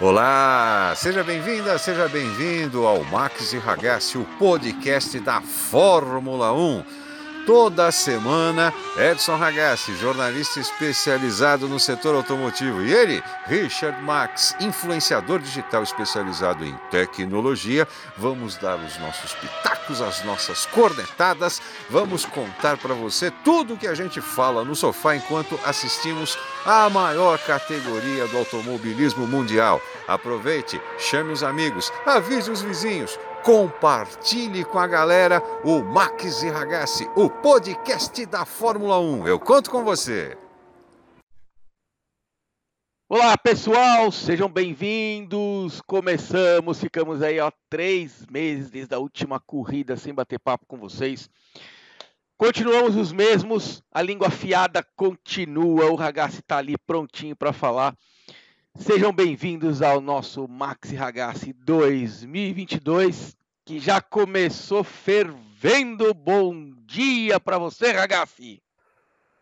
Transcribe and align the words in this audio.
Olá, 0.00 0.92
seja 0.96 1.22
bem-vinda, 1.22 1.78
seja 1.78 2.08
bem-vindo 2.08 2.84
ao 2.84 3.04
Max 3.04 3.52
e 3.52 3.58
Ragazzi, 3.58 4.18
o 4.18 4.24
podcast 4.40 5.20
da 5.20 5.40
Fórmula 5.40 6.52
1. 6.52 6.84
Toda 7.46 7.92
semana, 7.92 8.74
Edson 8.98 9.36
Ragazzi, 9.36 9.94
jornalista 9.94 10.58
especializado 10.58 11.68
no 11.68 11.78
setor 11.78 12.16
automotivo, 12.16 12.82
e 12.82 12.92
ele, 12.92 13.22
Richard 13.46 14.02
Max, 14.02 14.56
influenciador 14.58 15.38
digital 15.38 15.84
especializado 15.84 16.64
em 16.64 16.74
tecnologia. 16.90 17.86
Vamos 18.16 18.56
dar 18.56 18.76
os 18.76 18.98
nossos 18.98 19.32
pitacos, 19.34 20.02
as 20.02 20.24
nossas 20.24 20.66
cornetadas, 20.66 21.62
vamos 21.88 22.24
contar 22.24 22.78
para 22.78 22.94
você 22.94 23.30
tudo 23.44 23.74
o 23.74 23.76
que 23.76 23.86
a 23.86 23.94
gente 23.94 24.20
fala 24.20 24.64
no 24.64 24.74
sofá 24.74 25.14
enquanto 25.14 25.56
assistimos 25.64 26.36
a 26.64 26.88
maior 26.88 27.38
categoria 27.38 28.26
do 28.28 28.38
automobilismo 28.38 29.26
mundial. 29.26 29.80
Aproveite, 30.08 30.80
chame 30.98 31.32
os 31.32 31.42
amigos, 31.42 31.92
avise 32.06 32.50
os 32.50 32.62
vizinhos 32.62 33.18
compartilhe 33.44 34.64
com 34.64 34.78
a 34.78 34.86
galera 34.86 35.42
o 35.62 35.82
Max 35.84 36.42
e 36.42 36.48
Ragazzi, 36.48 37.06
o 37.14 37.28
podcast 37.28 38.24
da 38.24 38.46
Fórmula 38.46 38.98
1. 38.98 39.28
Eu 39.28 39.38
conto 39.38 39.70
com 39.70 39.84
você. 39.84 40.34
Olá 43.06 43.36
pessoal, 43.36 44.10
sejam 44.10 44.48
bem-vindos. 44.48 45.82
Começamos, 45.82 46.80
ficamos 46.80 47.22
aí 47.22 47.38
há 47.38 47.52
três 47.68 48.24
meses 48.30 48.70
desde 48.70 48.94
a 48.94 48.98
última 48.98 49.38
corrida 49.38 49.94
sem 49.94 50.14
bater 50.14 50.38
papo 50.38 50.64
com 50.66 50.78
vocês. 50.78 51.28
Continuamos 52.36 52.96
os 52.96 53.12
mesmos, 53.12 53.80
a 53.92 54.02
língua 54.02 54.26
afiada 54.26 54.84
continua, 54.96 55.88
o 55.92 55.94
Ragazzi 55.94 56.40
está 56.40 56.58
ali 56.58 56.76
prontinho 56.76 57.36
para 57.36 57.52
falar. 57.52 57.96
Sejam 58.74 59.12
bem-vindos 59.12 59.80
ao 59.80 60.00
nosso 60.00 60.48
Maxi 60.48 60.96
Ragazzi 60.96 61.52
2022, 61.52 63.36
que 63.64 63.78
já 63.78 64.00
começou 64.00 64.82
fervendo. 64.82 66.12
Bom 66.12 66.72
dia 66.84 67.38
para 67.38 67.56
você, 67.56 67.92
Ragazzi! 67.92 68.60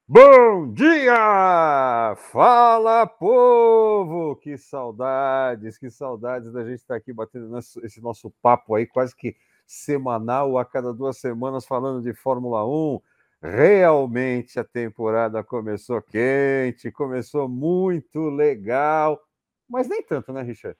Bom 0.06 0.70
dia! 0.74 2.14
Fala, 2.30 3.06
povo! 3.06 4.36
Que 4.36 4.58
saudades, 4.58 5.78
que 5.78 5.88
saudades 5.88 6.52
da 6.52 6.62
gente 6.62 6.80
estar 6.80 6.96
aqui 6.96 7.10
batendo 7.10 7.56
esse 7.56 8.02
nosso 8.02 8.30
papo 8.42 8.74
aí, 8.74 8.86
quase 8.86 9.16
que 9.16 9.34
semanal, 9.66 10.58
a 10.58 10.64
cada 10.64 10.92
duas 10.92 11.18
semanas, 11.18 11.64
falando 11.64 12.02
de 12.02 12.12
Fórmula 12.14 12.66
1. 12.66 13.00
Realmente 13.42 14.60
a 14.60 14.64
temporada 14.64 15.42
começou 15.42 16.00
quente, 16.00 16.92
começou 16.92 17.48
muito 17.48 18.28
legal, 18.28 19.20
mas 19.68 19.88
nem 19.88 20.02
tanto, 20.02 20.32
né, 20.32 20.42
Richard? 20.42 20.78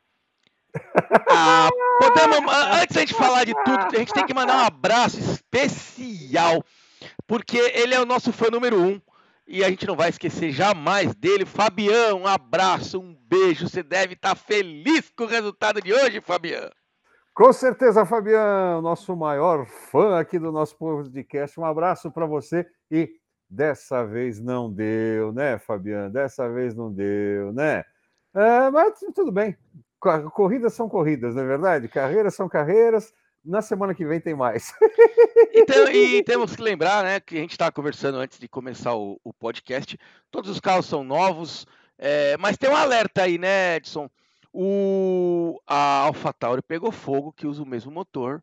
Ah, 1.29 1.69
podemos, 1.99 2.53
antes 2.81 2.95
da 2.95 3.01
gente 3.01 3.15
falar 3.15 3.45
de 3.45 3.55
tudo, 3.65 3.97
a 3.97 3.99
gente 3.99 4.13
tem 4.13 4.25
que 4.25 4.35
mandar 4.35 4.63
um 4.63 4.67
abraço 4.67 5.19
especial, 5.19 6.65
porque 7.27 7.59
ele 7.59 7.95
é 7.95 8.01
o 8.01 8.07
nosso 8.07 8.33
fã 8.33 8.49
número 8.49 8.81
um 8.81 9.01
e 9.47 9.65
a 9.65 9.69
gente 9.69 9.87
não 9.87 9.97
vai 9.97 10.09
esquecer 10.09 10.53
jamais 10.53 11.15
dele. 11.15 11.45
Fabião, 11.45 12.23
um 12.23 12.27
abraço, 12.27 13.01
um 13.01 13.15
beijo. 13.15 13.69
Você 13.69 13.83
deve 13.83 14.15
estar 14.15 14.35
feliz 14.35 15.11
com 15.11 15.25
o 15.25 15.29
resultado 15.29 15.81
de 15.83 15.93
hoje, 15.93 16.21
Fabião. 16.21 16.71
Com 17.35 17.51
certeza, 17.51 18.05
Fabião, 18.05 18.83
nosso 18.83 19.17
maior 19.17 19.65
fã 19.67 20.19
aqui 20.19 20.39
do 20.39 20.53
nosso 20.53 20.77
podcast. 20.77 21.59
Um 21.59 21.65
abraço 21.65 22.11
para 22.11 22.27
você 22.27 22.67
e 22.91 23.11
dessa 23.49 24.05
vez 24.05 24.39
não 24.39 24.71
deu, 24.71 25.33
né, 25.33 25.59
Fabiano? 25.59 26.13
Dessa 26.13 26.47
vez 26.51 26.75
não 26.75 26.93
deu, 26.93 27.51
né? 27.55 27.85
É, 28.35 28.71
mas 28.71 29.01
tudo 29.15 29.33
bem. 29.33 29.57
Corridas 30.35 30.75
são 30.75 30.91
corridas, 30.91 31.35
não 31.35 31.43
é 31.43 31.47
verdade? 31.47 31.89
Carreiras 31.89 32.35
são 32.35 32.51
carreiras. 32.51 33.15
Na 33.43 33.63
semana 33.63 33.95
que 33.95 34.05
vem 34.05 34.21
tem 34.21 34.35
mais. 34.35 34.73
Então, 35.55 35.89
e 35.91 36.23
temos 36.23 36.55
que 36.55 36.63
lembrar, 36.63 37.03
né, 37.03 37.19
que 37.19 37.37
a 37.37 37.41
gente 37.41 37.53
estava 37.53 37.73
conversando 37.73 38.19
antes 38.19 38.39
de 38.39 38.47
começar 38.47 38.95
o, 38.95 39.19
o, 39.25 39.33
podcast. 39.33 39.99
Todos 40.31 40.51
os 40.51 40.61
carros 40.61 40.87
são 40.87 41.03
novos, 41.03 41.67
é, 41.99 42.37
mas 42.37 42.57
tem 42.57 42.71
um 42.71 42.77
alerta 42.77 43.23
aí, 43.23 43.39
né, 43.39 43.77
Edson? 43.77 44.09
O, 44.53 45.61
a 45.67 46.05
AlphaTauri 46.05 46.61
pegou 46.61 46.93
fogo 46.93 47.33
que 47.33 47.47
usa 47.47 47.63
o 47.63 47.67
mesmo 47.67 47.91
motor 47.91 48.43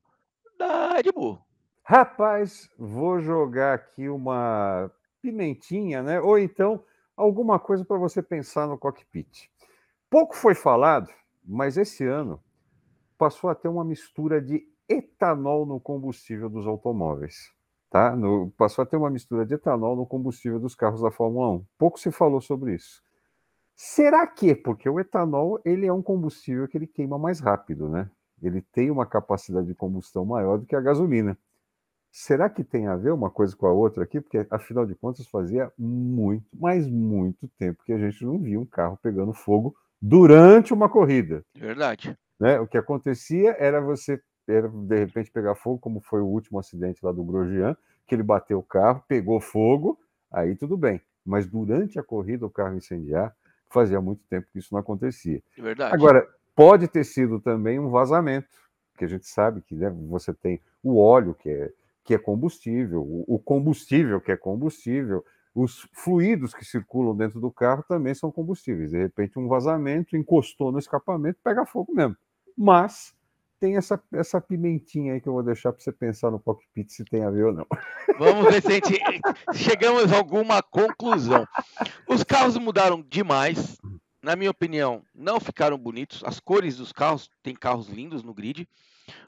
da 0.57 0.93
Red 0.93 1.11
Bull. 1.13 1.39
Rapaz, 1.83 2.69
vou 2.77 3.19
jogar 3.19 3.75
aqui 3.75 4.09
uma 4.09 4.91
pimentinha, 5.21 6.01
né? 6.01 6.19
Ou 6.19 6.37
então 6.39 6.83
alguma 7.15 7.59
coisa 7.59 7.85
para 7.85 7.97
você 7.97 8.21
pensar 8.23 8.67
no 8.67 8.77
cockpit. 8.77 9.49
Pouco 10.09 10.35
foi 10.35 10.55
falado, 10.55 11.09
mas 11.43 11.77
esse 11.77 12.05
ano 12.05 12.41
passou 13.17 13.49
a 13.49 13.55
ter 13.55 13.67
uma 13.67 13.83
mistura 13.83 14.41
de 14.41 14.67
etanol 14.87 15.65
no 15.65 15.79
combustível 15.79 16.49
dos 16.49 16.65
automóveis. 16.65 17.53
Tá? 17.89 18.15
No, 18.15 18.51
passou 18.51 18.83
a 18.83 18.85
ter 18.85 18.97
uma 18.97 19.09
mistura 19.09 19.45
de 19.45 19.55
etanol 19.55 19.95
no 19.95 20.05
combustível 20.05 20.59
dos 20.59 20.75
carros 20.75 21.01
da 21.01 21.11
Fórmula 21.11 21.51
1. 21.51 21.65
Pouco 21.77 21.99
se 21.99 22.11
falou 22.11 22.39
sobre 22.39 22.75
isso. 22.75 23.03
Será 23.81 24.28
que? 24.28 24.53
Porque 24.53 24.90
o 24.90 25.00
etanol 25.00 25.57
ele 25.63 25.88
é 25.88 25.94
um 25.94 26.01
combustível 26.01 26.67
que 26.67 26.78
ele 26.78 26.85
queima 26.85 27.17
mais 27.17 27.40
rápido, 27.40 27.88
né? 27.88 28.12
Ele 28.44 28.62
tem 28.62 28.91
uma 28.91 29.06
capacidade 29.06 29.67
de 29.67 29.73
combustão 29.73 30.25
maior 30.25 30.57
do 30.57 30.66
que 30.66 30.75
a 30.75 30.81
gasolina. 30.81 31.38
Será 32.12 32.50
que 32.50 32.62
tem 32.62 32.88
a 32.88 32.97
ver 32.97 33.13
uma 33.13 33.29
coisa 33.29 33.56
com 33.56 33.66
a 33.66 33.72
outra 33.72 34.03
aqui? 34.03 34.19
Porque, 34.19 34.45
afinal 34.50 34.85
de 34.85 34.95
contas, 34.95 35.25
fazia 35.28 35.72
muito, 35.78 36.45
mas 36.53 36.89
muito 36.89 37.47
tempo 37.57 37.81
que 37.85 37.94
a 37.94 37.97
gente 37.97 38.25
não 38.25 38.38
via 38.38 38.59
um 38.59 38.66
carro 38.66 39.00
pegando 39.01 39.31
fogo 39.31 39.73
durante 40.01 40.73
uma 40.73 40.89
corrida. 40.89 41.45
Verdade. 41.56 42.18
Né? 42.38 42.59
O 42.59 42.68
que 42.68 42.78
acontecia 42.78 43.56
era 43.57 43.79
você, 43.79 44.22
era, 44.45 44.68
de 44.68 45.00
repente, 45.06 45.31
pegar 45.31 45.56
fogo, 45.56 45.79
como 45.79 46.01
foi 46.01 46.19
o 46.19 46.28
último 46.28 46.59
acidente 46.59 47.00
lá 47.01 47.13
do 47.13 47.23
Grosjean, 47.23 47.78
que 48.06 48.13
ele 48.13 48.23
bateu 48.23 48.59
o 48.59 48.63
carro, 48.63 49.01
pegou 49.07 49.39
fogo, 49.39 49.97
aí 50.29 50.53
tudo 50.53 50.75
bem. 50.75 51.01
Mas 51.25 51.47
durante 51.47 51.97
a 51.97 52.03
corrida, 52.03 52.45
o 52.45 52.50
carro 52.50 52.75
incendiar, 52.75 53.34
fazia 53.69 54.02
muito 54.02 54.22
tempo 54.30 54.47
que 54.52 54.59
isso 54.59 54.74
não 54.74 54.80
acontecia. 54.80 55.41
É 55.57 55.62
verdade. 55.62 55.94
Agora, 55.94 56.28
pode 56.56 56.88
ter 56.88 57.03
sido 57.03 57.40
também 57.40 57.80
um 57.80 57.90
vazamento, 57.90 58.47
porque 58.91 59.06
a 59.06 59.07
gente 59.07 59.28
sabe 59.28 59.62
que 59.62 59.75
né, 59.75 59.90
você 60.09 60.34
tem 60.34 60.59
o 60.84 61.00
óleo, 61.00 61.34
que 61.34 61.50
é, 61.50 61.72
que 62.03 62.13
é 62.13 62.18
combustível, 62.18 63.02
o 63.28 63.40
combustível, 63.40 64.19
que 64.19 64.31
é 64.31 64.38
combustível, 64.38 65.24
os 65.53 65.88
fluidos 65.94 66.53
que 66.53 66.63
circulam 66.63 67.16
dentro 67.16 67.40
do 67.40 67.52
carro 67.52 67.84
também 67.88 68.13
são 68.13 68.31
combustíveis. 68.31 68.91
De 68.91 68.97
repente, 68.97 69.38
um 69.38 69.47
vazamento 69.47 70.16
encostou 70.16 70.72
no 70.72 70.80
escapamento, 70.80 71.40
pega 71.44 71.66
fogo 71.66 71.94
mesmo. 71.94 72.16
Mas 72.57 73.13
tem 73.59 73.75
essa, 73.75 74.01
essa 74.13 74.39
pimentinha 74.39 75.13
aí 75.13 75.21
que 75.21 75.27
eu 75.27 75.33
vou 75.33 75.43
deixar 75.43 75.73
para 75.73 75.81
você 75.81 75.91
pensar 75.91 76.31
no 76.31 76.39
cockpit 76.39 76.89
se 76.89 77.03
tem 77.03 77.23
a 77.23 77.29
ver 77.29 77.45
ou 77.45 77.53
não. 77.53 77.67
Vamos 78.17 78.45
ver 78.45 78.61
se 78.61 78.67
a 78.67 78.71
gente 78.71 78.99
chegamos 79.53 80.11
a 80.11 80.17
alguma 80.17 80.63
conclusão. 80.63 81.45
Os 82.07 82.23
carros 82.23 82.57
mudaram 82.57 83.01
demais. 83.01 83.77
Na 84.21 84.35
minha 84.35 84.51
opinião, 84.51 85.03
não 85.13 85.39
ficaram 85.39 85.77
bonitos. 85.77 86.23
As 86.23 86.39
cores 86.39 86.77
dos 86.77 86.91
carros, 86.91 87.29
tem 87.43 87.55
carros 87.55 87.87
lindos 87.87 88.23
no 88.23 88.33
grid, 88.33 88.67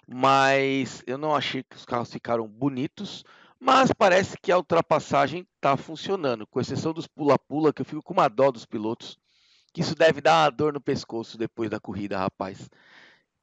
mas 0.08 1.04
eu 1.06 1.18
não 1.18 1.36
achei 1.36 1.64
que 1.64 1.76
os 1.76 1.86
carros 1.86 2.12
ficaram 2.12 2.48
bonitos. 2.48 3.24
Mas 3.60 3.92
parece 3.96 4.38
que 4.42 4.52
a 4.52 4.58
ultrapassagem 4.58 5.46
está 5.56 5.78
funcionando, 5.78 6.48
com 6.48 6.60
exceção 6.60 6.94
dos 6.94 7.06
pula-pula, 7.06 7.72
que 7.72 7.82
eu 7.82 7.86
fico 7.86 8.02
com 8.02 8.14
uma 8.14 8.28
dó 8.28 8.50
dos 8.52 8.66
pilotos. 8.66 9.20
Que 9.74 9.82
isso 9.82 9.96
deve 9.96 10.20
dar 10.20 10.44
uma 10.44 10.50
dor 10.50 10.74
no 10.74 10.82
pescoço 10.82 11.38
depois 11.38 11.70
da 11.70 11.80
corrida, 11.80 12.18
rapaz 12.18 12.70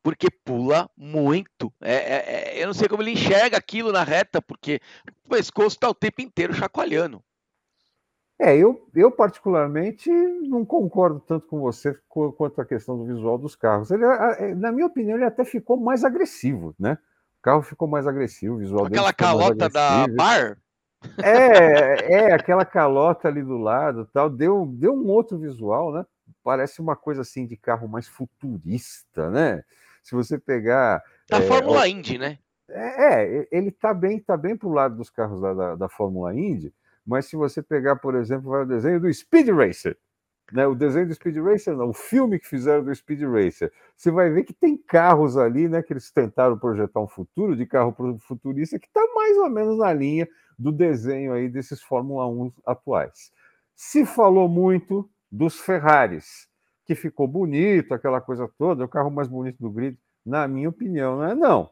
porque 0.03 0.29
pula 0.31 0.89
muito. 0.97 1.73
É, 1.81 1.95
é, 1.95 2.59
é, 2.59 2.63
eu 2.63 2.67
não 2.67 2.75
sei 2.75 2.89
como 2.89 3.03
ele 3.03 3.13
enxerga 3.13 3.57
aquilo 3.57 3.93
na 3.93 4.05
reta, 4.05 4.41
porque 4.41 4.81
o 5.25 5.29
pescoço 5.29 5.77
está 5.77 5.89
o 5.89 5.95
tempo 5.95 6.21
inteiro 6.21 6.55
chacoalhando. 6.55 7.23
É, 8.41 8.57
eu, 8.57 8.89
eu 8.95 9.11
particularmente 9.11 10.09
não 10.09 10.65
concordo 10.65 11.19
tanto 11.19 11.49
com 11.49 11.59
você 11.59 11.99
quanto 12.09 12.61
a 12.61 12.65
questão 12.65 12.97
do 12.97 13.05
visual 13.05 13.37
dos 13.37 13.56
carros. 13.56 13.91
Ele, 13.91 14.05
é, 14.05 14.55
na 14.55 14.71
minha 14.71 14.87
opinião, 14.87 15.17
ele 15.17 15.25
até 15.25 15.45
ficou 15.45 15.77
mais 15.77 16.05
agressivo, 16.05 16.73
né? 16.79 16.97
O 17.41 17.43
carro 17.43 17.62
ficou 17.62 17.89
mais 17.89 18.06
agressivo, 18.06 18.55
o 18.55 18.59
visual 18.59 18.87
Aquela 18.87 19.12
calota 19.12 19.69
da 19.69 20.06
bar? 20.06 20.56
É, 21.23 22.15
é, 22.15 22.33
aquela 22.33 22.65
calota 22.65 23.29
ali 23.29 23.43
do 23.43 23.56
lado 23.56 24.09
tal, 24.12 24.29
deu, 24.29 24.67
deu 24.67 24.93
um 24.94 25.06
outro 25.09 25.39
visual, 25.39 25.93
né? 25.93 26.05
Parece 26.43 26.81
uma 26.81 26.97
coisa 26.97 27.23
assim 27.23 27.47
de 27.47 27.56
carro 27.56 27.89
mais 27.89 28.06
futurista, 28.06 29.31
né? 29.31 29.62
Se 30.08 30.14
você 30.14 30.38
pegar. 30.38 31.02
Da 31.28 31.38
é, 31.38 31.43
Fórmula 31.43 31.87
Indy, 31.87 32.16
né? 32.16 32.38
É, 32.70 33.43
é 33.43 33.49
ele 33.52 33.69
está 33.69 33.93
bem, 33.93 34.19
tá 34.19 34.37
bem 34.37 34.56
para 34.56 34.69
o 34.69 34.72
lado 34.72 34.96
dos 34.96 35.10
carros 35.10 35.40
da, 35.40 35.52
da, 35.52 35.75
da, 35.75 35.88
Fórmula 35.88 36.34
Indy, 36.34 36.72
mas 37.06 37.26
se 37.26 37.37
você 37.37 37.62
pegar, 37.62 37.96
por 37.96 38.14
exemplo, 38.14 38.50
o 38.50 38.64
desenho 38.64 39.00
do 39.00 39.12
Speed 39.12 39.49
Racer, 39.49 39.96
né, 40.50 40.66
o 40.66 40.75
desenho 40.75 41.06
do 41.06 41.14
Speed 41.14 41.37
Racer, 41.37 41.76
não, 41.76 41.90
o 41.90 41.94
filme 41.94 42.38
que 42.38 42.46
fizeram 42.46 42.82
do 42.82 42.94
Speed 42.94 43.22
Racer, 43.22 43.70
você 43.94 44.10
vai 44.10 44.31
ver 44.31 44.44
que 44.44 44.55
tem 44.55 44.78
carros 44.78 45.37
ali, 45.37 45.69
né, 45.69 45.82
que 45.82 45.93
eles 45.93 46.10
tentaram 46.10 46.58
projetar 46.58 47.00
um 47.00 47.08
futuro 47.08 47.55
de 47.55 47.66
carro 47.66 47.94
futurista 48.20 48.78
que 48.78 48.87
está 48.87 49.00
mais 49.14 49.37
ou 49.37 49.50
menos 49.50 49.78
na 49.78 49.93
linha 49.93 50.26
do 50.58 50.72
desenho 50.72 51.34
aí 51.34 51.49
desses 51.49 51.82
Fórmula 51.82 52.26
1 52.26 52.52
atuais. 52.66 53.31
Se 53.76 54.06
falou 54.06 54.49
muito 54.49 55.08
dos 55.31 55.60
Ferraris, 55.60 56.49
que 56.88 56.94
ficou 56.94 57.29
bonito, 57.29 57.93
aquela 57.93 58.19
coisa 58.19 58.50
toda, 58.58 58.82
é 58.82 58.87
o 58.87 58.88
carro 58.88 59.11
mais 59.11 59.29
bonito 59.29 59.58
do 59.61 59.70
grid. 59.70 59.99
Na 60.25 60.49
minha 60.49 60.70
opinião, 60.70 61.19
não 61.19 61.25
é 61.25 61.35
não. 61.35 61.70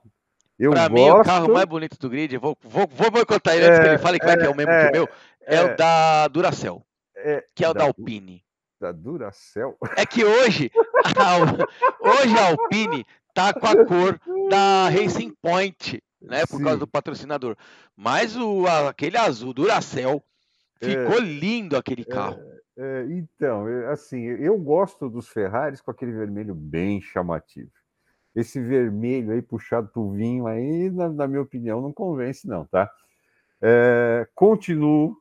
Eu 0.58 0.72
Para 0.72 0.88
gosto... 0.88 0.92
mim, 0.92 1.10
o 1.10 1.22
carro 1.24 1.52
mais 1.54 1.64
bonito 1.64 1.98
do 1.98 2.10
grid, 2.10 2.36
vou, 2.36 2.56
vou, 2.62 2.86
vou 2.86 3.10
boicotar 3.10 3.54
ele 3.54 3.64
é, 3.64 3.68
antes 3.68 3.80
que 3.80 3.88
ele 3.88 3.98
fale 3.98 4.20
que, 4.20 4.26
é, 4.26 4.36
que 4.36 4.44
é 4.44 4.48
o 4.50 4.54
mesmo 4.54 4.72
é, 4.72 4.84
que 4.84 4.88
o 4.90 4.92
meu, 4.92 5.08
é, 5.40 5.56
é, 5.56 5.62
o 5.62 5.76
da 5.76 6.28
Duracell, 6.28 6.86
é, 7.16 7.44
que 7.54 7.64
é 7.64 7.68
o 7.70 7.72
da, 7.72 7.80
da 7.80 7.86
Alpine. 7.86 8.44
Da 8.78 8.92
Duracell? 8.92 9.78
É 9.96 10.04
que 10.04 10.22
hoje, 10.22 10.70
a, 11.16 12.10
hoje 12.10 12.38
a 12.38 12.48
Alpine 12.48 13.06
tá 13.32 13.54
com 13.54 13.66
a 13.66 13.86
cor 13.86 14.20
da 14.50 14.90
Racing 14.90 15.34
Point, 15.40 16.02
né? 16.20 16.44
Por 16.44 16.58
Sim. 16.58 16.64
causa 16.64 16.78
do 16.78 16.86
patrocinador. 16.86 17.56
Mas 17.96 18.36
o, 18.36 18.66
aquele 18.66 19.16
azul 19.16 19.54
Duracell 19.54 20.22
ficou 20.78 21.19
é, 21.19 21.20
lindo 21.20 21.74
aquele 21.74 22.02
é, 22.02 22.04
carro. 22.04 22.56
É, 22.78 23.06
então, 23.08 23.64
assim, 23.90 24.23
eu 24.23 24.58
gosto 24.58 25.08
dos 25.08 25.28
Ferraris 25.28 25.81
com 25.81 25.90
aquele 25.90 26.12
vermelho 26.12 26.55
bem 26.55 27.00
chamativo 27.00 27.70
esse 28.37 28.61
vermelho 28.61 29.32
aí 29.32 29.40
puxado 29.40 29.88
para 29.88 30.00
o 30.00 30.12
vinho 30.12 30.46
aí, 30.46 30.90
na, 30.90 31.08
na, 31.08 31.26
minha 31.26 31.40
opinião, 31.40 31.81
não 31.81 31.90
convence, 31.90 32.46
não, 32.46 32.67
tá? 32.67 32.88
É, 33.62 34.28
continuo 34.34 35.17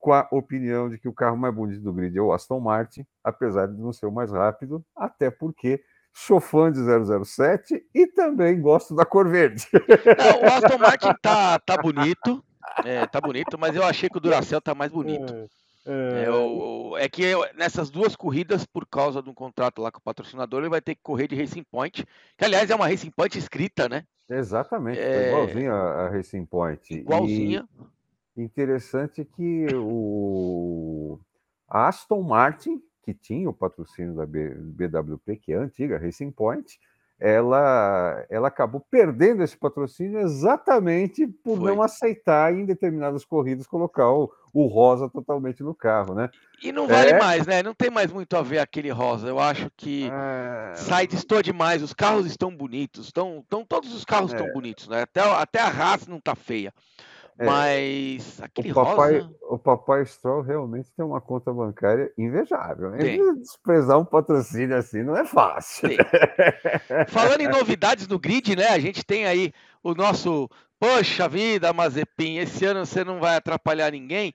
com 0.00 0.12
a 0.12 0.26
opinião 0.32 0.90
de 0.90 0.98
que 0.98 1.08
o 1.08 1.12
carro 1.12 1.36
mais 1.36 1.54
bonito 1.54 1.80
do 1.80 1.92
grid 1.92 2.18
é 2.18 2.20
o 2.20 2.32
Aston 2.32 2.58
Martin, 2.58 3.06
apesar 3.22 3.68
de 3.68 3.80
não 3.80 3.92
ser 3.92 4.06
o 4.06 4.12
mais 4.12 4.32
rápido, 4.32 4.84
até 4.96 5.30
porque 5.30 5.80
sou 6.12 6.40
fã 6.40 6.72
de 6.72 6.80
007 7.24 7.86
e 7.94 8.06
também 8.08 8.60
gosto 8.60 8.96
da 8.96 9.04
cor 9.04 9.28
verde. 9.28 9.64
Não, 9.72 10.42
o 10.42 10.52
Aston 10.52 10.78
Martin 10.78 11.14
tá, 11.22 11.60
tá 11.60 11.76
bonito, 11.76 12.44
é, 12.84 13.06
tá 13.06 13.20
bonito, 13.20 13.56
mas 13.56 13.76
eu 13.76 13.84
achei 13.84 14.08
que 14.08 14.18
o 14.18 14.20
Duracell 14.20 14.60
tá 14.60 14.74
mais 14.74 14.90
bonito. 14.90 15.32
É. 15.32 15.46
É, 15.86 16.28
o, 16.30 16.96
é 16.98 17.08
que 17.08 17.32
nessas 17.54 17.90
duas 17.90 18.16
corridas, 18.16 18.66
por 18.66 18.84
causa 18.86 19.22
de 19.22 19.30
um 19.30 19.34
contrato 19.34 19.80
lá 19.80 19.92
com 19.92 19.98
o 19.98 20.02
patrocinador, 20.02 20.60
ele 20.60 20.68
vai 20.68 20.80
ter 20.80 20.96
que 20.96 21.00
correr 21.02 21.28
de 21.28 21.36
Racing 21.36 21.62
Point, 21.62 22.04
que 22.36 22.44
aliás 22.44 22.68
é 22.68 22.74
uma 22.74 22.88
Racing 22.88 23.10
Point 23.10 23.38
escrita, 23.38 23.88
né? 23.88 24.04
Exatamente, 24.28 24.98
é... 24.98 25.28
igualzinha 25.28 25.72
a 25.72 26.08
Racing 26.08 26.44
Point. 26.44 26.92
Igualzinha. 26.92 27.68
E 28.36 28.42
interessante 28.42 29.24
que 29.24 29.66
o 29.74 31.20
Aston 31.68 32.22
Martin, 32.22 32.82
que 33.02 33.14
tinha 33.14 33.48
o 33.48 33.54
patrocínio 33.54 34.14
da 34.14 34.26
BWP, 34.26 35.36
que 35.36 35.52
é 35.52 35.56
a 35.56 35.62
antiga 35.62 35.98
Racing 35.98 36.32
Point, 36.32 36.78
ela, 37.18 38.26
ela 38.28 38.48
acabou 38.48 38.84
perdendo 38.90 39.42
esse 39.42 39.56
patrocínio 39.56 40.20
exatamente 40.20 41.26
por 41.26 41.58
Foi. 41.58 41.74
não 41.74 41.82
aceitar 41.82 42.52
em 42.52 42.66
determinadas 42.66 43.24
corridas 43.24 43.66
colocar 43.66 44.10
o, 44.10 44.30
o, 44.52 44.66
rosa 44.66 45.08
totalmente 45.08 45.62
no 45.62 45.74
carro, 45.74 46.14
né? 46.14 46.28
E 46.62 46.70
não 46.70 46.86
vale 46.86 47.10
é... 47.10 47.18
mais, 47.18 47.46
né? 47.46 47.62
Não 47.62 47.74
tem 47.74 47.90
mais 47.90 48.12
muito 48.12 48.36
a 48.36 48.42
ver 48.42 48.58
aquele 48.58 48.90
rosa. 48.90 49.28
Eu 49.28 49.38
acho 49.38 49.70
que 49.76 50.10
é... 50.12 50.74
sai 50.74 51.06
distor 51.06 51.42
demais. 51.42 51.82
Os 51.82 51.94
carros 51.94 52.26
estão 52.26 52.54
bonitos, 52.54 53.06
estão, 53.06 53.38
estão 53.38 53.64
todos 53.64 53.94
os 53.94 54.04
carros 54.04 54.32
estão 54.32 54.46
é... 54.46 54.52
bonitos, 54.52 54.86
né? 54.86 55.02
Até, 55.02 55.20
até 55.20 55.60
a 55.60 55.68
Haas 55.68 56.06
não 56.06 56.20
tá 56.20 56.34
feia. 56.34 56.72
É, 57.38 57.44
Mas 57.44 58.40
aquele 58.40 58.72
o 58.72 58.74
papai, 58.74 59.18
rosa... 59.18 59.34
O 59.42 59.58
papai 59.58 60.06
Stroll 60.06 60.40
realmente 60.42 60.90
tem 60.96 61.04
uma 61.04 61.20
conta 61.20 61.52
bancária 61.52 62.10
invejável. 62.16 62.92
Desprezar 63.36 63.98
um 63.98 64.04
patrocínio 64.04 64.76
assim 64.76 65.02
não 65.02 65.16
é 65.16 65.24
fácil. 65.24 65.90
Falando 67.08 67.42
em 67.42 67.48
novidades 67.48 68.08
no 68.08 68.18
grid, 68.18 68.56
né? 68.56 68.68
A 68.68 68.78
gente 68.78 69.04
tem 69.04 69.26
aí 69.26 69.52
o 69.82 69.94
nosso 69.94 70.48
Poxa 70.78 71.26
vida, 71.26 71.72
Mazepin, 71.72 72.36
esse 72.36 72.64
ano 72.66 72.84
você 72.84 73.02
não 73.02 73.18
vai 73.18 73.36
atrapalhar 73.36 73.90
ninguém. 73.90 74.34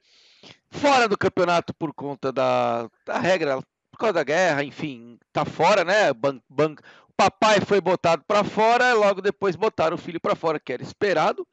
Fora 0.71 1.07
do 1.07 1.17
campeonato 1.17 1.73
por 1.73 1.93
conta 1.93 2.31
da, 2.31 2.89
da 3.05 3.19
regra, 3.19 3.61
por 3.91 3.97
causa 3.99 4.13
da 4.13 4.23
guerra, 4.23 4.63
enfim, 4.63 5.19
tá 5.31 5.45
fora, 5.45 5.83
né? 5.83 6.11
Ban, 6.13 6.41
ban, 6.49 6.73
o 6.73 7.13
papai 7.15 7.61
foi 7.61 7.79
botado 7.79 8.23
para 8.25 8.43
fora, 8.43 8.93
logo 8.93 9.21
depois 9.21 9.55
botaram 9.55 9.95
o 9.95 9.99
filho 9.99 10.19
para 10.19 10.35
fora, 10.35 10.59
que 10.59 10.73
era 10.73 10.81
esperado. 10.81 11.45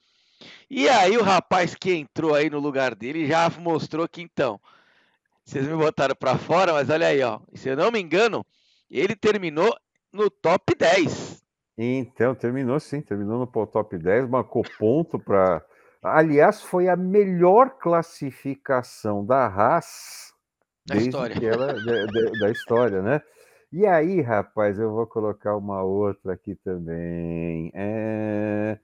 E 0.70 0.88
aí 0.88 1.16
o 1.16 1.22
rapaz 1.22 1.74
que 1.74 1.92
entrou 1.92 2.34
aí 2.34 2.48
no 2.50 2.58
lugar 2.58 2.94
dele 2.94 3.26
já 3.26 3.48
mostrou 3.58 4.08
que 4.08 4.22
então, 4.22 4.60
vocês 5.44 5.66
me 5.66 5.74
botaram 5.74 6.14
para 6.14 6.36
fora, 6.36 6.72
mas 6.72 6.90
olha 6.90 7.06
aí, 7.06 7.22
ó, 7.22 7.40
se 7.54 7.68
eu 7.68 7.76
não 7.76 7.90
me 7.90 8.00
engano, 8.00 8.44
ele 8.90 9.16
terminou 9.16 9.74
no 10.12 10.30
top 10.30 10.74
10. 10.74 11.42
Então, 11.76 12.34
terminou 12.34 12.80
sim, 12.80 13.00
terminou 13.00 13.38
no 13.38 13.66
top 13.66 13.96
10, 13.96 14.28
marcou 14.28 14.62
ponto 14.78 15.18
para. 15.18 15.64
Aliás, 16.02 16.62
foi 16.62 16.88
a 16.88 16.96
melhor 16.96 17.78
classificação 17.78 19.24
da 19.24 19.46
Haas 19.46 20.32
da 20.86 20.96
história. 20.96 21.34
Ela, 21.46 21.74
da, 21.74 22.06
da, 22.06 22.30
da 22.40 22.50
história, 22.50 23.02
né? 23.02 23.22
E 23.70 23.86
aí, 23.86 24.20
rapaz, 24.20 24.78
eu 24.78 24.90
vou 24.90 25.06
colocar 25.06 25.56
uma 25.56 25.82
outra 25.82 26.32
aqui 26.32 26.54
também. 26.56 27.70
É... 27.74 28.78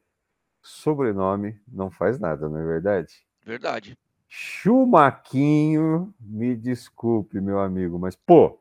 Sobrenome 0.65 1.61
não 1.69 1.91
faz 1.91 2.19
nada, 2.19 2.49
não 2.49 2.59
é 2.59 2.65
verdade? 2.65 3.23
Verdade. 3.45 3.99
Chumaquinho, 4.27 6.13
me 6.19 6.57
desculpe, 6.57 7.39
meu 7.39 7.61
amigo, 7.61 7.99
mas, 7.99 8.17
pô, 8.17 8.47
o 8.47 8.59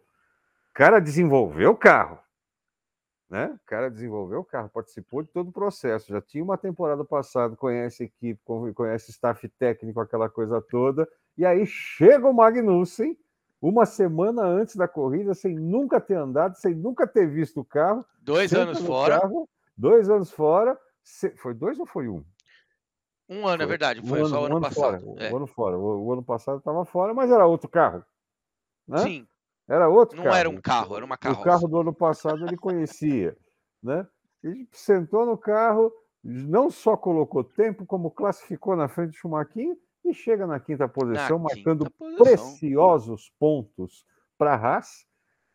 cara 0.73 0.99
desenvolveu 0.99 1.71
o 1.71 1.77
carro. 1.77 2.19
Né? 3.29 3.45
O 3.55 3.65
cara 3.65 3.89
desenvolveu 3.89 4.41
o 4.41 4.43
carro, 4.43 4.69
participou 4.69 5.23
de 5.23 5.29
todo 5.29 5.47
o 5.47 5.53
processo. 5.53 6.11
Já 6.11 6.21
tinha 6.21 6.43
uma 6.43 6.57
temporada 6.57 7.05
passada, 7.05 7.55
conhece 7.55 8.03
equipe, 8.03 8.41
conhece 8.75 9.09
staff 9.09 9.47
técnico, 9.57 10.01
aquela 10.01 10.29
coisa 10.29 10.61
toda. 10.61 11.07
E 11.37 11.45
aí 11.45 11.65
chega 11.65 12.27
o 12.27 12.33
Magnussen, 12.33 13.17
uma 13.61 13.85
semana 13.85 14.43
antes 14.43 14.75
da 14.75 14.89
corrida, 14.89 15.33
sem 15.33 15.55
nunca 15.55 16.01
ter 16.01 16.15
andado, 16.15 16.55
sem 16.55 16.75
nunca 16.75 17.07
ter 17.07 17.27
visto 17.27 17.61
o 17.61 17.65
carro. 17.65 18.05
Dois 18.21 18.53
anos 18.53 18.81
fora. 18.81 19.21
Carro, 19.21 19.49
dois 19.77 20.09
anos 20.09 20.29
fora 20.29 20.77
foi 21.37 21.53
dois 21.53 21.79
ou 21.79 21.85
foi 21.85 22.07
um? 22.07 22.23
Um 23.29 23.47
ano, 23.47 23.55
é 23.55 23.57
foi. 23.57 23.63
é 23.63 23.67
verdade. 23.67 24.07
Foi 24.07 24.21
um 24.21 24.25
só 24.27 24.41
o 24.41 24.45
ano, 24.45 24.57
ano 24.57 24.65
passado. 24.65 24.99
Fora, 25.05 25.23
é. 25.23 25.31
O 25.31 25.37
ano 25.37 25.47
fora. 25.47 25.77
O, 25.77 26.05
o 26.05 26.13
ano 26.13 26.23
passado 26.23 26.57
estava 26.59 26.85
fora, 26.85 27.13
mas 27.13 27.31
era 27.31 27.45
outro 27.45 27.69
carro. 27.69 28.03
Né? 28.87 28.97
Sim. 28.99 29.27
Era 29.67 29.87
outro 29.87 30.17
Não 30.17 30.25
carro. 30.25 30.35
era 30.35 30.49
um 30.49 30.61
carro, 30.61 30.95
era 30.95 31.05
uma 31.05 31.17
carroça. 31.17 31.41
O 31.41 31.43
carro 31.43 31.67
do 31.67 31.79
ano 31.79 31.93
passado 31.93 32.45
ele 32.45 32.57
conhecia. 32.57 33.37
né? 33.81 34.05
Ele 34.43 34.67
sentou 34.71 35.25
no 35.25 35.37
carro, 35.37 35.91
não 36.23 36.69
só 36.69 36.97
colocou 36.97 37.43
tempo, 37.43 37.85
como 37.85 38.11
classificou 38.11 38.75
na 38.75 38.87
frente 38.87 39.11
do 39.11 39.15
Schumacher 39.15 39.77
e 40.03 40.13
chega 40.13 40.45
na 40.45 40.59
quinta 40.59 40.87
posição, 40.87 41.37
na 41.37 41.43
marcando 41.45 41.85
quinta 41.85 41.97
posição. 41.97 42.25
preciosos 42.25 43.31
pontos 43.39 44.05
para 44.37 44.53
a 44.53 44.57
Haas, 44.57 45.05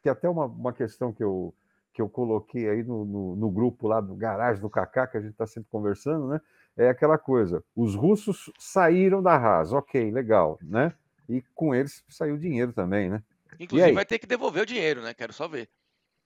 que 0.03 0.09
até 0.09 0.29
uma, 0.29 0.47
uma 0.47 0.73
questão 0.73 1.13
que 1.13 1.23
eu, 1.23 1.55
que 1.99 2.03
eu 2.03 2.09
coloquei 2.09 2.71
aí 2.71 2.85
no, 2.85 3.05
no, 3.05 3.35
no 3.35 3.51
grupo 3.51 3.89
lá 3.89 4.01
do 4.01 4.15
garagem 4.15 4.63
do 4.63 4.71
Kaká, 4.71 5.09
que 5.09 5.17
a 5.17 5.21
gente 5.21 5.33
está 5.33 5.49
sempre 5.49 5.69
conversando, 5.69 6.29
né? 6.29 6.41
É 6.77 6.89
aquela 6.89 7.19
coisa: 7.19 7.65
os 7.75 7.97
russos 7.97 8.53
saíram 8.57 9.21
da 9.21 9.35
Haas, 9.35 9.73
ok, 9.73 10.09
legal, 10.13 10.61
né? 10.63 10.93
E 11.29 11.43
com 11.57 11.75
eles 11.75 12.05
saiu 12.09 12.39
dinheiro 12.39 12.73
também, 12.73 13.11
né? 13.11 13.21
Inclusive 13.59 13.91
vai 13.91 14.05
ter 14.05 14.21
que 14.21 14.29
devolver 14.29 14.63
o 14.63 14.67
dinheiro, 14.67 15.03
né? 15.03 15.13
Quero 15.13 15.33
só 15.33 15.49
ver. 15.49 15.69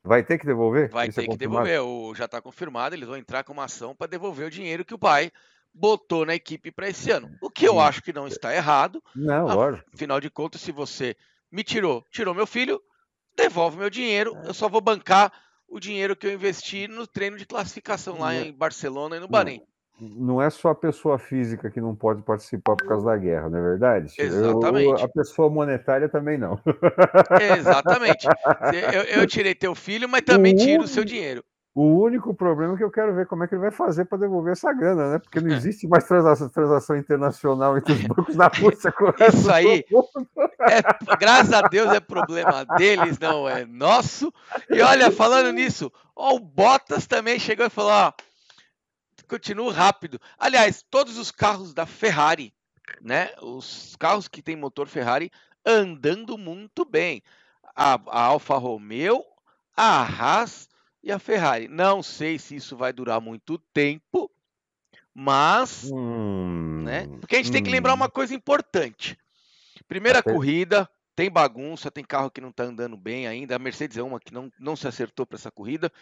Vai 0.04 0.22
ter 0.22 0.36
que 0.36 0.44
devolver? 0.44 0.90
Vai 0.90 1.08
Isso 1.08 1.20
é 1.20 1.22
ter 1.22 1.30
é 1.30 1.32
que 1.32 1.38
devolver. 1.38 1.80
O, 1.80 2.14
já 2.14 2.26
está 2.26 2.42
confirmado, 2.42 2.94
eles 2.94 3.08
vão 3.08 3.16
entrar 3.16 3.42
com 3.42 3.54
uma 3.54 3.64
ação 3.64 3.96
para 3.96 4.08
devolver 4.08 4.48
o 4.48 4.50
dinheiro 4.50 4.84
que 4.84 4.92
o 4.92 4.98
pai 4.98 5.32
botou 5.72 6.26
na 6.26 6.34
equipe 6.34 6.70
para 6.70 6.90
esse 6.90 7.10
ano. 7.10 7.30
O 7.40 7.48
que 7.48 7.66
eu 7.66 7.80
acho 7.80 8.02
que 8.02 8.12
não 8.12 8.26
está 8.26 8.54
errado. 8.54 9.02
Não, 9.16 9.46
lógico. 9.46 9.88
Afinal 9.94 10.20
de 10.20 10.28
contas, 10.28 10.60
se 10.60 10.70
você 10.70 11.16
me 11.50 11.64
tirou, 11.64 12.04
tirou 12.10 12.34
meu 12.34 12.46
filho, 12.46 12.78
devolve 13.34 13.78
meu 13.78 13.88
dinheiro, 13.88 14.36
eu 14.44 14.52
só 14.52 14.68
vou 14.68 14.82
bancar 14.82 15.32
o 15.72 15.80
dinheiro 15.80 16.14
que 16.14 16.26
eu 16.26 16.32
investi 16.32 16.86
no 16.86 17.06
treino 17.06 17.38
de 17.38 17.46
classificação 17.46 18.18
lá 18.18 18.34
é 18.34 18.42
em 18.42 18.52
Barcelona 18.52 19.16
e 19.16 19.20
no 19.20 19.26
Bahrein. 19.26 19.62
Não 19.98 20.42
é 20.42 20.50
só 20.50 20.70
a 20.70 20.74
pessoa 20.74 21.18
física 21.18 21.70
que 21.70 21.80
não 21.80 21.94
pode 21.94 22.22
participar 22.22 22.76
por 22.76 22.86
causa 22.86 23.06
da 23.06 23.16
guerra, 23.16 23.48
não 23.48 23.58
é 23.58 23.62
verdade? 23.62 24.12
Exatamente. 24.18 25.00
Eu, 25.00 25.06
a 25.06 25.08
pessoa 25.08 25.48
monetária 25.48 26.08
também 26.08 26.36
não. 26.36 26.60
Exatamente. 27.56 28.26
Eu, 28.92 29.20
eu 29.20 29.26
tirei 29.26 29.54
teu 29.54 29.74
filho, 29.74 30.08
mas 30.08 30.22
também 30.22 30.54
tiro 30.54 30.82
o 30.82 30.88
seu 30.88 31.04
dinheiro. 31.04 31.44
O 31.74 32.02
único 32.02 32.34
problema 32.34 32.74
é 32.74 32.76
que 32.76 32.84
eu 32.84 32.90
quero 32.90 33.14
ver 33.14 33.26
como 33.26 33.44
é 33.44 33.48
que 33.48 33.54
ele 33.54 33.62
vai 33.62 33.70
fazer 33.70 34.04
para 34.04 34.18
devolver 34.18 34.52
essa 34.52 34.70
grana, 34.74 35.12
né? 35.12 35.18
Porque 35.18 35.40
não 35.40 35.50
é. 35.50 35.56
existe 35.56 35.88
mais 35.88 36.04
transação, 36.04 36.48
transação 36.50 36.96
internacional 36.98 37.78
entre 37.78 37.94
os 37.94 38.02
bancos 38.04 38.36
da 38.36 38.48
Rússia 38.48 38.92
com 38.92 39.06
Isso 39.08 39.50
aí, 39.50 39.82
é, 40.68 41.16
graças 41.16 41.52
a 41.54 41.62
Deus, 41.62 41.90
é 41.90 41.98
problema 41.98 42.66
deles, 42.76 43.18
não 43.18 43.48
é 43.48 43.64
nosso. 43.64 44.30
E 44.68 44.82
olha, 44.82 45.10
falando 45.10 45.50
nisso, 45.50 45.90
ó, 46.14 46.34
o 46.34 46.40
Bottas 46.40 47.06
também 47.06 47.38
chegou 47.38 47.64
e 47.64 47.70
falou: 47.70 47.90
ó, 47.90 48.12
continua 49.26 49.72
rápido. 49.72 50.20
Aliás, 50.38 50.84
todos 50.90 51.16
os 51.16 51.30
carros 51.30 51.72
da 51.72 51.86
Ferrari, 51.86 52.52
né? 53.00 53.30
Os 53.40 53.96
carros 53.96 54.28
que 54.28 54.42
tem 54.42 54.56
motor 54.56 54.86
Ferrari 54.86 55.32
andando 55.64 56.36
muito 56.36 56.84
bem. 56.84 57.22
A, 57.74 57.94
a 58.08 58.24
Alfa 58.24 58.58
Romeo, 58.58 59.24
a 59.74 60.02
Haas 60.02 60.68
e 61.02 61.10
a 61.10 61.18
Ferrari. 61.18 61.68
Não 61.68 62.02
sei 62.02 62.38
se 62.38 62.56
isso 62.56 62.76
vai 62.76 62.92
durar 62.92 63.20
muito 63.20 63.58
tempo, 63.72 64.30
mas, 65.14 65.90
hum, 65.92 66.82
né? 66.82 67.06
Porque 67.20 67.36
a 67.36 67.38
gente 67.38 67.50
hum. 67.50 67.52
tem 67.52 67.62
que 67.62 67.70
lembrar 67.70 67.94
uma 67.94 68.06
hum. 68.06 68.10
coisa 68.10 68.34
importante. 68.34 69.18
Primeira 69.88 70.20
Até... 70.20 70.32
corrida, 70.32 70.88
tem 71.14 71.30
bagunça, 71.30 71.90
tem 71.90 72.04
carro 72.04 72.30
que 72.30 72.40
não 72.40 72.48
está 72.50 72.64
andando 72.64 72.96
bem 72.96 73.26
ainda. 73.26 73.56
A 73.56 73.58
Mercedes 73.58 73.98
é 73.98 74.02
uma 74.02 74.20
que 74.20 74.32
não, 74.32 74.50
não 74.58 74.76
se 74.76 74.86
acertou 74.86 75.26
para 75.26 75.36
essa 75.36 75.50
corrida. 75.50 75.92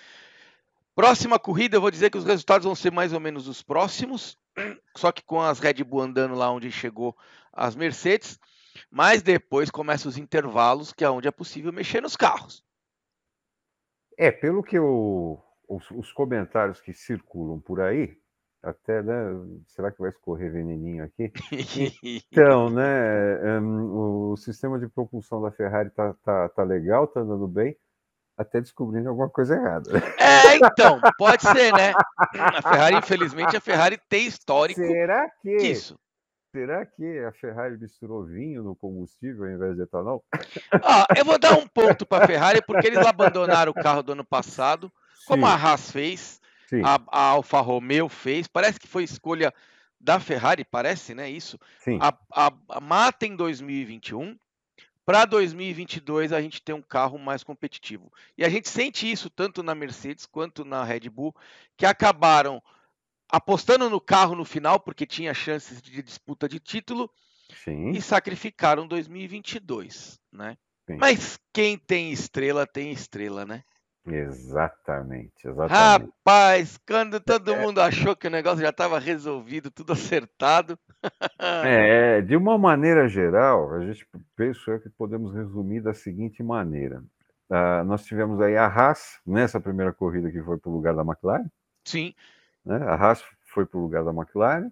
Próxima 0.95 1.39
corrida, 1.39 1.77
eu 1.77 1.81
vou 1.81 1.91
dizer 1.91 2.11
que 2.11 2.19
os 2.19 2.25
resultados 2.25 2.65
vão 2.65 2.75
ser 2.75 2.93
mais 2.93 3.13
ou 3.13 3.21
menos 3.21 3.49
os 3.49 3.63
próximos, 3.63 4.37
só 4.97 5.11
que 5.11 5.23
com 5.23 5.41
as 5.41 5.59
Red 5.59 5.83
Bull 5.85 6.03
andando 6.03 6.35
lá 6.35 6.51
onde 6.51 6.71
chegou 6.71 7.17
as 7.53 7.75
Mercedes. 7.75 8.39
Mas 8.91 9.23
depois 9.23 9.71
começam 9.71 10.09
os 10.09 10.17
intervalos, 10.17 10.93
que 10.93 11.05
é 11.05 11.11
onde 11.11 11.27
é 11.27 11.31
possível 11.31 11.73
mexer 11.73 12.01
nos 12.01 12.17
carros. 12.17 12.63
É, 14.21 14.31
pelo 14.31 14.63
que 14.63 14.77
eu, 14.77 15.43
os, 15.67 15.91
os 15.93 16.13
comentários 16.13 16.79
que 16.79 16.93
circulam 16.93 17.59
por 17.59 17.81
aí, 17.81 18.19
até, 18.63 19.03
né? 19.03 19.15
Será 19.67 19.91
que 19.91 19.99
vai 19.99 20.11
escorrer 20.11 20.53
veneninho 20.53 21.03
aqui? 21.05 21.33
Então, 22.31 22.69
né? 22.69 23.59
Um, 23.59 24.33
o 24.33 24.37
sistema 24.37 24.79
de 24.79 24.87
propulsão 24.89 25.41
da 25.41 25.51
Ferrari 25.51 25.89
tá, 25.89 26.15
tá, 26.23 26.51
tá 26.51 26.63
legal, 26.63 27.07
tá 27.07 27.21
andando 27.21 27.49
bem, 27.49 27.75
até 28.37 28.61
descobrindo 28.61 29.09
alguma 29.09 29.31
coisa 29.31 29.55
errada. 29.55 29.91
É, 30.19 30.57
então, 30.57 31.01
pode 31.17 31.41
ser, 31.41 31.73
né? 31.73 31.95
A 32.35 32.61
Ferrari, 32.61 32.97
infelizmente, 32.97 33.57
a 33.57 33.61
Ferrari 33.61 33.99
tem 34.07 34.27
histórico 34.27 34.83
Será 34.83 35.31
que 35.41 35.57
disso. 35.57 35.99
Será 36.53 36.85
que 36.85 37.19
a 37.21 37.33
Ferrari 37.33 37.79
misturou 37.79 38.25
vinho 38.25 38.63
no 38.63 38.75
combustível 38.75 39.45
ao 39.45 39.53
invés 39.53 39.77
de 39.77 39.83
etanol? 39.83 40.25
Ah, 40.83 41.07
eu 41.17 41.25
vou 41.25 41.39
dar 41.39 41.57
um 41.57 41.67
ponto 41.67 42.05
para 42.05 42.25
a 42.25 42.27
Ferrari, 42.27 42.61
porque 42.67 42.89
eles 42.89 42.99
abandonaram 42.99 43.71
o 43.71 43.75
carro 43.75 44.03
do 44.03 44.13
ano 44.13 44.25
passado, 44.25 44.91
como 45.27 45.47
Sim. 45.47 45.53
a 45.53 45.55
Haas 45.55 45.93
fez, 45.93 46.41
a, 46.85 47.01
a, 47.07 47.23
Alfa 47.31 47.61
Romeo 47.61 48.09
fez. 48.09 48.49
Parece 48.49 48.81
que 48.81 48.89
foi 48.89 49.05
escolha 49.05 49.55
da 50.01 50.19
Ferrari, 50.19 50.65
parece, 50.65 51.15
né? 51.15 51.31
Isso. 51.31 51.59
Sim. 51.79 51.99
A, 52.01 52.15
a, 52.33 52.53
a 52.69 52.81
Mata 52.81 53.27
em 53.27 53.37
2021. 53.37 54.37
Para 55.05 55.25
2022 55.25 56.33
a 56.33 56.41
gente 56.41 56.63
tem 56.63 56.75
um 56.75 56.83
carro 56.83 57.19
mais 57.19 57.43
competitivo. 57.43 58.13
E 58.37 58.45
a 58.45 58.49
gente 58.49 58.69
sente 58.69 59.11
isso 59.11 59.31
tanto 59.31 59.63
na 59.63 59.75
Mercedes 59.75 60.27
quanto 60.27 60.65
na 60.65 60.85
Red 60.85 61.09
Bull, 61.11 61.35
que 61.77 61.87
acabaram 61.87 62.63
apostando 63.31 63.89
no 63.89 64.01
carro 64.01 64.35
no 64.35 64.45
final, 64.45 64.81
porque 64.81 65.07
tinha 65.07 65.35
chances 65.35 65.81
de 65.81 66.03
disputa 66.03 66.49
de 66.49 66.59
título, 66.59 67.11
Sim. 67.65 67.91
e 67.91 68.01
sacrificaram 68.01 68.87
2022, 68.87 70.19
né? 70.33 70.57
Sim. 70.87 70.97
Mas 70.99 71.39
quem 71.53 71.79
tem 71.79 72.13
estrela, 72.13 72.67
tem 72.67 72.93
estrela, 72.93 73.45
né? 73.45 73.63
Exatamente, 74.07 75.47
exatamente. 75.47 76.11
Rapaz, 76.15 76.79
quando 76.87 77.21
todo 77.21 77.53
é. 77.53 77.61
mundo 77.61 77.81
achou 77.81 78.17
que 78.17 78.27
o 78.27 78.31
negócio 78.31 78.61
já 78.61 78.71
estava 78.71 78.99
resolvido, 78.99 79.71
tudo 79.71 79.93
acertado. 79.93 80.79
é, 81.39 82.21
de 82.23 82.35
uma 82.35 82.57
maneira 82.57 83.09
geral, 83.09 83.75
a 83.75 83.85
gente 83.85 84.07
pensa 84.35 84.79
que 84.79 84.89
podemos 84.89 85.35
resumir 85.35 85.81
da 85.81 85.93
seguinte 85.93 86.43
maneira. 86.43 87.05
Uh, 87.51 87.85
nós 87.85 88.05
tivemos 88.05 88.41
aí 88.41 88.57
a 88.57 88.67
Haas 88.67 89.21
nessa 89.27 89.61
primeira 89.61 89.93
corrida 89.93 90.31
que 90.31 90.43
foi 90.43 90.57
para 90.57 90.71
o 90.71 90.75
lugar 90.75 90.95
da 90.95 91.03
McLaren. 91.03 91.49
Sim. 91.85 92.15
Né? 92.65 92.77
A 92.77 92.95
Haas 92.95 93.25
foi 93.47 93.67
para 93.67 93.79
o 93.79 93.83
lugar 93.83 94.05
da 94.05 94.13
McLaren. 94.13 94.71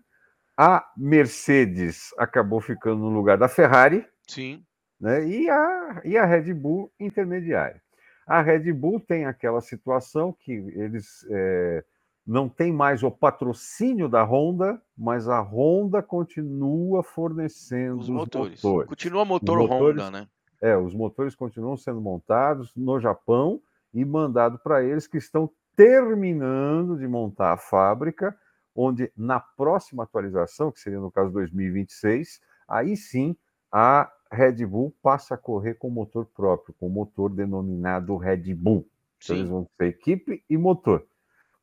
A 0.57 0.85
Mercedes 0.97 2.13
acabou 2.19 2.61
ficando 2.61 3.03
no 3.03 3.11
lugar 3.11 3.39
da 3.39 3.49
Ferrari. 3.49 4.07
Sim. 4.27 4.65
Né? 5.01 5.27
E, 5.27 5.49
a, 5.49 6.01
e 6.05 6.17
a 6.17 6.25
Red 6.25 6.53
Bull 6.55 6.91
intermediária. 6.99 7.81
A 8.27 8.43
Red 8.43 8.73
Bull 8.73 9.01
tem 9.01 9.25
aquela 9.25 9.61
situação 9.61 10.33
que 10.33 10.53
eles 10.53 11.27
é, 11.31 11.85
não 12.27 12.47
têm 12.47 12.71
mais 12.71 13.03
o 13.03 13.11
patrocínio 13.11 14.07
da 14.07 14.23
Honda, 14.23 14.83
mas 14.97 15.29
a 15.29 15.41
Honda 15.41 16.03
continua 16.03 17.03
fornecendo 17.03 18.01
os 18.01 18.09
motores. 18.11 18.63
motores. 18.63 18.89
Continua 18.89 19.25
motor 19.25 19.59
motores, 19.59 20.03
Honda, 20.03 20.11
né? 20.11 20.29
É, 20.61 20.77
os 20.77 20.93
motores 20.93 21.35
continuam 21.35 21.77
sendo 21.77 22.01
montados 22.03 22.75
no 22.77 23.01
Japão 23.01 23.63
e 23.95 24.05
mandado 24.05 24.59
para 24.59 24.85
eles 24.85 25.07
que 25.07 25.17
estão 25.17 25.51
terminando 25.79 26.99
de 26.99 27.07
montar 27.07 27.53
a 27.53 27.57
fábrica, 27.57 28.37
onde 28.75 29.13
na 29.17 29.39
próxima 29.39 30.03
atualização, 30.03 30.73
que 30.73 30.81
seria 30.81 30.99
no 30.99 31.09
caso 31.09 31.31
2026, 31.31 32.41
aí 32.69 32.97
sim 32.97 33.37
a 33.71 34.11
Red 34.33 34.67
Bull 34.67 34.93
passa 35.01 35.37
a 35.37 35.39
correr 35.39 35.75
com 35.75 35.89
motor 35.89 36.27
próprio, 36.27 36.75
com 36.81 36.89
motor 36.89 37.33
denominado 37.33 38.17
Red 38.17 38.53
Bull. 38.57 38.89
Então, 39.23 39.37
eles 39.37 39.49
vão 39.49 39.69
ter 39.79 39.87
equipe 39.87 40.43
e 40.51 40.59
motor. 40.59 41.07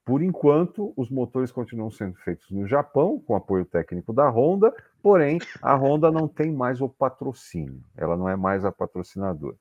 Por 0.06 0.22
enquanto, 0.22 0.94
os 0.96 1.10
motores 1.10 1.52
continuam 1.52 1.92
sendo 1.92 2.16
feitos 2.20 2.50
no 2.52 2.66
Japão, 2.66 3.20
com 3.20 3.36
apoio 3.36 3.66
técnico 3.66 4.14
da 4.14 4.30
Honda, 4.30 4.74
porém, 5.04 5.40
a 5.62 5.76
Honda 5.76 6.10
não 6.10 6.26
tem 6.26 6.54
mais 6.54 6.80
o 6.80 6.88
patrocínio, 6.88 7.84
ela 7.98 8.16
não 8.16 8.30
é 8.30 8.38
mais 8.38 8.64
a 8.64 8.72
patrocinadora. 8.72 9.58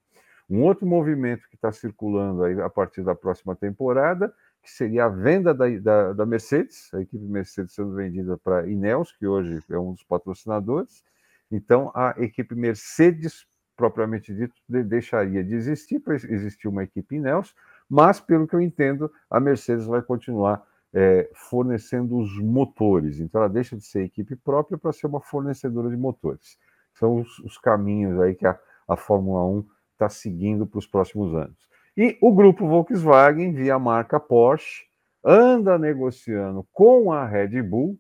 Um 0.49 0.63
outro 0.63 0.87
movimento 0.87 1.49
que 1.49 1.57
está 1.57 1.73
circulando 1.73 2.45
aí 2.45 2.61
a 2.61 2.69
partir 2.69 3.03
da 3.03 3.15
próxima 3.15 3.57
temporada, 3.57 4.33
que 4.63 4.71
seria 4.71 5.07
a 5.07 5.09
venda 5.09 5.55
da, 5.55 5.69
da, 5.79 6.13
da 6.13 6.27
Mercedes, 6.27 6.93
a 6.95 7.01
equipe 7.01 7.25
Mercedes 7.25 7.75
sendo 7.75 7.95
vendida 7.95 8.37
para 8.39 8.67
Ineos, 8.67 9.13
que 9.13 9.27
hoje 9.27 9.63
é 9.71 9.79
um 9.79 9.93
dos 9.93 10.03
patrocinadores. 10.03 11.05
Então, 11.51 11.91
a 11.95 12.15
equipe 12.19 12.55
Mercedes, 12.55 13.47
propriamente 13.77 14.35
dito, 14.35 14.55
deixaria 14.69 15.45
de 15.45 15.55
existir 15.55 16.01
para 16.01 16.15
existir 16.15 16.69
uma 16.69 16.83
equipe 16.83 17.17
Ineos, 17.17 17.55
mas, 17.89 18.21
pelo 18.21 18.47
que 18.47 18.57
eu 18.57 18.61
entendo, 18.61 19.13
a 19.31 19.39
Mercedes 19.39 19.85
vai 19.85 20.03
continuar 20.03 20.67
é, 20.93 21.29
fornecendo 21.35 22.17
os 22.19 22.39
motores. 22.39 23.21
Então, 23.21 23.41
ela 23.41 23.51
deixa 23.51 23.77
de 23.77 23.85
ser 23.85 24.05
equipe 24.05 24.37
própria 24.37 24.79
para 24.79 24.93
ser 24.93 25.07
uma 25.07 25.21
fornecedora 25.21 25.91
de 25.91 25.97
motores. 25.97 26.59
São 26.95 27.21
os, 27.21 27.39
os 27.41 27.59
caminhos 27.59 28.19
aí 28.21 28.35
que 28.35 28.47
a, 28.47 28.59
a 28.89 28.97
Fórmula 28.97 29.45
1 29.45 29.74
está 29.95 30.09
seguindo 30.09 30.67
para 30.67 30.79
os 30.79 30.87
próximos 30.87 31.35
anos. 31.35 31.57
E 31.97 32.19
o 32.21 32.33
grupo 32.33 32.67
Volkswagen, 32.67 33.53
via 33.53 33.79
marca 33.79 34.21
Porsche, 34.21 34.85
anda 35.25 35.79
negociando 35.79 36.67
com 36.73 37.13
a 37.13 37.25
Red 37.25 37.63
Bull 37.63 37.99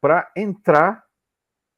para 0.00 0.30
entrar 0.36 1.04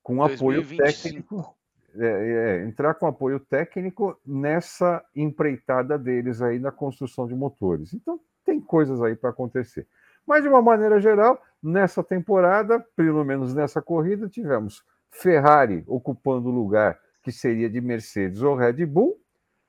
com 0.03 0.17
2025. 0.17 0.75
apoio 0.75 0.93
técnico. 0.93 1.57
É, 1.97 2.07
é, 2.07 2.65
entrar 2.65 2.95
com 2.95 3.07
apoio 3.07 3.39
técnico 3.39 4.19
nessa 4.27 5.05
empreitada 5.15 5.97
deles 5.97 6.43
aí 6.43 6.59
na 6.59 6.73
construção 6.73 7.27
de 7.27 7.35
motores. 7.35 7.95
Então, 7.95 8.21
tem 8.45 8.61
coisas 8.61 9.01
aí 9.01 9.15
para 9.15 9.31
acontecer. 9.31 9.87
Mas, 10.27 10.43
de 10.43 10.49
uma 10.49 10.61
maneira 10.61 11.01
geral, 11.01 11.41
nessa 11.63 12.03
temporada, 12.03 12.85
pelo 12.97 13.25
menos 13.25 13.55
nessa 13.55 13.81
corrida, 13.81 14.29
tivemos 14.29 14.85
Ferrari 15.11 15.85
ocupando 15.87 16.49
o 16.49 16.53
lugar 16.53 16.99
que 17.23 17.31
seria 17.31 17.71
de 17.71 17.81
Mercedes 17.81 18.43
ou 18.43 18.57
Red 18.57 18.85
Bull, 18.87 19.17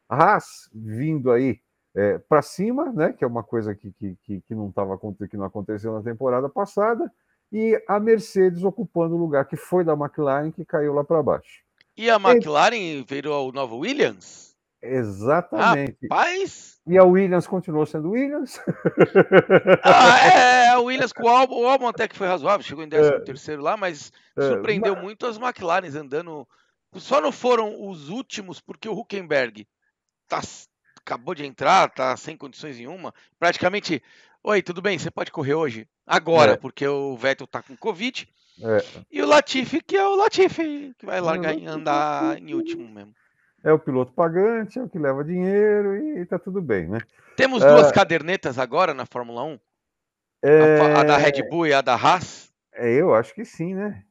Haas 0.10 0.70
vindo 0.74 1.32
aí 1.32 1.60
é, 1.96 2.18
para 2.18 2.42
cima, 2.42 2.92
né, 2.92 3.14
que 3.14 3.24
é 3.24 3.28
uma 3.28 3.44
coisa 3.44 3.74
que, 3.74 3.92
que, 4.00 4.42
que, 4.42 4.54
não 4.54 4.72
tava, 4.72 5.00
que 5.30 5.38
não 5.38 5.46
aconteceu 5.46 5.94
na 5.94 6.04
temporada 6.04 6.50
passada, 6.50 7.12
e 7.52 7.82
a 7.88 8.00
Mercedes 8.00 8.64
ocupando 8.64 9.16
o 9.16 9.18
lugar 9.18 9.46
que 9.46 9.56
foi 9.56 9.84
da 9.84 9.94
McLaren, 9.94 10.52
que 10.52 10.66
caiu 10.66 10.94
lá 10.94 11.04
para 11.04 11.24
baixo. 11.24 11.64
E 11.96 12.10
a 12.10 12.16
McLaren 12.16 12.76
e... 12.76 13.06
virou 13.08 13.50
o 13.50 13.52
novo 13.54 13.78
Williams? 13.78 14.56
Exatamente. 14.82 15.98
Rapaz! 16.04 16.76
E 16.86 16.98
a 16.98 17.04
Williams 17.04 17.48
continuou 17.48 17.86
sendo 17.86 18.12
Williams. 18.12 18.60
Ah, 19.84 20.20
é, 20.20 20.70
a 20.70 20.80
Williams 20.80 21.14
com 21.14 21.24
o 21.24 21.30
álbum, 21.30 21.56
o 21.62 21.68
álbum 21.68 21.88
até 21.88 22.08
que 22.08 22.16
foi 22.16 22.28
razoável, 22.28 22.66
chegou 22.66 22.84
em 22.84 22.90
13 22.90 23.10
é, 23.10 23.20
terceiro 23.20 23.62
lá, 23.62 23.78
mas 23.78 24.12
é, 24.38 24.42
surpreendeu 24.42 24.94
mas... 24.96 25.04
muito 25.04 25.26
as 25.26 25.38
McLarens 25.38 25.96
andando. 25.96 26.48
Só 26.96 27.22
não 27.22 27.32
foram 27.32 27.88
os 27.88 28.10
últimos, 28.10 28.60
porque 28.60 28.90
o 28.90 28.98
Huckenberg 28.98 29.68
tá, 30.28 30.42
acabou 30.98 31.36
de 31.36 31.46
entrar, 31.46 31.90
tá 31.90 32.16
sem 32.18 32.36
condições 32.36 32.78
nenhuma. 32.78 33.14
Praticamente, 33.40 34.02
oi, 34.44 34.62
tudo 34.62 34.82
bem? 34.82 34.98
Você 34.98 35.12
pode 35.12 35.32
correr 35.32 35.54
hoje? 35.54 35.88
Agora, 36.06 36.54
é. 36.54 36.58
porque 36.58 36.88
o 36.88 37.16
Vettel 37.16 37.48
tá 37.48 37.62
com 37.62 37.76
Covid. 37.76 38.28
É. 38.62 39.04
E 39.12 39.22
o 39.22 39.28
Latifi, 39.28 39.82
que 39.82 39.98
é 39.98 40.06
o 40.06 40.16
Latifi, 40.16 40.94
que 40.98 41.06
vai 41.06 41.20
largar 41.20 41.58
e 41.58 41.66
andar 41.66 42.38
em 42.38 42.54
último 42.54 42.88
mesmo. 42.88 43.14
É 43.64 43.74
o 43.74 43.80
piloto 43.80 44.14
pagante, 44.14 44.78
é 44.78 44.84
o 44.84 44.88
que 44.88 45.00
leva 45.00 45.24
dinheiro 45.24 45.98
e 45.98 46.26
tá 46.26 46.38
tudo 46.38 46.62
bem, 46.62 46.88
né? 46.88 47.00
Temos 47.36 47.64
duas 47.64 47.90
é... 47.90 47.92
cadernetas 47.92 48.60
agora 48.60 48.94
na 48.94 49.06
Fórmula 49.06 49.44
1? 49.44 49.60
É... 50.44 50.80
A, 50.80 51.00
a, 51.00 51.04
da 51.04 51.18
Red 51.18 51.50
Bull 51.50 51.68
e 51.68 51.74
a 51.74 51.82
da 51.82 51.96
Haas? 51.96 52.52
É, 52.74 52.94
eu 52.94 53.14
acho 53.14 53.34
que 53.34 53.44
sim, 53.44 53.74
né? 53.74 54.04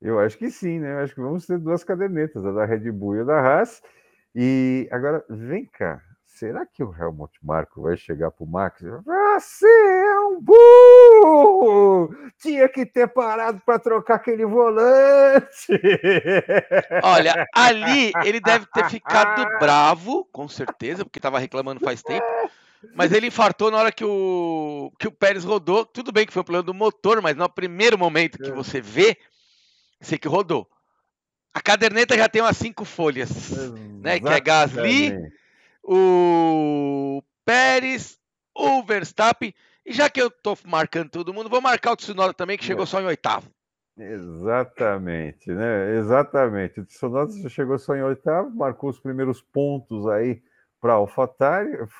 Eu 0.00 0.18
acho 0.18 0.38
que 0.38 0.50
sim, 0.50 0.78
né? 0.78 0.94
Eu 0.94 0.98
acho 1.00 1.14
que 1.14 1.20
vamos 1.20 1.46
ter 1.46 1.58
duas 1.58 1.84
cadernetas, 1.84 2.44
a 2.44 2.52
da 2.52 2.64
Red 2.64 2.90
Bull 2.90 3.16
e 3.16 3.20
a 3.20 3.24
da 3.24 3.38
Haas. 3.38 3.82
E 4.38 4.86
agora, 4.92 5.24
vem 5.30 5.64
cá, 5.64 6.02
será 6.26 6.66
que 6.66 6.84
o 6.84 6.94
Helmut 6.94 7.32
Marko 7.42 7.80
vai 7.80 7.96
chegar 7.96 8.30
para 8.30 8.44
o 8.44 8.46
Max? 8.46 8.82
Você 8.82 9.66
é 9.66 10.20
um 10.20 10.38
burro! 10.42 12.14
Tinha 12.36 12.68
que 12.68 12.84
ter 12.84 13.08
parado 13.08 13.62
para 13.64 13.78
trocar 13.78 14.16
aquele 14.16 14.44
volante! 14.44 15.72
Olha, 17.02 17.46
ali 17.54 18.12
ele 18.26 18.38
deve 18.38 18.66
ter 18.66 18.84
ficado 18.92 19.48
bravo, 19.58 20.26
com 20.30 20.46
certeza, 20.46 21.02
porque 21.02 21.18
estava 21.18 21.38
reclamando 21.38 21.80
faz 21.80 22.02
tempo. 22.02 22.26
Mas 22.94 23.12
ele 23.12 23.28
infartou 23.28 23.70
na 23.70 23.78
hora 23.78 23.90
que 23.90 24.04
o, 24.04 24.92
que 24.98 25.08
o 25.08 25.12
Pérez 25.12 25.44
rodou. 25.44 25.86
Tudo 25.86 26.12
bem 26.12 26.26
que 26.26 26.32
foi 26.34 26.42
o 26.42 26.44
problema 26.44 26.62
do 26.62 26.74
motor, 26.74 27.22
mas 27.22 27.34
no 27.34 27.48
primeiro 27.48 27.96
momento 27.96 28.36
que 28.36 28.50
é. 28.50 28.54
você 28.54 28.82
vê, 28.82 29.16
sei 29.98 30.18
que 30.18 30.28
rodou. 30.28 30.68
A 31.56 31.60
caderneta 31.62 32.14
já 32.14 32.28
tem 32.28 32.42
umas 32.42 32.58
cinco 32.58 32.84
folhas, 32.84 33.30
né? 34.02 34.20
Que 34.20 34.28
é 34.28 34.40
Gasly, 34.40 35.32
o 35.82 37.22
Pérez, 37.46 38.18
o 38.54 38.82
Verstappen. 38.82 39.54
E 39.82 39.90
já 39.90 40.10
que 40.10 40.20
eu 40.20 40.30
tô 40.30 40.54
marcando 40.66 41.08
todo 41.08 41.32
mundo, 41.32 41.48
vou 41.48 41.62
marcar 41.62 41.92
o 41.92 41.96
Tsunoda 41.96 42.34
também, 42.34 42.58
que 42.58 42.64
chegou 42.64 42.82
é. 42.82 42.86
só 42.86 43.00
em 43.00 43.06
oitavo. 43.06 43.48
Exatamente, 43.96 45.50
né? 45.50 45.96
Exatamente. 45.96 46.80
O 46.80 46.84
Tsunoda 46.84 47.48
chegou 47.48 47.78
só 47.78 47.96
em 47.96 48.02
oitavo, 48.02 48.54
marcou 48.54 48.90
os 48.90 49.00
primeiros 49.00 49.40
pontos 49.40 50.06
aí 50.08 50.42
para 50.78 50.92
a 50.92 50.96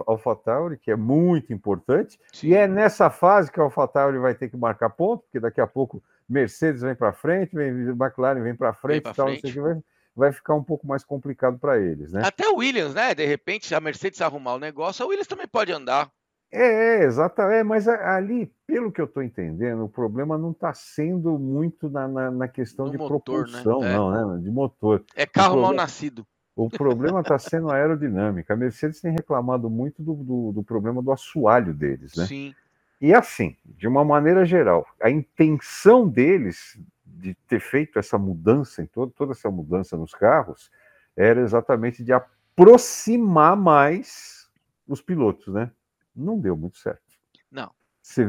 AlphaTauri, 0.06 0.76
que 0.76 0.90
é 0.90 0.96
muito 0.96 1.50
importante. 1.50 2.20
Sim. 2.30 2.48
E 2.48 2.54
é 2.54 2.68
nessa 2.68 3.08
fase 3.08 3.50
que 3.50 3.58
a 3.58 3.62
AlphaTauri 3.62 4.18
vai 4.18 4.34
ter 4.34 4.50
que 4.50 4.56
marcar 4.58 4.90
ponto, 4.90 5.22
porque 5.22 5.40
daqui 5.40 5.62
a 5.62 5.66
pouco 5.66 6.02
Mercedes 6.28 6.82
vem 6.82 6.94
para 6.94 7.12
frente, 7.12 7.54
vem, 7.54 7.68
McLaren 7.68 8.42
vem 8.42 8.54
para 8.54 8.72
frente, 8.72 9.04
vem 9.04 9.14
tal, 9.14 9.26
frente. 9.26 9.60
Vai, 9.60 9.80
vai 10.14 10.32
ficar 10.32 10.54
um 10.54 10.62
pouco 10.62 10.86
mais 10.86 11.04
complicado 11.04 11.58
para 11.58 11.78
eles, 11.78 12.12
né? 12.12 12.22
Até 12.24 12.48
o 12.48 12.56
Williams, 12.56 12.94
né? 12.94 13.14
De 13.14 13.24
repente, 13.24 13.66
se 13.66 13.74
a 13.74 13.80
Mercedes 13.80 14.20
arrumar 14.20 14.54
o 14.54 14.58
negócio, 14.58 15.04
a 15.04 15.08
Williams 15.08 15.28
também 15.28 15.46
pode 15.46 15.72
andar. 15.72 16.10
É, 16.50 17.00
é 17.00 17.04
exatamente. 17.04 17.58
É, 17.58 17.62
mas 17.62 17.88
ali, 17.88 18.52
pelo 18.66 18.90
que 18.90 19.00
eu 19.00 19.04
estou 19.04 19.22
entendendo, 19.22 19.84
o 19.84 19.88
problema 19.88 20.38
não 20.38 20.52
está 20.52 20.72
sendo 20.72 21.38
muito 21.38 21.90
na, 21.90 22.08
na, 22.08 22.30
na 22.30 22.48
questão 22.48 22.90
de 22.90 22.96
motor, 22.96 23.46
né? 23.46 23.62
propulsão, 23.62 23.80
né? 23.80 23.92
não, 23.94 24.36
né? 24.36 24.42
De 24.42 24.50
motor. 24.50 25.04
É 25.14 25.26
carro 25.26 25.54
problema... 25.54 25.68
mal 25.68 25.76
nascido. 25.76 26.26
O 26.54 26.70
problema 26.70 27.20
está 27.20 27.38
sendo 27.38 27.70
a 27.70 27.74
aerodinâmica. 27.74 28.54
A 28.54 28.56
Mercedes 28.56 28.98
tem 28.98 29.12
reclamado 29.12 29.68
muito 29.68 30.02
do, 30.02 30.14
do, 30.14 30.52
do, 30.52 30.62
problema 30.62 31.02
do 31.02 31.12
assoalho 31.12 31.74
deles, 31.74 32.16
né? 32.16 32.24
Sim. 32.24 32.54
E 33.00 33.12
assim, 33.14 33.56
de 33.64 33.86
uma 33.86 34.04
maneira 34.04 34.44
geral, 34.44 34.86
a 35.00 35.10
intenção 35.10 36.08
deles 36.08 36.78
de 37.04 37.34
ter 37.46 37.60
feito 37.60 37.98
essa 37.98 38.18
mudança, 38.18 38.82
em 38.82 38.86
todo, 38.86 39.12
toda 39.12 39.32
essa 39.32 39.50
mudança 39.50 39.96
nos 39.96 40.12
carros, 40.12 40.70
era 41.16 41.40
exatamente 41.40 42.04
de 42.04 42.12
aproximar 42.12 43.56
mais 43.56 44.50
os 44.86 45.00
pilotos, 45.00 45.52
né? 45.52 45.70
Não 46.14 46.38
deu 46.38 46.56
muito 46.56 46.78
certo. 46.78 47.02
Não. 47.50 47.70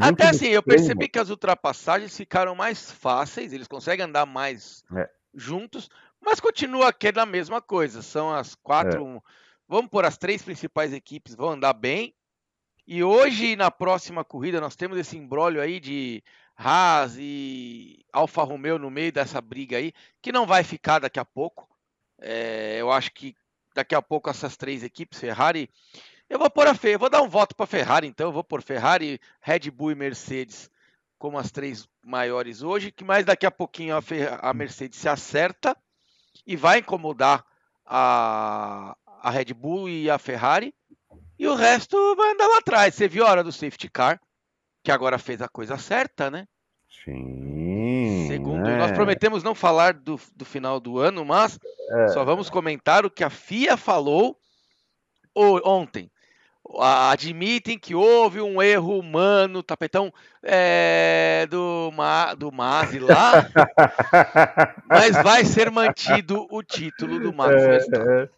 Até 0.01 0.29
assim, 0.29 0.47
eu 0.47 0.63
percebi 0.63 1.07
que 1.07 1.19
as 1.19 1.29
ultrapassagens 1.29 2.15
ficaram 2.17 2.55
mais 2.55 2.91
fáceis, 2.91 3.53
eles 3.53 3.67
conseguem 3.67 4.05
andar 4.05 4.25
mais 4.25 4.83
é. 4.95 5.09
juntos, 5.33 5.89
mas 6.19 6.39
continua 6.39 6.89
aqui 6.89 7.09
a 7.15 7.25
mesma 7.25 7.62
coisa. 7.62 8.01
São 8.01 8.33
as 8.33 8.55
quatro. 8.55 9.17
É. 9.17 9.21
Vamos 9.67 9.91
por 9.91 10.03
as 10.03 10.17
três 10.17 10.41
principais 10.41 10.93
equipes 10.93 11.36
vão 11.36 11.51
andar 11.51 11.74
bem. 11.74 12.15
E 12.88 13.03
hoje, 13.03 13.58
na 13.58 13.70
próxima 13.70 14.24
corrida, 14.24 14.62
nós 14.62 14.77
temos 14.77 14.98
esse 14.98 15.17
embrólio 15.17 15.62
aí 15.62 15.77
de 15.77 16.24
Haas 16.56 17.17
e 17.20 18.06
Alfa 18.13 18.44
Romeo 18.44 18.79
no 18.79 18.89
meio 18.89 19.12
dessa 19.12 19.41
briga 19.41 19.75
aí, 19.77 19.91
que 20.22 20.32
não 20.32 20.46
vai 20.46 20.63
ficar 20.63 21.00
daqui 21.00 21.20
a 21.20 21.25
pouco. 21.25 21.67
É, 22.20 22.77
eu 22.79 22.89
acho 22.89 23.12
que 23.12 23.36
daqui 23.75 23.94
a 23.94 24.01
pouco 24.01 24.29
essas 24.29 24.56
três 24.56 24.84
equipes, 24.84 25.20
Ferrari. 25.20 25.70
Eu 26.29 26.39
vou 26.39 26.50
pôr 26.50 26.65
a 26.65 26.74
Ferrari, 26.74 26.98
vou 26.98 27.10
dar 27.10 27.22
um 27.22 27.27
voto 27.27 27.53
para 27.53 27.67
Ferrari, 27.67 28.08
então. 28.08 28.27
Eu 28.27 28.32
vou 28.32 28.44
pôr 28.44 28.62
Ferrari, 28.62 29.20
Red 29.41 29.70
Bull 29.70 29.91
e 29.91 29.96
Mercedes 29.96 30.72
como 31.17 31.38
as 31.38 31.51
três 31.51 31.89
maiores 32.01 32.62
hoje, 32.62 32.91
que 32.91 33.03
mais 33.03 33.25
daqui 33.25 33.46
a 33.46 33.51
pouquinho 33.51 33.98
a, 33.98 34.01
a 34.50 34.53
Mercedes 34.53 35.00
se 35.00 35.10
acerta 35.10 35.75
e 36.46 36.56
vai 36.56 36.79
incomodar 36.79 37.44
a, 37.86 38.96
a 39.22 39.29
Red 39.29 39.53
Bull 39.53 39.89
e 39.89 40.10
a 40.10 40.17
Ferrari. 40.17 40.74
E 41.38 41.48
o 41.48 41.56
resto 41.56 42.15
vai 42.15 42.32
andar 42.32 42.48
lá 42.48 42.58
atrás. 42.58 42.96
Você 42.96 43.08
viu 43.08 43.25
a 43.25 43.29
hora 43.29 43.44
do 43.44 43.51
safety 43.51 43.89
car, 43.89 44.20
que 44.84 44.91
agora 44.91 45.17
fez 45.17 45.41
a 45.41 45.48
coisa 45.48 45.77
certa, 45.77 46.32
né? 46.32 46.46
Sim. 47.03 48.27
Segundo, 48.27 48.63
né? 48.63 48.77
nós 48.77 48.91
prometemos 48.91 49.44
não 49.44 49.53
falar 49.53 49.94
do, 49.94 50.20
do 50.36 50.46
final 50.46 50.79
do 50.79 51.00
ano, 51.00 51.24
mas 51.24 51.60
é. 51.91 52.08
só 52.10 52.24
vamos 52.24 52.50
comentar 52.50 53.06
o 53.06 53.12
que 53.12 53.24
a 53.24 53.29
FIA 53.29 53.77
falou 53.77 54.38
ontem 55.36 56.10
admitem 56.79 57.79
que 57.79 57.96
houve 57.96 58.41
um 58.41 58.62
erro 58.62 59.00
humano, 59.00 59.63
tapetão 59.63 60.13
é, 60.44 61.48
do, 61.50 61.91
Ma, 61.95 62.34
do 62.34 62.52
Masi 62.52 63.00
lá, 63.00 63.47
mas 64.88 65.15
vai 65.23 65.45
ser 65.45 65.71
mantido 65.71 66.45
o 66.52 66.62
título 66.62 67.19
do 67.19 67.34
Max 67.34 67.54
é, 67.54 67.78
É, 67.78 68.30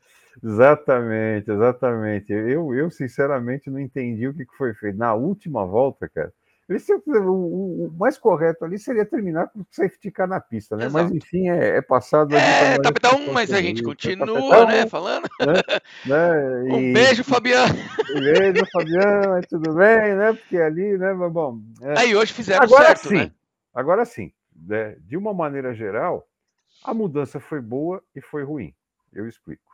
exatamente, 0.43 1.51
exatamente. 1.51 2.31
Eu, 2.31 2.73
eu, 2.73 2.89
sinceramente, 2.89 3.69
não 3.69 3.79
entendi 3.79 4.27
o 4.27 4.33
que 4.33 4.45
foi 4.57 4.73
feito. 4.73 4.97
Na 4.97 5.13
última 5.13 5.65
volta, 5.65 6.09
cara, 6.09 6.33
o, 6.69 7.87
o, 7.87 7.91
mais 7.97 8.17
correto 8.17 8.63
ali 8.63 8.77
seria 8.77 9.03
terminar 9.03 9.47
com 9.47 9.61
o 9.61 9.65
safety 9.71 10.11
car 10.11 10.27
na 10.27 10.39
pista, 10.39 10.77
né? 10.77 10.85
Exato. 10.85 11.03
Mas 11.03 11.11
enfim, 11.11 11.49
é, 11.49 11.77
é 11.77 11.81
passado. 11.81 12.35
É, 12.35 12.77
Tapetão, 12.77 13.25
tá 13.25 13.31
mas 13.31 13.51
a 13.51 13.59
gente 13.59 13.81
continua, 13.81 14.65
né? 14.65 14.85
Falando. 14.87 15.27
Né? 16.05 16.67
E, 16.67 16.71
um 16.71 16.93
beijo, 16.93 17.23
Fabiano. 17.23 17.73
Um 18.15 18.19
beijo, 18.19 18.65
Fabiano, 18.71 19.41
tudo 19.49 19.73
bem, 19.73 20.15
né? 20.15 20.33
Porque 20.33 20.57
ali, 20.57 20.97
né? 20.97 21.13
Bom. 21.13 21.59
É. 21.81 21.99
Aí 21.99 22.15
hoje 22.15 22.33
fizeram 22.33 22.63
agora 22.63 22.87
certo, 22.87 23.09
sim, 23.09 23.15
né? 23.15 23.31
Agora 23.73 24.05
sim, 24.05 24.31
né? 24.55 24.95
de 25.01 25.17
uma 25.17 25.33
maneira 25.33 25.73
geral, 25.73 26.27
a 26.83 26.93
mudança 26.93 27.39
foi 27.39 27.61
boa 27.61 28.03
e 28.15 28.21
foi 28.21 28.43
ruim. 28.43 28.73
Eu 29.11 29.27
explico. 29.27 29.68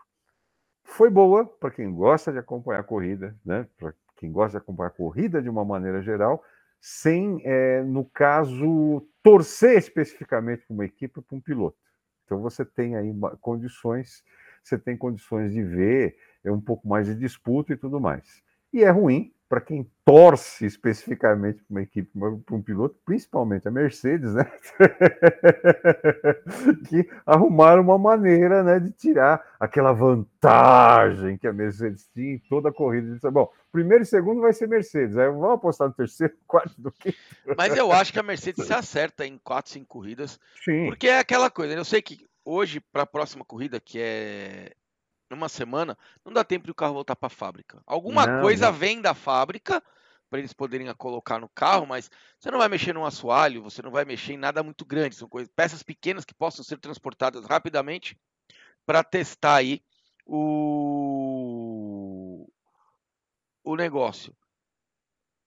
Foi 0.86 1.10
boa 1.10 1.45
para 1.45 1.71
quem 1.71 1.91
gosta 1.93 2.32
de 2.32 2.38
acompanhar 2.38 2.80
a 2.80 2.84
corrida, 2.84 3.36
né? 3.43 3.67
Para 3.78 3.93
quem 4.15 4.32
gosta 4.32 4.52
de 4.52 4.63
acompanhar 4.63 4.88
a 4.88 4.91
corrida 4.91 5.41
de 5.41 5.50
uma 5.50 5.65
maneira 5.65 6.02
geral 6.02 6.41
sem, 6.80 7.41
é, 7.43 7.82
no 7.82 8.06
caso, 8.06 9.06
torcer 9.24 9.78
especificamente 9.78 10.65
para 10.65 10.74
uma 10.74 10.86
equipe 10.86 11.19
para 11.19 11.36
um 11.36 11.41
piloto. 11.41 11.76
Então 12.24 12.39
você 12.39 12.63
tem 12.63 12.95
aí 12.95 13.12
condições, 13.41 14.24
você 14.63 14.78
tem 14.78 14.95
condições 14.95 15.52
de 15.52 15.63
ver 15.63 16.15
é 16.43 16.52
um 16.52 16.62
pouco 16.62 16.88
mais 16.88 17.08
de 17.08 17.15
disputa 17.15 17.74
e 17.74 17.78
tudo 17.78 18.00
mais. 18.00 18.43
E 18.71 18.84
é 18.84 18.89
ruim 18.91 19.34
para 19.48 19.62
quem 19.62 19.90
torce 20.04 20.66
especificamente 20.66 21.64
para 21.64 21.72
uma 21.72 21.82
equipe, 21.82 22.10
para 22.46 22.56
um 22.56 22.62
piloto, 22.62 22.96
principalmente 23.06 23.68
a 23.68 23.72
Mercedes, 23.72 24.34
né? 24.34 24.52
que 26.90 27.08
arrumaram 27.26 27.82
uma 27.82 27.98
maneira 27.98 28.64
né, 28.64 28.80
de 28.80 28.92
tirar 28.92 29.44
aquela 29.60 29.94
vantagem 29.94 31.38
que 31.38 31.48
a 31.48 31.54
Mercedes 31.54 32.10
tinha 32.14 32.34
em 32.34 32.40
toda 32.50 32.70
a 32.70 32.74
corrida. 32.74 33.32
Bom, 33.32 33.52
primeiro 33.72 34.04
e 34.04 34.08
segundo 34.08 34.42
vai 34.42 34.54
ser 34.54 34.68
Mercedes, 34.68 35.18
aí 35.18 35.28
vamos 35.28 35.52
apostar 35.52 35.88
no 35.88 35.94
terceiro, 35.94 36.34
quarto 36.48 36.80
do 36.80 36.92
quinto. 36.92 37.18
Mas 37.58 37.76
eu 37.76 37.92
acho 37.92 38.12
que 38.12 38.20
a 38.20 38.24
Mercedes 38.24 38.66
se 38.66 38.74
acerta 38.74 39.26
em 39.26 39.38
quatro, 39.38 39.72
cinco 39.72 39.88
corridas, 39.88 40.40
Sim. 40.64 40.88
porque 40.88 41.08
é 41.08 41.20
aquela 41.20 41.52
coisa. 41.52 41.74
Eu 41.74 41.86
sei 41.86 42.02
que 42.02 42.26
hoje, 42.44 42.80
para 42.80 43.04
a 43.04 43.08
próxima 43.08 43.46
corrida, 43.46 43.80
que 43.80 44.00
é 44.00 44.72
numa 45.30 45.50
semana, 45.50 45.98
não 46.24 46.32
dá 46.32 46.44
tempo 46.44 46.68
do 46.68 46.76
carro 46.76 46.94
voltar 46.94 47.16
para 47.16 47.28
a 47.28 47.30
fábrica. 47.30 47.82
Alguma 47.86 48.26
não, 48.26 48.42
coisa 48.42 48.68
não. 48.68 48.74
vem 48.74 49.02
da 49.02 49.14
fábrica 49.14 49.82
para 50.30 50.40
eles 50.40 50.54
poderem 50.54 50.94
colocar 50.96 51.40
no 51.40 51.50
carro, 51.50 51.86
mas 51.86 52.10
você 52.40 52.50
não 52.52 52.60
vai 52.60 52.68
mexer 52.68 52.94
num 52.94 53.06
assoalho, 53.06 53.64
você 53.64 53.82
não 53.82 53.92
vai 53.92 54.06
mexer 54.06 54.34
em 54.34 54.38
nada 54.38 54.64
muito 54.64 54.86
grande, 54.86 55.16
são 55.16 55.30
coisas, 55.30 55.52
peças 55.56 55.84
pequenas 55.84 56.26
que 56.26 56.34
possam 56.34 56.64
ser 56.64 56.78
transportadas 56.80 57.46
rapidamente 57.46 58.18
para 58.86 59.04
testar 59.04 59.56
aí 59.56 59.82
o 60.26 60.86
o 63.64 63.76
negócio. 63.76 64.36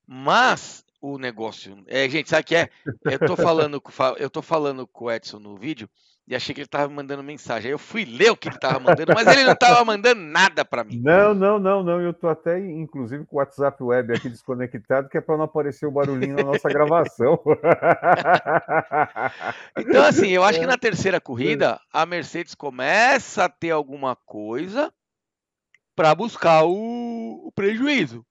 Mas 0.06 0.84
o 1.00 1.18
negócio, 1.18 1.84
é, 1.86 2.08
gente, 2.08 2.30
sabe 2.30 2.42
o 2.42 2.46
que 2.46 2.56
é? 2.56 2.70
Eu 3.04 3.18
tô 3.20 3.36
falando, 3.36 3.80
eu 4.16 4.30
tô 4.30 4.42
falando 4.42 4.86
com 4.86 5.04
o 5.04 5.10
Edson 5.10 5.38
no 5.38 5.56
vídeo 5.56 5.88
e 6.28 6.36
achei 6.36 6.54
que 6.54 6.60
ele 6.60 6.66
estava 6.66 6.92
mandando 6.92 7.22
mensagem. 7.22 7.68
Aí 7.68 7.72
eu 7.72 7.78
fui 7.78 8.04
ler 8.04 8.30
o 8.30 8.36
que 8.36 8.48
ele 8.48 8.56
estava 8.56 8.78
mandando, 8.78 9.14
mas 9.14 9.26
ele 9.26 9.44
não 9.44 9.54
estava 9.54 9.82
mandando 9.82 10.20
nada 10.20 10.62
para 10.62 10.84
mim. 10.84 11.00
Não, 11.02 11.34
não, 11.34 11.58
não, 11.58 11.82
não. 11.82 12.02
Eu 12.02 12.10
estou 12.10 12.28
até, 12.28 12.58
inclusive, 12.58 13.24
com 13.24 13.36
o 13.36 13.38
WhatsApp 13.38 13.82
web 13.82 14.12
aqui 14.12 14.28
desconectado, 14.28 15.08
que 15.08 15.16
é 15.16 15.22
para 15.22 15.38
não 15.38 15.44
aparecer 15.44 15.86
o 15.86 15.90
barulhinho 15.90 16.36
na 16.36 16.42
nossa 16.42 16.68
gravação. 16.68 17.40
então, 19.78 20.04
assim, 20.04 20.28
eu 20.28 20.44
acho 20.44 20.60
que 20.60 20.66
na 20.66 20.76
terceira 20.76 21.18
corrida 21.18 21.80
a 21.90 22.04
Mercedes 22.04 22.54
começa 22.54 23.46
a 23.46 23.48
ter 23.48 23.70
alguma 23.70 24.14
coisa 24.14 24.92
para 25.96 26.14
buscar 26.14 26.64
o, 26.64 27.46
o, 27.46 27.52
prejuízo. 27.52 28.22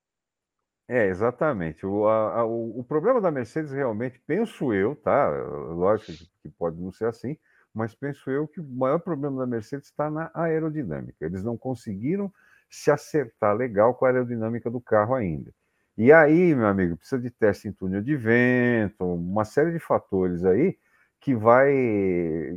É, 0.88 1.08
exatamente. 1.08 1.84
O, 1.84 2.08
a, 2.08 2.46
o, 2.46 2.80
o 2.80 2.84
problema 2.84 3.20
da 3.20 3.32
Mercedes 3.32 3.72
realmente, 3.72 4.22
penso 4.28 4.72
eu, 4.72 4.96
tá? 4.96 5.30
Lógico 5.72 6.12
que 6.44 6.50
pode 6.50 6.80
não 6.80 6.92
ser 6.92 7.06
assim, 7.06 7.36
mas 7.78 7.94
penso 7.94 8.30
eu 8.32 8.48
que 8.48 8.60
o 8.60 8.63
maior 8.63 9.00
problema 9.00 9.40
da 9.40 9.46
Mercedes 9.46 9.88
está 9.88 10.10
na 10.10 10.32
aerodinâmica. 10.34 11.24
Eles 11.26 11.44
não 11.44 11.56
conseguiram 11.56 12.34
se 12.70 12.90
acertar 12.90 13.56
legal 13.56 13.94
com 13.94 14.06
a 14.06 14.10
aerodinâmica 14.10 14.70
do 14.70 14.82
carro 14.82 15.13
ainda. 15.13 15.54
E 15.96 16.12
aí, 16.12 16.54
meu 16.56 16.68
amigo, 16.68 16.98
precisa 16.98 17.22
de 17.22 17.30
teste 17.30 17.68
em 17.68 17.72
túnel 17.72 18.02
de 18.02 18.16
vento, 18.16 19.06
uma 19.06 19.46
série 19.46 19.72
de 19.72 19.80
fatores 19.80 20.44
aí 20.44 20.78
que 21.20 21.36
vai 21.36 21.72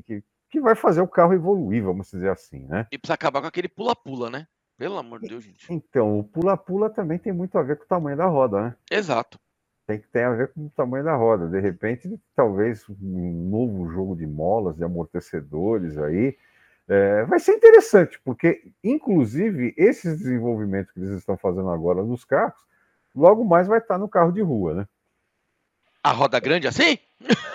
que, 0.07 0.23
que 0.51 0.61
vai 0.61 0.75
fazer 0.75 1.01
o 1.01 1.09
carro 1.09 1.33
evoluir, 1.33 1.83
vamos 1.83 2.11
dizer 2.11 2.31
assim, 2.31 2.67
né? 2.67 2.87
E 2.91 2.99
precisa 2.99 3.15
acabar 3.15 3.41
com 3.41 3.47
aquele 3.47 3.69
pula-pula, 3.69 4.31
né? 4.31 4.47
Pelo 4.77 4.97
amor 4.97 5.21
de 5.21 5.29
Deus, 5.29 5.45
gente. 5.45 5.71
Então, 5.71 6.19
o 6.19 6.25
pula-pula 6.25 6.89
também 6.91 7.19
tem 7.19 7.33
muito 7.33 7.57
a 7.59 7.63
ver 7.63 7.77
com 7.77 7.85
o 7.85 7.89
tamanho 7.89 8.17
da 8.17 8.27
roda, 8.27 8.63
né? 8.63 8.77
Exato 8.91 9.39
tem 9.91 10.01
que 10.01 10.09
ter 10.09 10.23
a 10.23 10.31
ver 10.31 10.53
com 10.53 10.67
o 10.67 10.71
tamanho 10.71 11.05
da 11.05 11.17
roda. 11.17 11.49
De 11.49 11.61
repente, 11.61 12.19
talvez 12.37 12.89
um 12.89 13.49
novo 13.51 13.91
jogo 13.91 14.15
de 14.15 14.27
molas, 14.27 14.77
de 14.77 14.85
amortecedores 14.85 15.99
aí, 15.99 16.37
É, 16.93 17.25
vai 17.25 17.39
ser 17.39 17.55
interessante, 17.55 18.21
porque, 18.25 18.73
inclusive, 18.83 19.73
esses 19.77 20.19
desenvolvimentos 20.19 20.93
que 20.93 20.99
eles 20.99 21.13
estão 21.13 21.37
fazendo 21.37 21.71
agora 21.71 22.03
nos 22.03 22.25
carros, 22.25 22.59
logo 23.15 23.45
mais 23.45 23.69
vai 23.69 23.79
estar 23.79 23.97
no 23.97 24.09
carro 24.09 24.33
de 24.33 24.43
rua, 24.43 24.75
né? 24.75 24.89
A 26.03 26.11
roda 26.11 26.41
grande 26.41 26.67
assim? 26.67 26.99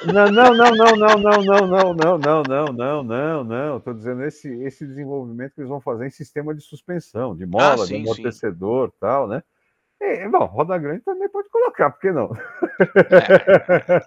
Não, 0.05 0.31
não, 0.31 0.53
não, 0.55 0.71
não, 0.71 0.95
não, 0.95 1.17
não, 1.17 1.41
não, 1.41 1.67
não, 1.67 1.93
não, 1.93 2.17
não, 2.17 2.43
não, 2.43 2.65
não, 2.71 3.03
não, 3.03 3.43
não. 3.43 3.77
Estou 3.77 3.93
dizendo 3.93 4.23
esse, 4.23 4.47
esse 4.63 4.87
desenvolvimento 4.87 5.53
que 5.53 5.59
eles 5.59 5.69
vão 5.69 5.81
fazer 5.81 6.07
em 6.07 6.11
sistema 6.11 6.55
de 6.55 6.61
suspensão, 6.61 7.35
de 7.35 7.45
mola, 7.45 7.73
ah, 7.73 7.77
sim, 7.79 7.97
de 7.97 8.03
amortecedor 8.03 8.93
e 8.95 8.99
tal, 9.01 9.27
né? 9.27 9.43
E, 10.01 10.27
bom, 10.27 10.45
roda 10.45 10.77
grande 10.77 11.03
também 11.03 11.29
pode 11.29 11.49
colocar, 11.49 11.91
por 11.91 12.01
que 12.01 12.11
não? 12.11 12.29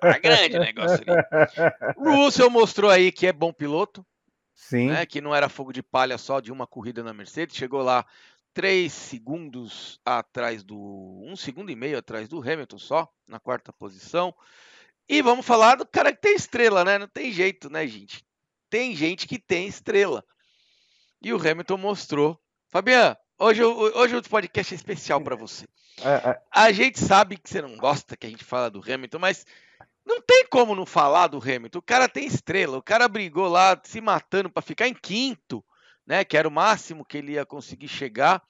É, 0.02 0.10
é 0.10 0.20
grande 0.20 0.56
o 0.56 0.60
negócio 0.60 0.98
ali. 1.06 1.94
O 1.96 2.24
Russell 2.24 2.50
mostrou 2.50 2.90
aí 2.90 3.10
que 3.10 3.26
é 3.26 3.32
bom 3.32 3.52
piloto. 3.52 4.04
Sim. 4.54 4.88
Né, 4.88 5.06
que 5.06 5.20
não 5.20 5.34
era 5.34 5.48
fogo 5.48 5.72
de 5.72 5.82
palha 5.82 6.18
só 6.18 6.40
de 6.40 6.50
uma 6.50 6.66
corrida 6.66 7.02
na 7.02 7.14
Mercedes. 7.14 7.56
Chegou 7.56 7.80
lá 7.80 8.04
três 8.52 8.92
segundos 8.92 10.00
atrás 10.04 10.64
do. 10.64 11.22
Um 11.24 11.36
segundo 11.36 11.70
e 11.70 11.76
meio 11.76 11.96
atrás 11.96 12.28
do 12.28 12.40
Hamilton 12.40 12.78
só, 12.78 13.08
na 13.28 13.38
quarta 13.38 13.72
posição. 13.72 14.34
E 15.08 15.22
vamos 15.22 15.46
falar 15.46 15.76
do 15.76 15.86
cara 15.86 16.12
que 16.12 16.20
tem 16.20 16.34
estrela, 16.34 16.84
né? 16.84 16.98
Não 16.98 17.06
tem 17.06 17.32
jeito, 17.32 17.70
né, 17.70 17.86
gente? 17.86 18.26
Tem 18.68 18.94
gente 18.94 19.28
que 19.28 19.38
tem 19.38 19.68
estrela. 19.68 20.24
E 21.22 21.32
o 21.32 21.36
Hamilton 21.36 21.78
mostrou. 21.78 22.38
Fabian, 22.68 23.16
hoje, 23.38 23.64
hoje 23.64 24.16
o 24.16 24.22
podcast 24.22 24.74
é 24.74 24.76
especial 24.76 25.20
para 25.20 25.36
você. 25.36 25.66
É, 26.02 26.30
é. 26.30 26.40
A 26.50 26.72
gente 26.72 26.98
sabe 26.98 27.36
que 27.36 27.48
você 27.48 27.60
não 27.60 27.76
gosta 27.76 28.16
que 28.16 28.26
a 28.26 28.30
gente 28.30 28.44
fala 28.44 28.70
do 28.70 28.80
Hamilton, 28.80 29.18
mas 29.18 29.46
não 30.06 30.22
tem 30.22 30.46
como 30.48 30.74
não 30.74 30.86
falar 30.86 31.26
do 31.26 31.38
Hamilton. 31.38 31.78
O 31.78 31.82
cara 31.82 32.08
tem 32.08 32.26
estrela. 32.26 32.78
O 32.78 32.82
cara 32.82 33.08
brigou 33.08 33.48
lá 33.48 33.78
se 33.84 34.00
matando 34.00 34.50
para 34.50 34.62
ficar 34.62 34.88
em 34.88 34.94
quinto, 34.94 35.62
né? 36.06 36.24
Que 36.24 36.36
era 36.36 36.48
o 36.48 36.52
máximo 36.52 37.04
que 37.04 37.18
ele 37.18 37.32
ia 37.32 37.44
conseguir 37.44 37.88
chegar. 37.88 38.42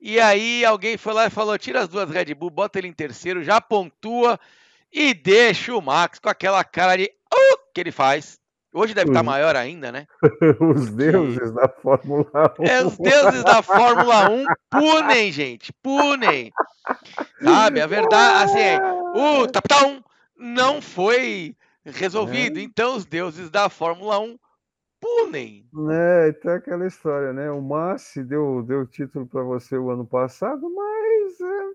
E 0.00 0.20
aí 0.20 0.64
alguém 0.64 0.98
foi 0.98 1.14
lá 1.14 1.26
e 1.26 1.30
falou: 1.30 1.56
tira 1.58 1.80
as 1.80 1.88
duas 1.88 2.10
Red 2.10 2.34
Bull, 2.34 2.50
bota 2.50 2.78
ele 2.78 2.88
em 2.88 2.92
terceiro, 2.92 3.42
já 3.42 3.60
pontua 3.60 4.38
e 4.92 5.14
deixa 5.14 5.74
o 5.74 5.80
Max 5.80 6.18
com 6.18 6.28
aquela 6.28 6.62
cara 6.62 6.96
de 6.96 7.04
uh, 7.04 7.58
que 7.74 7.80
ele 7.80 7.90
faz. 7.90 8.38
Hoje 8.76 8.92
deve 8.92 9.10
estar 9.10 9.22
maior 9.22 9.54
ainda, 9.54 9.92
né? 9.92 10.04
os 10.60 10.90
deuses 10.90 11.52
da 11.52 11.68
Fórmula 11.68 12.54
1. 12.58 12.64
É, 12.64 12.84
os 12.84 12.98
deuses 12.98 13.44
da 13.44 13.62
Fórmula 13.62 14.28
1 14.28 14.44
punem, 14.68 15.30
gente, 15.30 15.72
punem. 15.74 16.52
Sabe, 17.40 17.80
a 17.80 17.86
verdade, 17.86 18.44
assim, 18.44 18.58
é, 18.58 18.80
o 19.14 19.46
Taptão 19.46 20.04
não 20.36 20.82
foi 20.82 21.54
resolvido. 21.84 22.58
É. 22.58 22.62
Então, 22.62 22.96
os 22.96 23.04
deuses 23.04 23.48
da 23.48 23.68
Fórmula 23.68 24.18
1 24.18 24.36
punem. 25.04 25.66
É, 25.90 26.28
então 26.28 26.52
é 26.52 26.56
aquela 26.56 26.86
história, 26.86 27.32
né? 27.32 27.50
O 27.50 27.60
Massi 27.60 28.24
deu, 28.24 28.62
deu 28.62 28.86
título 28.86 29.26
para 29.26 29.42
você 29.42 29.76
o 29.76 29.90
ano 29.90 30.06
passado, 30.06 30.68
mas 30.74 31.04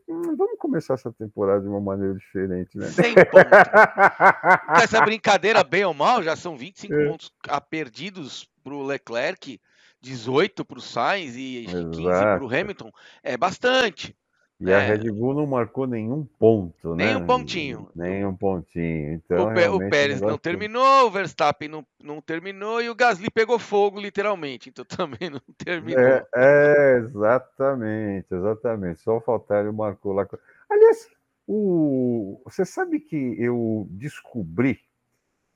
Hum, 0.09 0.35
vamos 0.35 0.57
começar 0.57 0.95
essa 0.95 1.11
temporada 1.11 1.61
de 1.61 1.67
uma 1.67 1.79
maneira 1.79 2.15
diferente, 2.15 2.75
né? 2.77 2.87
Sem 2.87 3.13
ponto. 3.13 3.47
essa 4.81 5.01
brincadeira, 5.01 5.63
bem 5.63 5.85
ou 5.85 5.93
mal, 5.93 6.23
já 6.23 6.35
são 6.35 6.57
25 6.57 6.93
é. 6.93 7.07
pontos 7.07 7.31
perdidos 7.69 8.49
para 8.63 8.73
o 8.73 8.83
Leclerc, 8.83 9.61
18 10.01 10.65
para 10.65 10.79
o 10.79 10.81
Sainz 10.81 11.35
e 11.35 11.65
Exato. 11.65 11.91
15 11.91 12.03
para 12.03 12.43
o 12.43 12.47
Hamilton. 12.47 12.91
É 13.21 13.37
bastante. 13.37 14.15
E 14.59 14.69
é. 14.69 14.75
a 14.75 14.79
Red 14.79 15.09
Bull 15.09 15.33
não 15.33 15.47
marcou 15.47 15.87
nenhum 15.87 16.25
ponto, 16.37 16.93
né? 16.93 17.13
Nenhum 17.13 17.25
pontinho. 17.25 17.89
Nenhum 17.95 18.35
pontinho. 18.35 19.13
Então, 19.13 19.47
o, 19.47 19.75
o 19.77 19.89
Pérez 19.89 20.19
não 20.19 20.37
terminou, 20.37 21.07
o 21.07 21.11
Verstappen 21.11 21.69
não, 21.69 21.85
não 22.03 22.21
terminou 22.21 22.81
e 22.81 22.89
o 22.89 22.95
Gasly 22.95 23.29
pegou 23.31 23.57
fogo, 23.57 24.01
literalmente. 24.01 24.67
Então 24.67 24.83
também 24.83 25.29
não 25.29 25.39
terminou. 25.57 26.03
É, 26.03 26.25
é 26.35 26.97
exatamente, 26.97 28.27
exatamente. 28.33 28.99
Só 28.99 29.17
o 29.17 29.21
Faltário 29.21 29.71
marcou 29.71 30.11
lá. 30.11 30.27
Aliás, 30.69 31.07
o... 31.47 32.41
você 32.43 32.65
sabe 32.65 32.99
que 32.99 33.35
eu 33.39 33.87
descobri 33.91 34.81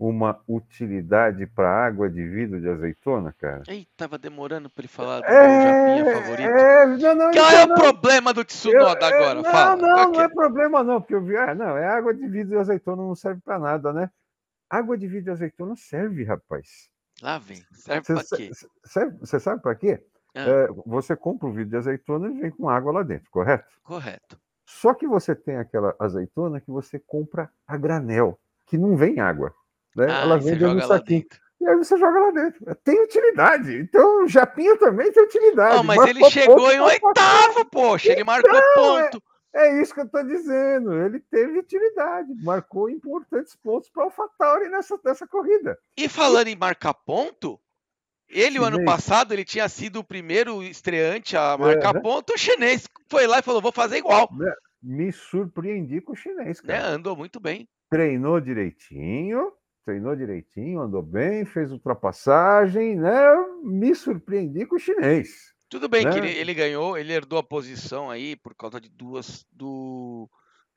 uma 0.09 0.37
utilidade 0.47 1.47
para 1.47 1.69
água 1.69 2.09
de 2.09 2.27
vidro 2.27 2.59
de 2.59 2.67
azeitona, 2.67 3.33
cara? 3.39 3.63
Ei, 3.69 3.87
tava 3.95 4.17
demorando 4.17 4.69
para 4.69 4.81
ele 4.81 4.87
falar 4.89 5.21
do 5.21 5.27
é, 5.27 5.63
japinha 5.63 6.13
favorito. 6.13 6.49
É, 6.49 6.85
não, 6.85 7.15
não, 7.15 7.31
Qual 7.31 7.51
é 7.51 7.63
o 7.63 7.67
não, 7.67 7.75
problema 7.75 8.33
do 8.33 8.43
Tsunoda 8.43 9.09
eu, 9.09 9.15
agora? 9.15 9.35
Não, 9.35 9.43
Fala. 9.51 9.75
Não, 9.77 10.11
não 10.11 10.21
é 10.21 10.27
problema 10.27 10.83
não, 10.83 10.99
porque 10.99 11.15
eu 11.15 11.23
vi, 11.23 11.37
ah, 11.37 11.55
não, 11.55 11.77
é 11.77 11.87
água 11.87 12.13
de 12.13 12.27
vidro 12.27 12.49
de 12.49 12.57
azeitona 12.57 13.01
não 13.01 13.15
serve 13.15 13.39
para 13.39 13.57
nada, 13.57 13.93
né? 13.93 14.11
Água 14.69 14.97
de 14.97 15.07
vidro 15.07 15.25
de 15.25 15.31
azeitona 15.31 15.75
serve, 15.77 16.25
rapaz. 16.25 16.89
Lá 17.21 17.37
vem. 17.37 17.63
Serve 17.71 18.13
para 18.13 18.37
quê? 18.37 18.51
Você 19.21 19.39
sabe 19.39 19.61
para 19.61 19.75
quê? 19.75 20.05
Ah. 20.35 20.41
É, 20.41 20.67
você 20.85 21.15
compra 21.15 21.47
o 21.47 21.53
vidro 21.53 21.69
de 21.69 21.77
azeitona 21.77 22.27
e 22.29 22.41
vem 22.41 22.51
com 22.51 22.67
água 22.67 22.91
lá 22.91 23.03
dentro, 23.03 23.29
correto? 23.31 23.79
Correto. 23.83 24.37
Só 24.65 24.93
que 24.93 25.07
você 25.07 25.33
tem 25.33 25.55
aquela 25.55 25.95
azeitona 25.97 26.59
que 26.59 26.71
você 26.71 26.99
compra 26.99 27.49
a 27.65 27.77
granel, 27.77 28.37
que 28.65 28.77
não 28.77 28.97
vem 28.97 29.21
água. 29.21 29.53
Né? 29.95 30.07
Ah, 30.09 30.21
ela 30.21 30.37
vem 30.37 30.57
dentro 30.57 30.75
do 30.75 30.87
saquinho. 30.87 31.25
E 31.63 31.67
aí 31.67 31.77
você 31.77 31.97
joga 31.97 32.19
lá 32.19 32.31
dentro. 32.31 32.75
Tem 32.83 33.01
utilidade. 33.03 33.73
Então 33.77 34.25
o 34.25 34.27
Japinha 34.27 34.77
também 34.77 35.09
tem 35.13 35.23
utilidade. 35.23 35.77
Não, 35.77 35.83
mas 35.83 35.97
marcou 35.97 36.09
ele 36.09 36.29
chegou 36.29 36.57
ponto, 36.57 36.71
em 36.71 36.79
oitavo, 36.81 37.65
poxa. 37.71 38.11
Ele 38.11 38.23
marcou 38.25 38.49
então, 38.49 38.97
é, 38.97 39.03
ponto. 39.03 39.23
É, 39.55 39.67
é, 39.67 39.81
isso 39.81 39.93
que 39.93 40.01
eu 40.01 40.05
estou 40.05 40.23
dizendo. 40.25 40.93
Ele 40.93 41.21
teve 41.21 41.59
utilidade. 41.59 42.33
Marcou 42.43 42.89
importantes 42.89 43.55
pontos 43.55 43.89
para 43.89 44.01
o 44.01 44.05
AlphaTauri 44.07 44.67
nessa, 44.67 44.99
nessa 45.05 45.25
corrida. 45.25 45.77
E 45.97 46.09
falando 46.09 46.47
em 46.47 46.55
marcar 46.55 46.93
ponto, 46.93 47.57
ele, 48.27 48.59
o 48.59 48.65
ano 48.65 48.83
passado, 48.83 49.31
ele 49.31 49.45
tinha 49.45 49.69
sido 49.69 49.99
o 49.99 50.03
primeiro 50.03 50.61
estreante 50.63 51.37
a 51.37 51.57
marcar 51.57 51.91
é, 51.91 51.93
né? 51.93 52.01
ponto. 52.01 52.33
O 52.33 52.37
chinês 52.37 52.89
foi 53.09 53.25
lá 53.25 53.39
e 53.39 53.43
falou: 53.43 53.61
vou 53.61 53.71
fazer 53.71 53.97
igual. 53.99 54.27
Né? 54.33 54.53
Me 54.81 55.13
surpreendi 55.13 56.01
com 56.01 56.11
o 56.11 56.15
chinês, 56.15 56.59
cara. 56.59 56.77
É, 56.77 56.81
andou 56.81 57.15
muito 57.15 57.39
bem. 57.39 57.69
Treinou 57.89 58.41
direitinho 58.41 59.53
treinou 59.83 60.15
direitinho, 60.15 60.81
andou 60.81 61.01
bem, 61.01 61.45
fez 61.45 61.71
ultrapassagem, 61.71 62.95
né? 62.95 63.35
Me 63.63 63.93
surpreendi 63.93 64.65
com 64.65 64.75
o 64.75 64.79
chinês. 64.79 65.53
Tudo 65.69 65.89
bem 65.89 66.05
né? 66.05 66.11
que 66.11 66.19
ele, 66.19 66.29
ele, 66.29 66.53
ganhou, 66.53 66.97
ele 66.97 67.13
herdou 67.13 67.39
a 67.39 67.43
posição 67.43 68.09
aí 68.09 68.35
por 68.35 68.53
causa 68.55 68.79
de 68.79 68.89
duas 68.89 69.45
do 69.51 70.29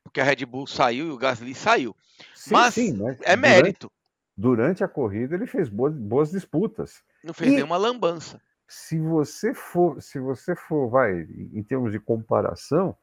porque 0.02 0.20
a 0.20 0.24
Red 0.24 0.46
Bull 0.46 0.66
saiu 0.66 1.08
e 1.08 1.10
o 1.10 1.18
Gasly 1.18 1.54
saiu. 1.54 1.94
Sim, 2.34 2.52
mas, 2.52 2.74
sim, 2.74 2.92
mas 2.96 3.20
é 3.22 3.36
mérito. 3.36 3.90
Durante, 4.36 4.80
durante, 4.80 4.84
a 4.84 4.88
corrida 4.88 5.34
ele 5.34 5.46
fez 5.46 5.68
boas, 5.68 5.92
boas 5.92 6.30
disputas. 6.30 7.02
Não 7.24 7.34
fez 7.34 7.52
e, 7.52 7.56
nenhuma 7.56 7.76
lambança. 7.76 8.40
Se 8.68 8.98
você 8.98 9.52
for, 9.52 10.00
se 10.00 10.18
você 10.18 10.54
for, 10.54 10.88
vai, 10.88 11.26
em 11.52 11.62
termos 11.62 11.92
de 11.92 11.98
comparação, 11.98 12.96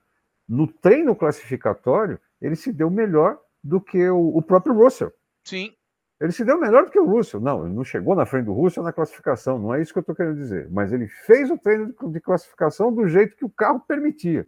no 0.48 0.66
treino 0.66 1.16
classificatório 1.16 2.20
ele 2.42 2.56
se 2.56 2.72
deu 2.72 2.90
melhor 2.90 3.38
do 3.64 3.80
que 3.80 4.10
o, 4.10 4.38
o 4.38 4.42
próprio 4.42 4.74
Russell. 4.74 5.14
Sim. 5.44 5.76
Ele 6.20 6.32
se 6.32 6.46
deu 6.46 6.60
melhor 6.60 6.86
do 6.86 6.92
que 6.92 7.00
o 7.00 7.06
Russell. 7.06 7.40
Não, 7.40 7.66
ele 7.66 7.74
não 7.74 7.84
chegou 7.84 8.16
na 8.16 8.26
frente 8.26 8.46
do 8.46 8.54
Russell 8.54 8.84
na 8.84 8.94
classificação, 8.94 9.60
não 9.60 9.74
é 9.74 9.82
isso 9.82 9.92
que 9.92 10.00
eu 10.00 10.02
estou 10.02 10.16
querendo 10.16 10.38
dizer. 10.38 10.70
Mas 10.72 10.94
ele 10.94 11.08
fez 11.08 11.50
o 11.50 11.58
treino 11.58 11.94
de 12.10 12.20
classificação 12.22 12.94
do 12.94 13.08
jeito 13.08 13.36
que 13.36 13.46
o 13.46 13.50
carro 13.50 13.80
permitia. 13.80 14.48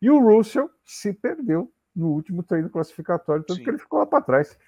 E 0.00 0.10
o 0.10 0.18
Russell 0.18 0.70
se 0.84 1.12
perdeu 1.12 1.72
no 1.94 2.08
último 2.08 2.42
treino 2.42 2.68
classificatório, 2.68 3.42
tanto 3.44 3.58
Sim. 3.58 3.64
que 3.64 3.70
ele 3.70 3.78
ficou 3.78 3.98
lá 3.98 4.06
para 4.06 4.22
trás. 4.22 4.58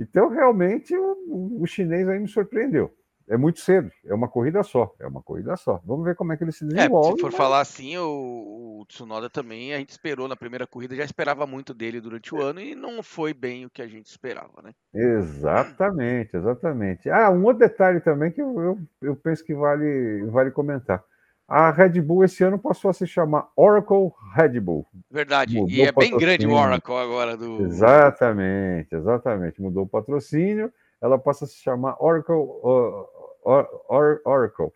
Então, 0.00 0.28
realmente, 0.28 0.96
o, 0.96 1.62
o 1.62 1.66
chinês 1.66 2.08
aí 2.08 2.18
me 2.18 2.26
surpreendeu 2.26 2.92
é 3.28 3.36
muito 3.36 3.60
cedo, 3.60 3.90
é 4.04 4.14
uma 4.14 4.28
corrida 4.28 4.62
só, 4.62 4.94
é 5.00 5.06
uma 5.06 5.22
corrida 5.22 5.56
só. 5.56 5.80
Vamos 5.84 6.04
ver 6.04 6.14
como 6.14 6.32
é 6.32 6.36
que 6.36 6.44
ele 6.44 6.52
se 6.52 6.66
desenvolve. 6.66 7.08
É, 7.08 7.14
se 7.14 7.20
for 7.20 7.30
mas... 7.30 7.36
falar 7.36 7.60
assim, 7.60 7.96
o, 7.96 8.80
o, 8.80 8.86
Tsunoda 8.86 9.30
também, 9.30 9.72
a 9.72 9.78
gente 9.78 9.90
esperou 9.90 10.28
na 10.28 10.36
primeira 10.36 10.66
corrida, 10.66 10.94
já 10.94 11.04
esperava 11.04 11.46
muito 11.46 11.72
dele 11.72 12.00
durante 12.00 12.34
o 12.34 12.40
é. 12.40 12.44
ano 12.44 12.60
e 12.60 12.74
não 12.74 13.02
foi 13.02 13.32
bem 13.32 13.64
o 13.64 13.70
que 13.70 13.80
a 13.80 13.86
gente 13.86 14.06
esperava, 14.06 14.62
né? 14.62 14.72
Exatamente, 14.92 16.36
exatamente. 16.36 17.08
Ah, 17.08 17.30
um 17.30 17.44
outro 17.44 17.60
detalhe 17.60 18.00
também 18.00 18.30
que 18.30 18.42
eu, 18.42 18.60
eu, 18.60 18.78
eu 19.00 19.16
penso 19.16 19.44
que 19.44 19.54
vale, 19.54 20.24
vale 20.26 20.50
comentar. 20.50 21.02
A 21.46 21.70
Red 21.70 22.00
Bull 22.00 22.24
esse 22.24 22.42
ano 22.42 22.58
passou 22.58 22.90
a 22.90 22.94
se 22.94 23.06
chamar 23.06 23.48
Oracle 23.54 24.12
Red 24.34 24.58
Bull. 24.60 24.86
Verdade, 25.10 25.56
Mudou 25.56 25.70
e 25.70 25.82
é 25.82 25.92
bem 25.92 26.16
grande 26.16 26.46
o 26.46 26.52
Oracle 26.52 26.94
agora 26.94 27.36
do. 27.36 27.62
Exatamente, 27.62 28.94
exatamente. 28.94 29.60
Mudou 29.60 29.84
o 29.84 29.88
patrocínio, 29.88 30.72
ela 31.02 31.18
passa 31.18 31.44
a 31.44 31.48
se 31.48 31.56
chamar 31.56 31.96
Oracle 32.02 32.34
uh, 32.34 33.06
Oracle. 33.44 34.72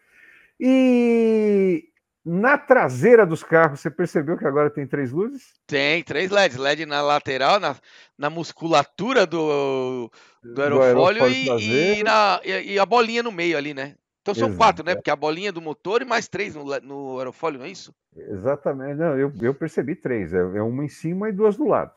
E 0.61 1.89
na 2.25 2.59
traseira 2.59 3.25
dos 3.25 3.43
carros, 3.43 3.81
você 3.81 3.91
percebeu 3.91 4.37
que 4.37 4.47
agora 4.47 4.69
tem 4.69 4.87
três 4.87 5.11
luzes? 5.11 5.55
Tem, 5.67 6.03
três 6.03 6.31
LEDs. 6.31 6.57
LED 6.57 6.85
na 6.85 7.01
lateral, 7.01 7.59
na, 7.59 7.77
na 8.19 8.29
musculatura 8.29 9.27
do, 9.27 10.11
do 10.43 10.63
aerofólio, 10.63 11.21
do 11.21 11.25
aerofólio 11.25 11.59
e, 11.59 12.01
e, 12.01 12.03
na, 12.03 12.41
e, 12.45 12.75
e, 12.75 12.79
a 12.79 12.85
bolinha 12.85 13.23
no 13.23 13.33
meio 13.33 13.57
ali, 13.57 13.73
né? 13.73 13.95
Então 14.21 14.35
são 14.35 14.49
Exato. 14.49 14.59
quatro, 14.59 14.85
né? 14.85 14.95
Porque 14.95 15.11
a 15.11 15.17
bolinha 15.17 15.51
do 15.51 15.63
motor 15.63 16.03
e 16.03 16.05
mais 16.05 16.29
três 16.29 16.55
no, 16.55 16.65
no 16.81 17.19
aerofólio, 17.19 17.61
não 17.61 17.67
é 17.67 17.71
isso? 17.71 17.95
Exatamente. 18.15 18.97
Não, 18.97 19.19
eu, 19.19 19.33
eu 19.41 19.55
percebi 19.55 19.95
três. 19.95 20.35
É, 20.35 20.39
é 20.39 20.63
uma 20.63 20.85
em 20.85 20.89
cima 20.89 21.31
e 21.31 21.33
duas 21.33 21.57
do 21.57 21.67
lado. 21.67 21.93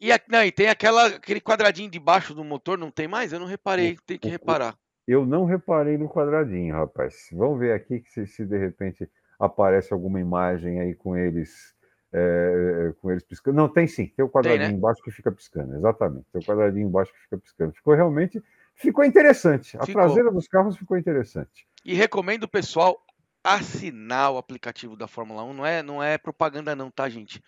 E, 0.00 0.12
a, 0.12 0.20
não, 0.28 0.44
e 0.44 0.52
tem 0.52 0.68
aquela, 0.68 1.06
aquele 1.06 1.40
quadradinho 1.40 1.90
de 1.90 1.98
baixo 1.98 2.34
do 2.34 2.44
motor, 2.44 2.78
não 2.78 2.90
tem 2.90 3.08
mais? 3.08 3.32
Eu 3.32 3.40
não 3.40 3.46
reparei, 3.46 3.98
tem 4.06 4.16
que 4.16 4.28
reparar. 4.28 4.76
Eu 5.10 5.26
não 5.26 5.44
reparei 5.44 5.98
no 5.98 6.08
quadradinho, 6.08 6.74
rapaz. 6.74 7.28
Vamos 7.32 7.58
ver 7.58 7.72
aqui 7.72 8.02
se, 8.06 8.26
se 8.26 8.44
de 8.44 8.58
repente 8.58 9.10
aparece 9.38 9.92
alguma 9.92 10.20
imagem 10.20 10.80
aí 10.80 10.94
com 10.94 11.16
eles 11.16 11.74
é, 12.12 12.92
com 13.00 13.10
eles 13.10 13.22
piscando. 13.22 13.56
Não, 13.56 13.68
tem 13.68 13.86
sim, 13.86 14.06
tem 14.06 14.24
o 14.24 14.28
quadradinho 14.28 14.64
tem, 14.64 14.72
né? 14.72 14.78
embaixo 14.78 15.02
que 15.02 15.10
fica 15.10 15.30
piscando, 15.30 15.76
exatamente. 15.76 16.26
Tem 16.32 16.40
o 16.40 16.44
quadradinho 16.44 16.88
embaixo 16.88 17.12
que 17.12 17.20
fica 17.20 17.38
piscando. 17.38 17.72
Ficou 17.72 17.94
realmente, 17.94 18.42
ficou 18.74 19.04
interessante. 19.04 19.76
A 19.76 19.86
ficou. 19.86 20.02
traseira 20.02 20.30
dos 20.30 20.48
carros 20.48 20.76
ficou 20.76 20.98
interessante. 20.98 21.66
E 21.84 21.94
recomendo 21.94 22.44
o 22.44 22.48
pessoal 22.48 23.00
assinar 23.42 24.32
o 24.32 24.38
aplicativo 24.38 24.96
da 24.96 25.06
Fórmula 25.06 25.42
1. 25.44 25.52
Não 25.54 25.66
é, 25.66 25.82
não 25.82 26.02
é 26.02 26.18
propaganda 26.18 26.76
não, 26.76 26.90
tá, 26.90 27.08
gente? 27.08 27.42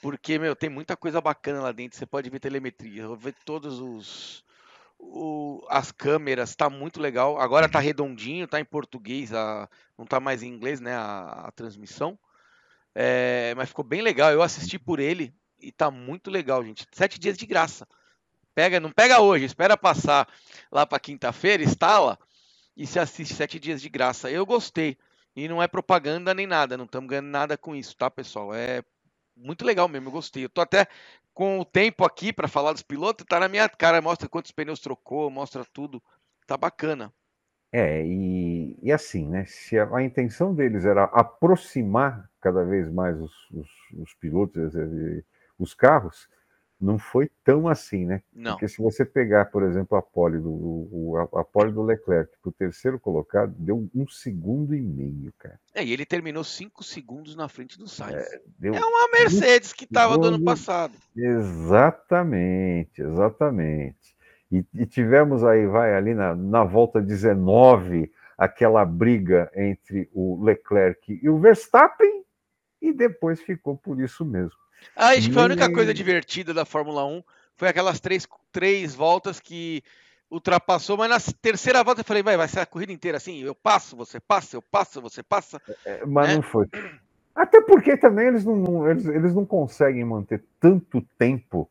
Porque, 0.00 0.38
meu, 0.38 0.56
tem 0.56 0.70
muita 0.70 0.96
coisa 0.96 1.20
bacana 1.20 1.60
lá 1.60 1.72
dentro. 1.72 1.98
Você 1.98 2.06
pode 2.06 2.30
ver 2.30 2.40
telemetria, 2.40 3.06
ver 3.16 3.34
todos 3.44 3.78
os... 3.78 4.44
O, 5.06 5.64
as 5.68 5.92
câmeras, 5.92 6.56
tá 6.56 6.68
muito 6.68 7.00
legal. 7.00 7.38
Agora 7.38 7.68
tá 7.68 7.78
redondinho, 7.78 8.48
tá 8.48 8.58
em 8.60 8.64
português, 8.64 9.32
a, 9.32 9.68
não 9.96 10.06
tá 10.06 10.18
mais 10.18 10.42
em 10.42 10.48
inglês, 10.48 10.80
né, 10.80 10.94
a, 10.94 11.46
a 11.46 11.52
transmissão. 11.52 12.18
É, 12.94 13.54
mas 13.56 13.68
ficou 13.68 13.84
bem 13.84 14.02
legal. 14.02 14.32
Eu 14.32 14.42
assisti 14.42 14.78
por 14.78 14.98
ele 14.98 15.34
e 15.60 15.72
tá 15.72 15.90
muito 15.90 16.30
legal, 16.30 16.64
gente. 16.64 16.86
Sete 16.92 17.18
dias 17.18 17.36
de 17.36 17.46
graça. 17.46 17.86
Pega, 18.54 18.78
não 18.78 18.90
pega 18.90 19.20
hoje, 19.20 19.44
espera 19.44 19.76
passar 19.76 20.28
lá 20.70 20.86
para 20.86 21.00
quinta-feira, 21.00 21.62
instala 21.64 22.18
e 22.76 22.86
se 22.86 22.98
assiste 22.98 23.34
sete 23.34 23.58
dias 23.58 23.80
de 23.80 23.88
graça. 23.88 24.30
Eu 24.30 24.46
gostei. 24.46 24.96
E 25.34 25.48
não 25.48 25.60
é 25.60 25.66
propaganda 25.66 26.32
nem 26.32 26.46
nada, 26.46 26.76
não 26.76 26.84
estamos 26.84 27.10
ganhando 27.10 27.26
nada 27.26 27.58
com 27.58 27.74
isso, 27.74 27.96
tá, 27.96 28.08
pessoal? 28.08 28.54
É 28.54 28.84
muito 29.36 29.64
legal 29.64 29.88
mesmo, 29.88 30.08
eu 30.08 30.12
gostei. 30.12 30.44
Eu 30.44 30.48
tô 30.48 30.60
até 30.60 30.86
com 31.32 31.58
o 31.58 31.64
tempo 31.64 32.04
aqui 32.04 32.32
para 32.32 32.48
falar 32.48 32.72
dos 32.72 32.82
pilotos, 32.82 33.26
tá 33.28 33.40
na 33.40 33.48
minha 33.48 33.68
cara, 33.68 34.00
mostra 34.00 34.28
quantos 34.28 34.52
pneus 34.52 34.80
trocou, 34.80 35.30
mostra 35.30 35.64
tudo. 35.64 36.02
Tá 36.46 36.56
bacana. 36.56 37.12
É, 37.72 38.06
e, 38.06 38.78
e 38.82 38.92
assim, 38.92 39.28
né? 39.28 39.44
Se 39.46 39.76
a, 39.76 39.96
a, 39.96 40.02
intenção 40.02 40.54
deles 40.54 40.84
era 40.84 41.04
aproximar 41.04 42.30
cada 42.40 42.64
vez 42.64 42.88
mais 42.88 43.20
os, 43.20 43.32
os, 43.50 43.68
os 43.98 44.14
pilotos, 44.14 44.74
os 45.58 45.74
carros, 45.74 46.28
não 46.80 46.98
foi 46.98 47.30
tão 47.42 47.68
assim, 47.68 48.04
né? 48.04 48.22
Não. 48.32 48.52
Porque 48.52 48.68
se 48.68 48.80
você 48.80 49.04
pegar, 49.04 49.46
por 49.46 49.62
exemplo, 49.62 49.96
a 49.96 50.02
pole 50.02 50.38
do, 50.38 50.50
o, 50.50 51.16
a, 51.16 51.40
a 51.40 51.44
pole 51.44 51.72
do 51.72 51.82
Leclerc 51.82 52.30
para 52.42 52.48
o 52.48 52.52
terceiro 52.52 52.98
colocado, 52.98 53.54
deu 53.56 53.88
um 53.94 54.06
segundo 54.08 54.74
e 54.74 54.80
meio, 54.80 55.32
cara. 55.38 55.58
É, 55.74 55.84
e 55.84 55.92
ele 55.92 56.04
terminou 56.04 56.44
cinco 56.44 56.82
segundos 56.82 57.34
na 57.34 57.48
frente 57.48 57.78
do 57.78 57.88
Sainz. 57.88 58.26
É, 58.62 58.66
é 58.68 58.84
uma 58.84 59.08
Mercedes 59.12 59.72
que 59.72 59.84
estava 59.84 60.18
do 60.18 60.26
ano 60.26 60.42
passado. 60.42 60.94
Exatamente, 61.16 63.00
exatamente. 63.00 64.14
E, 64.50 64.64
e 64.74 64.86
tivemos 64.86 65.42
aí, 65.42 65.66
vai 65.66 65.94
ali 65.94 66.14
na, 66.14 66.34
na 66.34 66.64
volta 66.64 67.00
19, 67.00 68.12
aquela 68.36 68.84
briga 68.84 69.50
entre 69.54 70.08
o 70.12 70.42
Leclerc 70.42 71.18
e 71.22 71.28
o 71.28 71.38
Verstappen, 71.38 72.24
e 72.80 72.92
depois 72.92 73.40
ficou 73.40 73.76
por 73.76 74.00
isso 74.00 74.24
mesmo. 74.24 74.63
Ah, 74.96 75.08
acho 75.08 75.28
que 75.28 75.32
foi 75.32 75.42
a 75.42 75.46
única 75.46 75.72
coisa 75.72 75.92
divertida 75.92 76.54
da 76.54 76.64
Fórmula 76.64 77.04
1 77.04 77.22
foi 77.56 77.68
aquelas 77.68 78.00
três, 78.00 78.26
três 78.52 78.94
voltas 78.94 79.40
que 79.40 79.82
ultrapassou, 80.30 80.96
mas 80.96 81.08
na 81.08 81.32
terceira 81.40 81.84
volta 81.84 82.00
eu 82.00 82.04
falei, 82.04 82.22
vai, 82.22 82.36
vai 82.36 82.48
ser 82.48 82.60
a 82.60 82.66
corrida 82.66 82.92
inteira 82.92 83.18
assim, 83.18 83.42
eu 83.42 83.54
passo, 83.54 83.96
você 83.96 84.18
passa, 84.18 84.56
eu 84.56 84.62
passo, 84.62 85.00
você 85.00 85.22
passa. 85.22 85.60
É, 85.84 86.04
mas 86.04 86.28
né? 86.28 86.34
não 86.36 86.42
foi. 86.42 86.66
Até 87.34 87.60
porque 87.60 87.96
também 87.96 88.28
eles 88.28 88.44
não, 88.44 88.88
eles, 88.88 89.06
eles 89.06 89.34
não 89.34 89.44
conseguem 89.44 90.04
manter 90.04 90.44
tanto 90.60 91.02
tempo 91.18 91.68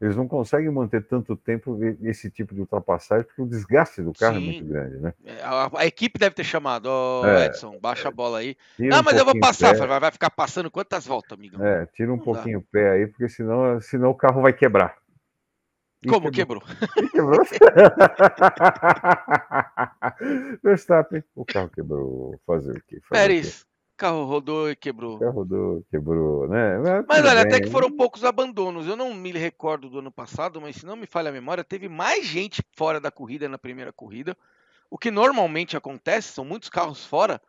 eles 0.00 0.14
não 0.14 0.28
conseguem 0.28 0.70
manter 0.70 1.02
tanto 1.04 1.34
tempo 1.36 1.78
esse 2.02 2.30
tipo 2.30 2.54
de 2.54 2.60
ultrapassagem, 2.60 3.24
porque 3.24 3.42
o 3.42 3.46
desgaste 3.46 4.02
do 4.02 4.12
carro 4.12 4.38
Sim. 4.38 4.42
é 4.42 4.44
muito 4.44 4.64
grande, 4.66 4.96
né? 4.98 5.14
É, 5.24 5.42
a, 5.42 5.70
a, 5.74 5.86
equipe 5.86 6.18
deve 6.18 6.34
ter 6.34 6.44
chamado, 6.44 6.86
oh, 6.86 7.26
é, 7.26 7.46
Edson, 7.46 7.78
baixa 7.80 8.08
a 8.08 8.10
bola 8.10 8.38
aí. 8.38 8.56
Não, 8.78 9.00
um 9.00 9.02
mas 9.02 9.16
eu 9.16 9.24
vou 9.24 9.38
passar, 9.38 9.74
vai, 9.74 10.00
vai 10.00 10.10
ficar 10.10 10.30
passando 10.30 10.70
quantas 10.70 11.06
voltas, 11.06 11.32
amigo? 11.32 11.62
É, 11.62 11.86
tira 11.86 12.12
um 12.12 12.16
não 12.16 12.24
pouquinho 12.24 12.58
dá. 12.58 12.64
o 12.64 12.68
pé 12.70 12.90
aí, 12.90 13.06
porque 13.06 13.28
senão, 13.28 13.80
senão 13.80 14.10
o 14.10 14.14
carro 14.14 14.42
vai 14.42 14.52
quebrar. 14.52 14.96
E 16.02 16.08
Como 16.08 16.30
quebrou? 16.30 16.62
quebrou? 17.10 17.42
Verstappen, 20.62 21.24
o 21.34 21.44
carro 21.44 21.70
quebrou. 21.70 22.38
Fazer 22.46 22.76
o 22.76 22.82
quê? 22.86 23.00
Fazer 23.08 23.22
Pérez, 23.22 23.66
carro 23.96 24.24
rodou 24.24 24.70
e 24.70 24.76
quebrou. 24.76 25.18
Carro 25.18 25.32
rodou, 25.32 25.84
quebrou, 25.90 26.48
né? 26.48 26.78
Mas, 26.78 27.04
mas 27.08 27.24
olha, 27.24 27.44
bem. 27.44 27.54
até 27.54 27.60
que 27.60 27.70
foram 27.70 27.90
poucos 27.90 28.24
abandonos. 28.24 28.86
Eu 28.86 28.96
não 28.96 29.14
me 29.14 29.32
recordo 29.32 29.88
do 29.88 29.98
ano 29.98 30.10
passado, 30.10 30.60
mas 30.60 30.76
se 30.76 30.86
não 30.86 30.96
me 30.96 31.06
falha 31.06 31.30
a 31.30 31.32
memória, 31.32 31.64
teve 31.64 31.88
mais 31.88 32.24
gente 32.24 32.62
fora 32.76 33.00
da 33.00 33.10
corrida 33.10 33.48
na 33.48 33.58
primeira 33.58 33.92
corrida. 33.92 34.36
O 34.90 34.98
que 34.98 35.10
normalmente 35.10 35.76
acontece, 35.76 36.32
são 36.32 36.44
muitos 36.44 36.68
carros 36.68 37.04
fora, 37.04 37.40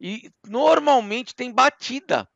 e 0.00 0.30
normalmente 0.48 1.34
tem 1.34 1.52
batida. 1.52 2.28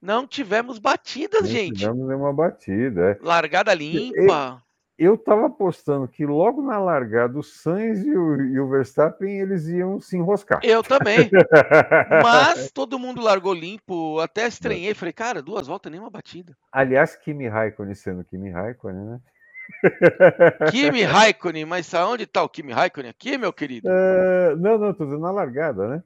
Não 0.00 0.26
tivemos 0.26 0.78
batidas, 0.78 1.42
não 1.42 1.48
gente. 1.48 1.84
Não 1.84 1.92
tivemos 1.92 2.08
nenhuma 2.08 2.32
batida. 2.32 3.10
É. 3.10 3.18
Largada 3.20 3.74
limpa 3.74 4.62
eu 4.98 5.14
estava 5.14 5.46
apostando 5.46 6.08
que 6.08 6.26
logo 6.26 6.60
na 6.60 6.76
largada 6.76 7.38
o 7.38 7.42
Sainz 7.42 8.04
e 8.04 8.10
o, 8.10 8.40
e 8.40 8.58
o, 8.58 8.68
Verstappen 8.68 9.40
eles 9.40 9.68
iam 9.68 10.00
se 10.00 10.16
enroscar. 10.16 10.58
Eu 10.64 10.82
também. 10.82 11.30
Mas 12.22 12.72
todo 12.72 12.98
mundo 12.98 13.20
largou 13.20 13.54
limpo, 13.54 14.18
até 14.18 14.48
estranhei, 14.48 14.94
falei, 14.94 15.12
cara, 15.12 15.40
duas 15.40 15.68
voltas 15.68 15.92
nenhuma 15.92 16.10
batida. 16.10 16.56
Aliás, 16.72 17.14
Kimi 17.14 17.46
Raikkonen 17.46 17.94
sendo 17.94 18.24
Kimi 18.24 18.50
Raikkonen, 18.50 19.04
né? 19.04 19.20
Kimi 20.72 21.04
Raikkonen, 21.04 21.64
mas 21.64 21.94
aonde 21.94 22.24
está 22.24 22.42
o 22.42 22.48
Kimi 22.48 22.72
Raikkonen 22.72 23.10
aqui, 23.10 23.38
meu 23.38 23.52
querido? 23.52 23.88
Uh, 23.88 24.56
não, 24.56 24.78
não, 24.78 24.92
tô 24.92 25.04
dizendo 25.04 25.22
na 25.22 25.30
largada, 25.30 25.86
né? 25.86 26.02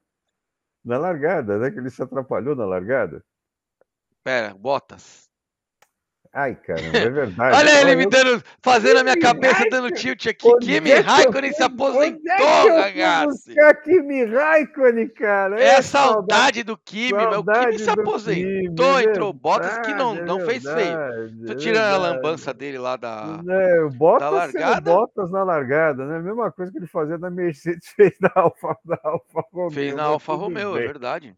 Na 0.84 0.98
largada, 0.98 1.58
né? 1.58 1.70
Que 1.70 1.78
ele 1.78 1.88
se 1.88 2.02
atrapalhou 2.02 2.54
na 2.54 2.66
largada. 2.66 3.24
Pera, 4.22 4.52
Bottas. 4.52 5.31
Ai, 6.34 6.54
caramba, 6.54 6.96
é 6.96 7.10
verdade. 7.10 7.56
Olha 7.56 7.80
ele 7.82 7.94
me 7.96 8.06
dando, 8.06 8.42
fazendo 8.62 9.00
a 9.00 9.02
minha 9.04 9.20
cabeça, 9.20 9.68
dando 9.70 9.90
tilt 9.90 10.26
aqui. 10.26 10.48
Kimi 10.60 10.90
é 10.90 11.00
Raikkonen 11.00 11.52
se 11.52 11.62
aposentou, 11.62 12.68
ragazzi. 12.74 13.54
Kimi 13.84 14.24
Raikkonen, 14.24 15.08
cara. 15.08 15.60
É, 15.60 15.66
é 15.66 15.76
a 15.76 15.82
saudade 15.82 16.62
do 16.62 16.74
Kimi, 16.78 17.12
meu. 17.12 17.40
O 17.40 17.44
Kimi 17.44 17.78
se 17.78 17.90
aposentou, 17.90 18.96
Kimi, 18.96 19.10
entrou 19.10 19.32
Bottas, 19.34 19.78
que 19.80 19.92
não, 19.92 20.14
não 20.14 20.40
é 20.40 20.44
fez 20.46 20.62
feio. 20.62 21.46
Tô 21.46 21.54
tirando 21.54 21.94
a 21.94 21.98
lambança 21.98 22.54
dele 22.54 22.78
lá 22.78 22.96
da, 22.96 23.38
é, 23.46 23.80
o 23.82 23.90
Bottas 23.90 24.30
da 24.30 24.30
largada. 24.30 24.90
Bottas 24.90 25.30
na 25.30 25.42
largada, 25.42 26.06
né? 26.06 26.16
A 26.16 26.20
mesma 26.20 26.50
coisa 26.50 26.72
que 26.72 26.78
ele 26.78 26.86
fazia 26.86 27.18
na 27.18 27.28
Mercedes, 27.28 27.88
fez 27.94 28.14
na 28.18 28.30
Alfa, 28.34 28.74
na 28.86 28.98
Alfa 29.04 29.44
Romeo. 29.52 29.70
Fez 29.70 29.94
na 29.94 30.04
Alfa 30.04 30.32
Romeo, 30.32 30.78
é 30.78 30.80
verdade. 30.80 31.36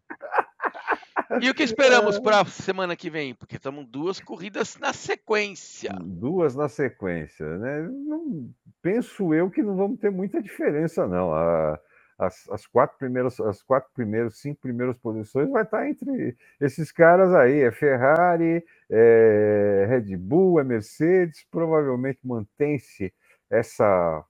E 1.40 1.50
o 1.50 1.54
que 1.54 1.62
esperamos 1.62 2.18
para 2.18 2.40
a 2.40 2.44
semana 2.44 2.96
que 2.96 3.10
vem? 3.10 3.34
Porque 3.34 3.56
estamos 3.56 3.86
duas 3.86 4.20
corridas 4.20 4.76
na 4.78 4.92
sequência. 4.92 5.92
Duas 6.00 6.54
na 6.54 6.68
sequência, 6.68 7.46
né? 7.58 7.82
Não, 7.82 8.50
penso 8.82 9.32
eu 9.32 9.50
que 9.50 9.62
não 9.62 9.76
vamos 9.76 9.98
ter 9.98 10.10
muita 10.10 10.42
diferença, 10.42 11.06
não. 11.06 11.32
A, 11.32 11.78
as, 12.18 12.48
as, 12.50 12.66
quatro 12.66 12.96
primeiras, 12.98 13.40
as 13.40 13.62
quatro 13.62 13.90
primeiras, 13.94 14.38
cinco 14.38 14.60
primeiras 14.60 14.96
posições 14.98 15.50
vai 15.50 15.62
estar 15.62 15.88
entre 15.88 16.36
esses 16.60 16.92
caras 16.92 17.34
aí. 17.34 17.60
É 17.60 17.70
Ferrari, 17.70 18.64
é 18.90 19.86
Red 19.88 20.16
Bull, 20.16 20.60
é 20.60 20.64
Mercedes. 20.64 21.46
Provavelmente 21.50 22.20
mantém-se 22.24 23.12
essa, 23.50 24.24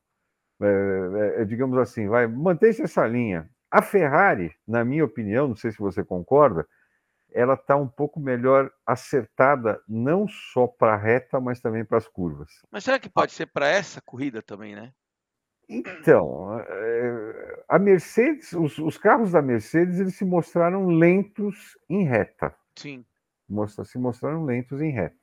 é, 0.60 1.42
é, 1.42 1.44
digamos 1.44 1.78
assim, 1.78 2.08
vai 2.08 2.26
mantém-se 2.26 2.82
essa 2.82 3.06
linha. 3.06 3.48
A 3.70 3.82
Ferrari, 3.82 4.54
na 4.66 4.84
minha 4.84 5.04
opinião, 5.04 5.48
não 5.48 5.56
sei 5.56 5.72
se 5.72 5.78
você 5.78 6.04
concorda, 6.04 6.66
ela 7.34 7.54
está 7.54 7.74
um 7.74 7.88
pouco 7.88 8.20
melhor 8.20 8.70
acertada, 8.86 9.82
não 9.88 10.28
só 10.28 10.68
para 10.68 10.94
a 10.94 10.96
reta, 10.96 11.40
mas 11.40 11.60
também 11.60 11.84
para 11.84 11.98
as 11.98 12.06
curvas. 12.06 12.50
Mas 12.70 12.84
será 12.84 12.98
que 12.98 13.08
pode 13.08 13.32
ser 13.32 13.46
para 13.46 13.66
essa 13.66 14.00
corrida 14.00 14.40
também, 14.40 14.76
né? 14.76 14.92
Então, 15.68 16.60
eh, 16.60 17.64
a 17.68 17.78
Mercedes, 17.78 18.52
os, 18.52 18.78
os, 18.78 18.96
carros 18.96 19.32
da 19.32 19.42
Mercedes, 19.42 19.98
eles 19.98 20.14
se 20.14 20.24
mostraram 20.24 20.86
lentos 20.86 21.76
em 21.88 22.04
reta. 22.04 22.54
Sim. 22.76 23.04
Mostra, 23.48 23.84
se 23.84 23.98
mostraram 23.98 24.44
lentos 24.44 24.80
em 24.80 24.92
reta. 24.92 25.16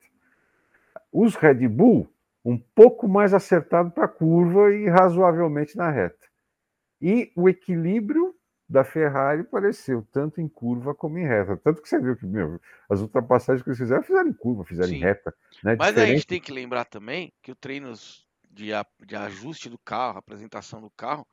Os 1.10 1.34
Red 1.36 1.66
Bull, 1.68 2.12
um 2.44 2.58
pouco 2.58 3.08
mais 3.08 3.32
acertado 3.32 3.90
para 3.90 4.04
a 4.04 4.08
curva 4.08 4.72
e 4.74 4.88
razoavelmente 4.88 5.76
na 5.76 5.90
reta. 5.90 6.26
E 7.00 7.32
o 7.36 7.48
equilíbrio 7.48 8.34
da 8.72 8.82
Ferrari 8.82 9.42
apareceu 9.42 10.06
tanto 10.10 10.40
em 10.40 10.48
curva 10.48 10.94
como 10.94 11.18
em 11.18 11.26
reta. 11.26 11.56
Tanto 11.58 11.82
que 11.82 11.88
você 11.88 12.00
viu 12.00 12.16
que 12.16 12.26
meu, 12.26 12.58
as 12.88 13.00
ultrapassagens 13.00 13.62
que 13.62 13.68
eles 13.68 13.78
fizeram, 13.78 14.02
fizeram 14.02 14.28
em 14.28 14.32
curva, 14.32 14.64
fizeram 14.64 14.88
Sim. 14.88 14.96
em 14.96 15.00
reta. 15.00 15.34
Né? 15.62 15.76
Mas 15.78 15.88
Diferente... 15.90 16.10
a 16.10 16.14
gente 16.14 16.26
tem 16.26 16.40
que 16.40 16.50
lembrar 16.50 16.86
também 16.86 17.32
que 17.42 17.52
o 17.52 17.54
treinos 17.54 18.26
de, 18.50 18.70
de 19.06 19.14
ajuste 19.14 19.68
do 19.68 19.78
carro, 19.78 20.18
apresentação 20.18 20.80
do 20.80 20.90
carro, 20.90 21.26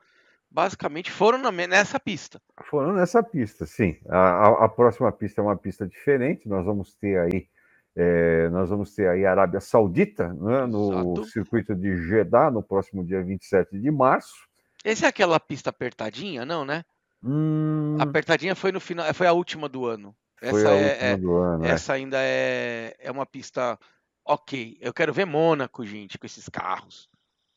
basicamente 0.52 1.10
foram 1.10 1.38
na, 1.38 1.50
nessa 1.52 1.98
pista. 1.98 2.42
Foram 2.66 2.94
nessa 2.94 3.24
pista, 3.24 3.66
sim. 3.66 3.98
A, 4.10 4.66
a, 4.66 4.70
próxima 4.70 5.10
pista 5.12 5.40
é 5.40 5.44
uma 5.44 5.56
pista 5.56 5.88
diferente. 5.88 6.48
Nós 6.48 6.66
vamos 6.66 6.94
ter 6.96 7.20
aí. 7.20 7.48
É, 7.96 8.50
nós 8.50 8.70
vamos 8.70 8.94
ter 8.94 9.08
aí 9.10 9.26
a 9.26 9.32
Arábia 9.32 9.60
Saudita 9.60 10.32
né, 10.34 10.66
no 10.68 11.26
circuito 11.26 11.76
de 11.76 11.98
Jeddah 12.08 12.52
no 12.52 12.62
próximo 12.62 13.04
dia 13.04 13.24
27 13.24 13.80
de 13.80 13.92
março. 13.92 14.48
Esse 14.86 15.06
é 15.06 15.08
aquela 15.08 15.40
pista 15.40 15.70
apertadinha, 15.70 16.46
não, 16.46 16.64
né? 16.64 16.84
Hum, 17.24 17.98
Apertadinha 18.00 18.56
foi 18.56 18.72
no 18.72 18.80
final, 18.80 19.14
foi 19.14 19.28
a 19.28 19.34
última 19.34 19.68
do 19.68 19.86
ano. 19.86 20.16
foi 20.40 20.50
Essa 20.50 20.70
é, 20.70 21.12
é- 21.12 21.18
do 21.18 21.36
ano, 21.36 21.64
né? 21.64 21.70
essa 21.70 21.94
ainda 21.94 22.18
é, 22.20 22.96
é 23.00 23.12
uma 23.12 23.26
pista 23.26 23.78
ok. 24.26 24.78
Eu 24.80 24.94
quero 24.94 25.12
ver 25.14 25.26
Mônaco, 25.26 25.86
gente, 25.86 26.18
com 26.18 26.26
esses 26.26 26.48
carros. 26.48 27.10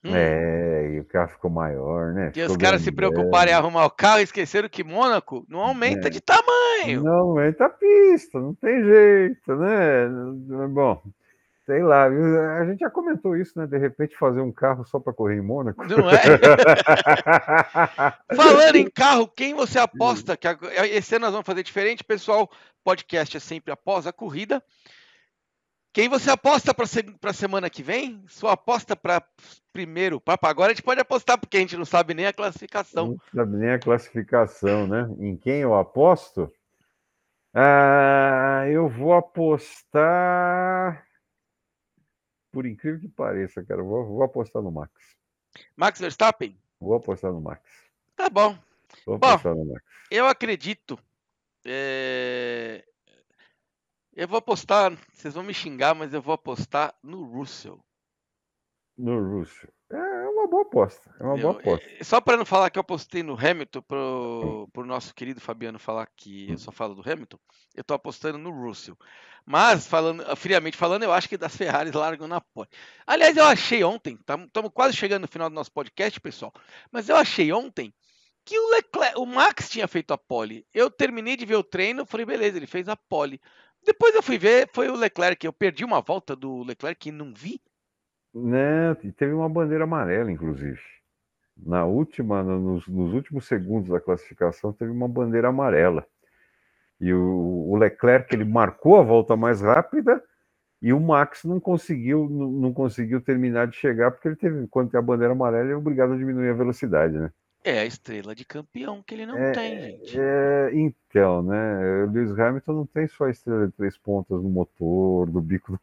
Hum, 0.04 0.12
É, 0.14 0.94
e 0.94 1.00
o 1.00 1.04
carro 1.04 1.28
ficou 1.30 1.48
maior, 1.48 2.12
né? 2.12 2.32
Ficou 2.32 2.50
os 2.50 2.56
caras 2.56 2.82
se 2.82 2.90
preocuparem 2.90 3.52
em 3.54 3.56
arrumar 3.56 3.84
o 3.84 3.90
carro 3.90 4.18
e 4.18 4.24
esqueceram 4.24 4.68
que 4.68 4.82
Mônaco 4.82 5.46
não 5.48 5.60
aumenta 5.60 6.08
É. 6.08 6.10
de 6.10 6.20
tamanho. 6.20 7.04
Não 7.04 7.12
aumenta 7.12 7.66
a 7.66 7.70
pista, 7.70 8.40
não 8.40 8.52
tem 8.54 8.82
jeito, 8.82 9.54
né? 9.54 10.08
Bom, 10.70 11.00
sei 11.64 11.82
lá, 11.82 12.06
a 12.06 12.66
gente 12.66 12.80
já 12.80 12.90
comentou 12.90 13.36
isso, 13.36 13.58
né? 13.58 13.66
De 13.66 13.78
repente 13.78 14.16
fazer 14.16 14.40
um 14.40 14.52
carro 14.52 14.84
só 14.84 14.98
para 14.98 15.12
correr 15.12 15.36
em 15.36 15.42
Mônaco. 15.42 15.84
Não 15.84 16.10
é? 16.10 16.16
Falando 18.34 18.76
em 18.76 18.90
carro, 18.90 19.28
quem 19.28 19.54
você 19.54 19.78
aposta? 19.78 20.36
Que 20.36 20.48
esse 20.90 21.14
ano 21.14 21.26
nós 21.26 21.32
vamos 21.32 21.46
fazer 21.46 21.62
diferente, 21.62 22.02
pessoal. 22.02 22.50
Podcast 22.84 23.36
é 23.36 23.40
sempre 23.40 23.72
após 23.72 24.06
a 24.06 24.12
corrida. 24.12 24.62
Quem 25.92 26.08
você 26.08 26.30
aposta 26.30 26.72
para 26.72 27.30
a 27.30 27.34
semana 27.34 27.68
que 27.68 27.82
vem? 27.82 28.24
Sua 28.26 28.52
aposta 28.52 28.96
para 28.96 29.22
primeiro. 29.72 30.20
Pra, 30.20 30.38
agora 30.42 30.72
a 30.72 30.74
gente 30.74 30.82
pode 30.82 31.00
apostar, 31.00 31.38
porque 31.38 31.58
a 31.58 31.60
gente 31.60 31.76
não 31.76 31.84
sabe 31.84 32.14
nem 32.14 32.26
a 32.26 32.32
classificação. 32.32 33.08
Não 33.08 33.18
sabe 33.34 33.56
nem 33.58 33.70
a 33.70 33.78
classificação, 33.78 34.86
né? 34.86 35.06
Em 35.18 35.36
quem 35.36 35.60
eu 35.60 35.74
aposto? 35.74 36.50
Ah, 37.54 38.64
eu 38.68 38.88
vou 38.88 39.12
apostar. 39.12 41.04
Por 42.52 42.66
incrível 42.66 43.00
que 43.00 43.08
pareça, 43.08 43.64
cara, 43.64 43.82
vou, 43.82 44.04
vou 44.06 44.22
apostar 44.22 44.62
no 44.62 44.70
Max. 44.70 44.92
Max 45.74 45.98
Verstappen? 45.98 46.56
Vou 46.78 46.94
apostar 46.94 47.32
no 47.32 47.40
Max. 47.40 47.62
Tá 48.14 48.28
bom. 48.28 48.56
Vou 49.06 49.18
Bom. 49.18 49.26
apostar 49.28 49.54
no 49.54 49.64
Max. 49.64 49.82
Eu 50.10 50.26
acredito. 50.26 50.98
é, 51.64 52.84
Eu 54.14 54.28
vou 54.28 54.38
apostar. 54.38 54.92
Vocês 55.10 55.32
vão 55.34 55.42
me 55.42 55.54
xingar, 55.54 55.94
mas 55.94 56.12
eu 56.12 56.20
vou 56.20 56.34
apostar 56.34 56.94
no 57.02 57.24
Russell. 57.24 57.82
No 58.96 59.18
Russo. 59.38 59.66
É 59.90 60.28
uma 60.28 60.46
boa 60.46 60.62
aposta. 60.62 61.14
É 61.20 61.22
uma 61.24 61.36
boa 61.36 61.52
Eu- 61.54 61.58
aposta. 61.58 61.86
é, 61.98 62.04
Só 62.04 62.20
para 62.20 62.36
não 62.36 62.44
falar 62.46 62.70
que 62.70 62.78
eu 62.78 62.82
apostei 62.82 63.22
no 63.22 63.34
Hamilton, 63.38 63.82
pro, 63.82 64.68
pro 64.72 64.86
nosso 64.86 65.14
querido 65.14 65.40
Fabiano 65.40 65.78
falar 65.78 66.08
que 66.16 66.50
eu 66.50 66.58
só 66.58 66.70
falo 66.72 66.94
do 66.94 67.02
Hamilton, 67.10 67.38
eu 67.74 67.84
tô 67.84 67.94
apostando 67.94 68.38
no 68.38 68.50
Russell. 68.50 68.96
Mas, 69.44 69.86
falando, 69.86 70.24
friamente 70.36 70.76
falando, 70.76 71.02
eu 71.02 71.12
acho 71.12 71.28
que 71.28 71.36
das 71.36 71.56
Ferraris 71.56 71.92
largam 71.94 72.28
na 72.28 72.40
pole. 72.40 72.68
Aliás, 73.06 73.36
eu 73.36 73.44
achei 73.44 73.82
ontem, 73.82 74.18
estamos 74.46 74.70
quase 74.72 74.96
chegando 74.96 75.22
no 75.22 75.28
final 75.28 75.48
do 75.50 75.54
nosso 75.54 75.72
podcast, 75.72 76.20
pessoal, 76.20 76.52
mas 76.90 77.08
eu 77.08 77.16
achei 77.16 77.52
ontem 77.52 77.92
que 78.44 78.58
o 78.58 78.70
Leclerc, 78.70 79.18
o 79.18 79.26
Max 79.26 79.68
tinha 79.68 79.86
feito 79.88 80.12
a 80.12 80.18
pole. 80.18 80.66
Eu 80.72 80.90
terminei 80.90 81.36
de 81.36 81.44
ver 81.46 81.56
o 81.56 81.62
treino, 81.64 82.06
falei, 82.06 82.24
beleza, 82.26 82.56
ele 82.56 82.66
fez 82.66 82.88
a 82.88 82.96
pole. 82.96 83.40
Depois 83.84 84.14
eu 84.14 84.22
fui 84.22 84.38
ver, 84.38 84.70
foi 84.72 84.88
o 84.88 84.94
Leclerc. 84.96 85.44
Eu 85.44 85.52
perdi 85.52 85.84
uma 85.84 86.00
volta 86.00 86.34
do 86.36 86.62
Leclerc 86.62 87.08
e 87.08 87.12
não 87.12 87.32
vi. 87.34 87.60
Né? 88.34 88.92
E 89.04 89.12
teve 89.12 89.32
uma 89.32 89.48
bandeira 89.48 89.84
amarela, 89.84 90.30
inclusive. 90.32 90.80
Na 91.56 91.84
última, 91.86 92.42
no- 92.42 92.60
nos, 92.60 92.88
nos 92.88 93.12
últimos 93.14 93.46
segundos 93.46 93.90
da 93.90 94.00
classificação, 94.00 94.72
teve 94.72 94.90
uma 94.92 95.08
bandeira 95.08 95.48
amarela. 95.48 96.06
E 97.00 97.12
o, 97.12 97.68
o 97.70 97.76
Leclerc 97.76 98.34
ele 98.34 98.44
marcou 98.44 98.98
a 98.98 99.02
volta 99.02 99.36
mais 99.36 99.60
rápida 99.60 100.22
e 100.82 100.92
o 100.92 101.00
Max 101.00 101.44
não 101.44 101.60
conseguiu, 101.60 102.28
não, 102.30 102.50
não 102.52 102.74
conseguiu 102.74 103.20
terminar 103.22 103.68
de 103.68 103.76
chegar 103.76 104.10
porque 104.12 104.28
ele 104.28 104.36
teve, 104.36 104.66
quando 104.68 104.90
tem 104.90 104.98
a 104.98 105.02
bandeira 105.02 105.32
amarela, 105.34 105.64
ele 105.64 105.72
é 105.74 105.76
obrigado 105.76 106.14
a 106.14 106.18
diminuir 106.18 106.50
a 106.50 106.54
velocidade, 106.54 107.18
né? 107.18 107.30
É 107.64 107.78
a 107.80 107.84
estrela 107.84 108.34
de 108.34 108.44
campeão 108.44 109.02
que 109.02 109.14
ele 109.14 109.24
não 109.26 109.38
É, 109.38 109.52
tem, 109.52 109.78
gente. 109.80 110.18
É, 110.18 110.70
então, 110.74 111.42
né? 111.42 112.04
O 112.04 112.10
Lewis 112.10 112.36
Hamilton 112.38 112.72
não 112.72 112.86
tem 112.86 113.06
só 113.06 113.24
a 113.24 113.30
estrela 113.30 113.66
de 113.68 113.72
três 113.72 113.96
pontas 113.96 114.42
no 114.42 114.48
motor, 114.48 115.30
do 115.30 115.40
bico 115.40 115.72
do 115.72 115.78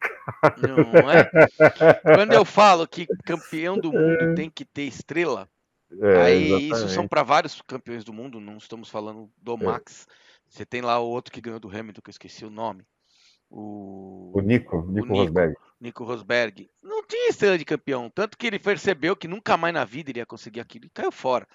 Não 0.56 1.10
é? 1.10 1.30
Quando 2.04 2.34
eu 2.34 2.44
falo 2.46 2.88
que 2.88 3.08
campeão 3.26 3.80
do 3.80 3.94
mundo 3.94 4.28
tem 4.28 4.50
que 4.50 4.66
ter 4.66 4.84
estrela, 4.84 5.50
É, 6.02 6.22
aí 6.22 6.70
isso 6.70 6.90
são 6.90 7.06
exatamente. 7.06 7.10
para 7.10 7.24
vários 7.24 7.62
campeões 7.62 8.04
do 8.04 8.14
mundo, 8.14 8.40
não 8.40 8.58
estamos 8.58 8.90
falando 8.90 9.32
do 9.38 9.58
Max. 9.58 10.08
Você 10.48 10.66
tem 10.66 10.82
lá 10.82 11.00
o 11.00 11.08
outro 11.10 11.32
que 11.34 11.42
ganhou 11.42 11.60
do 11.60 11.70
Hamilton, 11.70 12.02
que 12.02 12.10
eu 12.10 12.12
esqueci 12.12 12.46
o 12.46 12.50
nome. 12.50 12.86
O, 13.50 14.34
O 14.34 14.42
Nico, 14.42 14.82
Nico 14.92 15.14
Nico. 15.14 15.14
Rosberg. 15.14 15.56
Nico 15.80 16.04
Rosberg. 16.04 16.70
Não 16.84 17.06
tinha 17.06 17.30
estrela 17.30 17.58
de 17.58 17.66
campeão, 17.66 18.10
tanto 18.10 18.38
que 18.38 18.48
ele 18.48 18.60
percebeu 18.60 19.16
que 19.16 19.28
nunca 19.28 19.58
mais 19.58 19.74
na 19.74 19.86
vida 19.86 20.10
ele 20.12 20.20
ia 20.20 20.26
conseguir 20.26 20.60
aquilo 20.60 20.86
e 20.86 20.90
caiu 20.90 21.12
fora. 21.12 21.48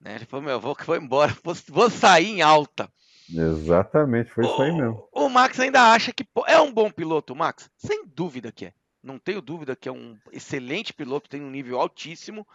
Né? 0.00 0.14
Ele 0.14 0.24
falou, 0.24 0.44
meu, 0.44 0.54
eu 0.54 0.60
vou, 0.60 0.76
vou 0.86 0.96
embora, 0.96 1.36
vou, 1.44 1.54
vou 1.68 1.90
sair 1.90 2.26
em 2.26 2.42
alta. 2.42 2.90
Exatamente, 3.32 4.30
foi 4.30 4.44
isso 4.44 4.62
aí 4.62 4.72
mesmo. 4.72 5.06
O, 5.12 5.26
o 5.26 5.30
Max 5.30 5.60
ainda 5.60 5.92
acha 5.92 6.12
que 6.12 6.26
é 6.46 6.60
um 6.60 6.72
bom 6.72 6.90
piloto, 6.90 7.32
o 7.32 7.36
Max? 7.36 7.70
Sem 7.76 8.04
dúvida 8.06 8.50
que 8.50 8.66
é. 8.66 8.72
Não 9.02 9.18
tenho 9.18 9.40
dúvida 9.40 9.76
que 9.76 9.88
é 9.88 9.92
um 9.92 10.16
excelente 10.32 10.92
piloto, 10.92 11.28
tem 11.28 11.40
um 11.40 11.50
nível 11.50 11.80
altíssimo. 11.80 12.46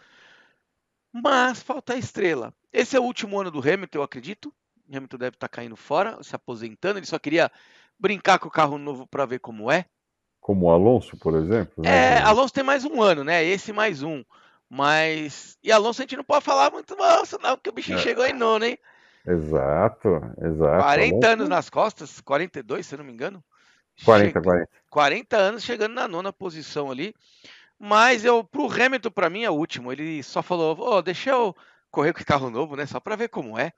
Mas 1.12 1.62
falta 1.62 1.94
a 1.94 1.98
estrela. 1.98 2.52
Esse 2.72 2.96
é 2.96 3.00
o 3.00 3.04
último 3.04 3.40
ano 3.40 3.50
do 3.50 3.58
Hamilton, 3.58 3.98
eu 3.98 4.02
acredito. 4.02 4.52
O 4.88 4.96
Hamilton 4.96 5.16
deve 5.16 5.36
estar 5.36 5.48
caindo 5.48 5.76
fora, 5.76 6.22
se 6.22 6.36
aposentando. 6.36 6.98
Ele 6.98 7.06
só 7.06 7.18
queria 7.18 7.50
brincar 7.98 8.38
com 8.38 8.48
o 8.48 8.50
carro 8.50 8.76
novo 8.76 9.06
para 9.06 9.24
ver 9.24 9.40
como 9.40 9.70
é. 9.70 9.86
Como 10.40 10.66
o 10.66 10.70
Alonso, 10.70 11.16
por 11.16 11.34
exemplo. 11.34 11.84
É, 11.84 12.16
né? 12.16 12.22
Alonso 12.22 12.52
tem 12.52 12.62
mais 12.62 12.84
um 12.84 13.02
ano, 13.02 13.24
né? 13.24 13.42
Esse 13.42 13.72
mais 13.72 14.02
um. 14.02 14.22
Mas. 14.68 15.56
E 15.62 15.70
Alonso 15.70 16.00
a 16.00 16.04
gente 16.04 16.16
não 16.16 16.24
pode 16.24 16.44
falar 16.44 16.70
muito 16.70 17.00
Alonso, 17.00 17.38
não, 17.40 17.56
porque 17.56 17.70
o 17.70 17.72
bichinho 17.72 17.98
É. 17.98 18.02
chegou 18.02 18.26
em 18.26 18.32
nono, 18.32 18.64
hein? 18.64 18.78
Exato, 19.26 20.08
exato. 20.40 20.82
40 20.82 21.14
Alonso- 21.14 21.26
anos 21.32 21.48
nas 21.48 21.68
costas, 21.70 22.20
42, 22.20 22.86
se 22.86 22.94
eu 22.94 22.98
não 22.98 23.04
me 23.04 23.12
engano. 23.12 23.42
40, 24.04 24.28
Chega- 24.28 24.42
40. 24.42 24.70
40 24.90 25.36
anos 25.36 25.62
chegando 25.64 25.94
na 25.94 26.06
nona 26.06 26.32
posição 26.32 26.90
ali. 26.90 27.14
Mas 27.78 28.24
eu, 28.24 28.42
pro 28.44 28.66
Hamilton, 28.70 29.10
para 29.10 29.30
mim, 29.30 29.44
é 29.44 29.50
o 29.50 29.54
último. 29.54 29.92
Ele 29.92 30.22
só 30.22 30.42
falou: 30.42 30.78
"Ô, 30.78 31.02
deixa 31.02 31.30
eu 31.30 31.54
correr 31.90 32.12
com 32.12 32.18
esse 32.18 32.26
carro 32.26 32.50
novo, 32.50 32.76
né? 32.76 32.86
Só 32.86 33.00
para 33.00 33.16
ver 33.16 33.28
como 33.28 33.58
é. 33.58 33.72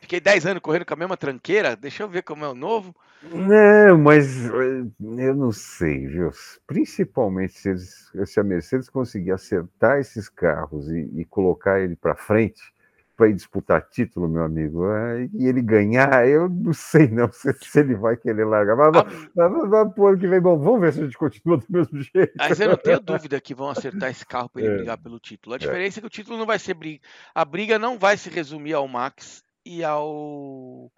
Fiquei 0.00 0.20
10 0.20 0.46
anos 0.46 0.62
correndo 0.62 0.84
com 0.86 0.94
a 0.94 0.96
mesma 0.96 1.16
tranqueira, 1.16 1.76
deixa 1.76 2.02
eu 2.02 2.08
ver 2.08 2.22
como 2.22 2.44
é 2.44 2.48
o 2.48 2.54
novo. 2.54 2.94
Não, 3.20 3.98
mas 3.98 4.26
eh, 4.46 4.84
eu 5.00 5.34
não 5.34 5.50
sei, 5.52 6.06
viu? 6.06 6.30
Principalmente 6.66 7.52
se, 7.58 7.68
eles- 7.70 8.10
se 8.26 8.38
a 8.40 8.44
Mercedes 8.44 8.88
conseguir 8.88 9.32
acertar 9.32 9.98
esses 9.98 10.28
carros 10.28 10.88
e, 10.90 11.10
e 11.20 11.24
colocar 11.24 11.80
ele 11.80 11.96
para 11.96 12.14
frente 12.14 12.60
para 13.16 13.28
ir 13.28 13.34
disputar 13.34 13.82
título, 13.90 14.28
meu 14.28 14.44
amigo, 14.44 14.86
eh, 14.92 15.28
e 15.34 15.46
ele 15.48 15.60
ganhar, 15.60 16.28
eu 16.28 16.48
não 16.48 16.72
sei 16.72 17.08
não 17.08 17.30
se, 17.32 17.52
se 17.54 17.80
ele 17.80 17.96
vai 17.96 18.16
querer 18.16 18.44
largar. 18.44 18.76
Mas, 18.76 18.92
Ah, 18.92 19.04
mas, 19.34 19.50
mas, 19.52 19.68
mas 19.68 19.92
pro 19.94 20.06
ano 20.06 20.18
que 20.18 20.28
vem, 20.28 20.40
bom, 20.40 20.56
vamos 20.58 20.80
ver 20.80 20.92
se 20.92 21.00
a 21.00 21.04
gente 21.04 21.18
continua 21.18 21.56
do 21.58 21.66
mesmo 21.68 22.00
jeito. 22.14 22.38
Mas 22.38 22.60
eu 22.60 22.68
não 22.68 22.78
tenho 22.78 23.00
dúvida 23.00 23.40
que 23.40 23.54
vão 23.54 23.68
acertar 23.68 24.10
esse 24.10 24.24
carro 24.24 24.48
para 24.48 24.60
ele 24.60 24.68
É. 24.68 24.68
brigar 24.70 24.96
pelo 24.98 25.18
título. 25.18 25.54
A 25.54 25.58
diferença 25.58 25.98
é 25.98 26.00
que 26.00 26.06
o 26.06 26.10
título 26.10 26.38
não 26.38 26.46
vai 26.46 26.58
ser 26.58 26.74
briga. 26.74 27.04
A 27.34 27.44
briga 27.44 27.78
não 27.78 27.98
vai 27.98 28.16
se 28.16 28.30
resumir 28.30 28.74
ao 28.74 28.86
Max 28.88 29.42
e 29.68 29.84
ao 29.84 30.90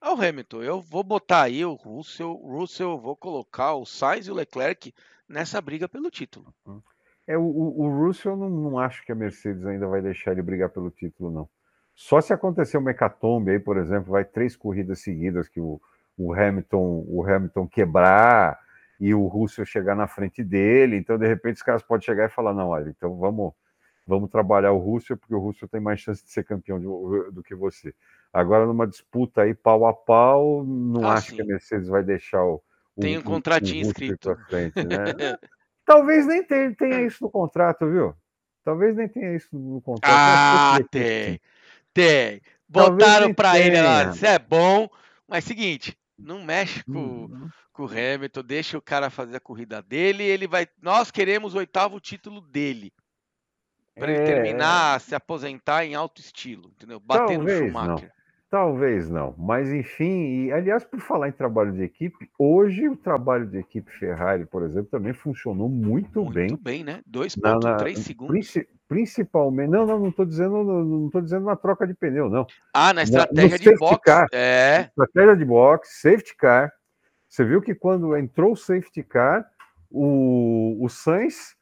ao 0.00 0.20
Hamilton. 0.20 0.62
Eu 0.62 0.80
vou 0.80 1.04
botar 1.04 1.42
aí 1.42 1.64
o 1.64 1.74
Russell, 1.74 2.32
Russell, 2.34 2.98
vou 2.98 3.16
colocar 3.16 3.74
o 3.74 3.84
Sainz 3.84 4.26
e 4.26 4.30
o 4.30 4.34
Leclerc 4.34 4.94
nessa 5.28 5.60
briga 5.60 5.88
pelo 5.88 6.10
título. 6.10 6.52
É, 7.26 7.36
o, 7.38 7.42
o, 7.42 7.88
Russell, 7.88 8.36
não, 8.36 8.50
não 8.50 8.78
acho 8.78 9.04
que 9.04 9.12
a 9.12 9.14
Mercedes 9.14 9.64
ainda 9.64 9.86
vai 9.86 10.02
deixar 10.02 10.32
ele 10.32 10.42
brigar 10.42 10.68
pelo 10.68 10.90
título, 10.90 11.30
não. 11.30 11.48
Só 11.94 12.20
se 12.20 12.32
acontecer 12.32 12.76
uma 12.76 12.90
hecatombe 12.90 13.52
aí, 13.52 13.58
por 13.58 13.76
exemplo, 13.78 14.12
vai 14.12 14.24
três 14.24 14.56
corridas 14.56 15.00
seguidas 15.00 15.48
que 15.48 15.60
o, 15.60 15.80
o 16.18 16.34
Hamilton 16.34 17.04
o 17.06 17.24
Hamilton 17.26 17.66
quebrar 17.66 18.58
e 19.00 19.14
o 19.14 19.26
Russell 19.26 19.64
chegar 19.64 19.94
na 19.94 20.06
frente 20.06 20.42
dele, 20.42 20.96
então 20.96 21.18
de 21.18 21.26
repente 21.26 21.56
os 21.56 21.62
caras 21.62 21.82
podem 21.82 22.04
chegar 22.04 22.26
e 22.26 22.32
falar, 22.32 22.52
não, 22.52 22.68
olha, 22.68 22.88
então 22.88 23.16
vamos 23.16 23.52
vamos 24.06 24.30
trabalhar 24.30 24.72
o 24.72 24.78
Russell, 24.78 25.16
porque 25.16 25.34
o 25.34 25.38
Russell 25.38 25.68
tem 25.68 25.80
mais 25.80 26.00
chance 26.00 26.24
de 26.24 26.30
ser 26.30 26.44
campeão 26.44 26.78
de- 26.78 27.30
do 27.32 27.42
que 27.42 27.54
você. 27.54 27.94
Agora, 28.32 28.66
numa 28.66 28.86
disputa 28.86 29.42
aí 29.42 29.54
pau 29.54 29.86
a 29.86 29.92
pau, 29.92 30.64
não 30.64 31.08
Ah, 31.08 31.16
acho 31.16 31.30
sim. 31.30 31.36
que 31.36 31.42
a 31.42 31.46
Mercedes 31.46 31.88
vai 31.88 32.02
deixar 32.02 32.44
o, 32.44 32.62
o, 32.96 33.00
Tem 33.00 33.16
um 33.16 33.22
contratinho 33.22 33.86
o 33.86 33.90
escrito. 33.90 34.36
frente, 34.48 34.84
né? 34.84 35.04
Talvez 35.86 36.26
nem 36.26 36.42
tenha, 36.42 36.74
tenha 36.74 37.02
isso 37.02 37.22
no 37.22 37.30
contrato, 37.30 37.88
viu? 37.88 38.14
Talvez 38.64 38.96
nem 38.96 39.06
tenha 39.06 39.36
isso 39.36 39.48
no 39.56 39.80
contrato. 39.80 40.12
Ah, 40.16 40.80
tem. 40.90 41.40
Tem. 41.92 42.40
Botaram 42.68 43.32
pra 43.32 43.58
ele 43.58 43.80
lá, 43.80 44.04
isso 44.10 44.24
é 44.26 44.38
bom, 44.38 44.88
mas 45.28 45.44
seguinte, 45.44 45.96
não 46.18 46.42
mexe 46.42 46.82
com, 46.84 47.28
Hum, 47.28 47.48
com 47.72 47.84
o 47.84 47.86
Hamilton, 47.86 48.42
deixa 48.42 48.78
o 48.78 48.82
cara 48.82 49.10
fazer 49.10 49.36
a 49.36 49.40
corrida 49.40 49.82
dele, 49.82 50.24
ele 50.24 50.46
vai. 50.48 50.66
Nós 50.82 51.10
queremos 51.10 51.54
o 51.54 51.58
oitavo 51.58 52.00
título 52.00 52.40
dele. 52.40 52.92
Pra 53.94 54.10
ele 54.10 54.20
É, 54.20 54.24
terminar, 54.24 55.00
se 55.00 55.14
aposentar 55.14 55.84
em 55.84 55.94
alto 55.94 56.20
estilo, 56.20 56.70
entendeu? 56.76 56.98
Bater 57.00 57.38
no 57.38 57.44
Talvez 57.46 57.58
Schumacher. 57.58 58.12
Talvez 58.50 59.10
não, 59.10 59.34
mas 59.36 59.72
enfim, 59.72 60.44
e, 60.46 60.52
aliás, 60.52 60.84
por 60.84 61.00
falar 61.00 61.28
em 61.28 61.32
trabalho 61.32 61.72
de 61.72 61.82
equipe, 61.82 62.30
hoje 62.38 62.88
o 62.88 62.94
trabalho 62.96 63.46
de 63.46 63.58
equipe 63.58 63.90
Ferrari, 63.98 64.46
por 64.46 64.62
exemplo, 64.62 64.88
também 64.92 65.12
funcionou 65.12 65.68
muito, 65.68 66.22
Muito 66.22 66.32
bem. 66.34 66.56
bem, 66.60 66.84
né? 66.84 67.00
2.3 67.10 67.36
Na, 67.42 67.58
na, 67.58 67.94
segundos. 67.96 68.32
princi- 68.32 68.68
principalmente, 68.86 69.70
não, 69.70 69.84
não, 69.84 69.98
não 69.98 70.08
estou 70.10 70.24
dizendo, 70.24 70.62
não, 70.62 70.84
não 70.84 71.20
dizendo 71.22 71.46
na 71.46 71.56
troca 71.56 71.84
de 71.84 71.94
pneu, 71.94 72.30
não. 72.30 72.46
Ah, 72.72 72.88
na 72.88 72.94
Na- 72.94 73.02
estratégia 73.02 73.56
no 73.58 73.58
de 73.72 73.76
box. 73.76 74.00
car. 74.04 74.26
É, 74.32 74.82
Estratégia 74.88 75.36
de 75.36 75.44
boxe, 75.44 76.00
safety 76.00 76.36
car. 76.36 76.72
Você 77.28 77.44
viu 77.44 77.60
que 77.60 77.74
quando 77.74 78.16
entrou 78.16 78.52
o 78.52 78.56
safety 78.56 79.02
car, 79.02 79.44
o, 79.90 80.76
o 80.80 80.88
Sainz 80.88 81.56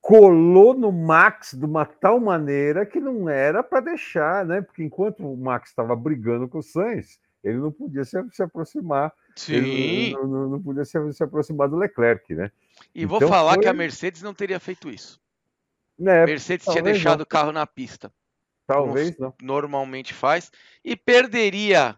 colou 0.00 0.74
no 0.74 0.90
Max 0.92 1.54
de 1.54 1.64
uma 1.64 1.84
tal 1.84 2.18
maneira 2.20 2.86
que 2.86 3.00
não 3.00 3.28
era 3.28 3.62
para 3.62 3.80
deixar, 3.80 4.44
né? 4.46 4.60
Porque 4.62 4.82
enquanto 4.82 5.20
o 5.26 5.36
Max 5.36 5.70
estava 5.70 5.94
brigando 5.96 6.48
com 6.48 6.58
o 6.58 6.62
Sainz, 6.62 7.18
ele 7.42 7.58
não 7.58 7.70
podia 7.72 8.04
se, 8.04 8.16
se 8.32 8.42
aproximar, 8.42 9.12
sim. 9.36 10.12
não, 10.12 10.26
não- 10.26 10.48
não 10.50 10.62
podia 10.62 10.84
se, 10.84 11.12
se 11.12 11.22
aproximar 11.22 11.68
do 11.68 11.76
Leclerc, 11.76 12.34
né? 12.34 12.50
E 12.94 13.04
vou 13.06 13.16
Então 13.18 13.28
falar 13.28 13.58
que 13.58 13.66
a 13.66 13.70
foi- 13.70 13.78
Mercedes 13.78 14.22
não 14.22 14.32
teria 14.34 14.58
feito 14.60 14.88
isso. 14.88 15.20
né 15.98 16.24
Mercedes 16.26 16.66
tinha 16.66 16.82
deixado 16.82 17.18
não. 17.18 17.22
o 17.24 17.26
carro 17.26 17.52
na 17.52 17.66
pista, 17.66 18.12
talvez 18.66 19.16
não. 19.18 19.34
normalmente 19.42 20.14
faz, 20.14 20.50
e 20.84 20.96
perderia 20.96 21.96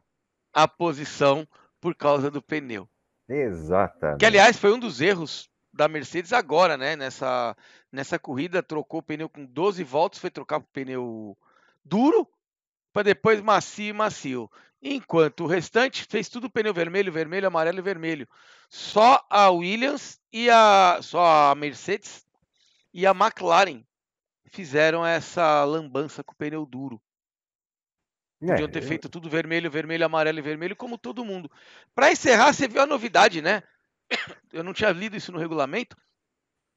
a 0.53 0.67
posição 0.67 1.47
por 1.81 1.95
causa 1.95 2.31
do 2.31 2.43
pneu. 2.43 2.89
Exatamente. 3.29 4.19
Que, 4.19 4.27
aliás, 4.27 4.59
foi 4.59 4.73
um 4.73 4.79
dos 4.79 5.01
erros 5.01 5.49
da 5.81 5.89
Mercedes 5.89 6.33
agora, 6.33 6.77
né? 6.77 6.95
Nessa, 6.95 7.57
nessa 7.91 8.19
corrida, 8.19 8.63
trocou 8.63 9.01
o 9.01 9.03
pneu 9.03 9.29
com 9.31 9.47
12 9.47 9.83
voltas, 9.83 10.21
foi 10.21 10.31
trocar 10.31 10.59
o 10.59 10.63
pneu 10.63 11.39
duro, 11.85 12.29
para 12.93 13.05
depois 13.05 13.41
macio 13.41 13.87
e 13.89 13.93
macio. 13.93 14.51
Enquanto 14.83 15.45
o 15.45 15.47
restante 15.47 16.05
fez 16.11 16.29
tudo 16.29 16.51
pneu 16.51 16.75
vermelho, 16.75 17.13
vermelho, 17.13 17.47
amarelo 17.49 17.79
e 17.79 17.83
vermelho. 17.83 18.29
Só 18.71 19.25
a 19.31 19.51
Williams 19.51 20.21
e 20.33 20.51
a. 20.51 21.01
Só 21.03 21.53
a 21.53 21.55
Mercedes 21.55 22.27
e 22.95 23.07
a 23.07 23.13
McLaren 23.13 23.85
fizeram 24.51 25.07
essa 25.07 25.65
lambança 25.65 26.25
com 26.25 26.33
o 26.33 26.37
pneu 26.37 26.67
duro. 26.67 27.01
Podiam 28.45 28.69
ter 28.69 28.83
É, 28.83 28.83
feito 28.83 29.09
tudo 29.09 29.31
vermelho, 29.31 29.71
vermelho, 29.71 30.05
amarelo 30.05 30.39
e 30.39 30.43
vermelho, 30.43 30.77
como 30.77 30.99
todo 30.99 31.25
mundo. 31.25 31.51
Para 31.95 32.11
encerrar, 32.13 32.53
você 32.53 32.67
viu 32.67 32.81
a 32.83 32.87
novidade, 32.87 33.41
né? 33.43 33.63
Eu 34.53 34.65
não 34.65 34.73
tinha 34.73 34.91
lido 34.91 35.17
isso 35.17 35.33
no 35.33 35.39
regulamento. 35.39 35.97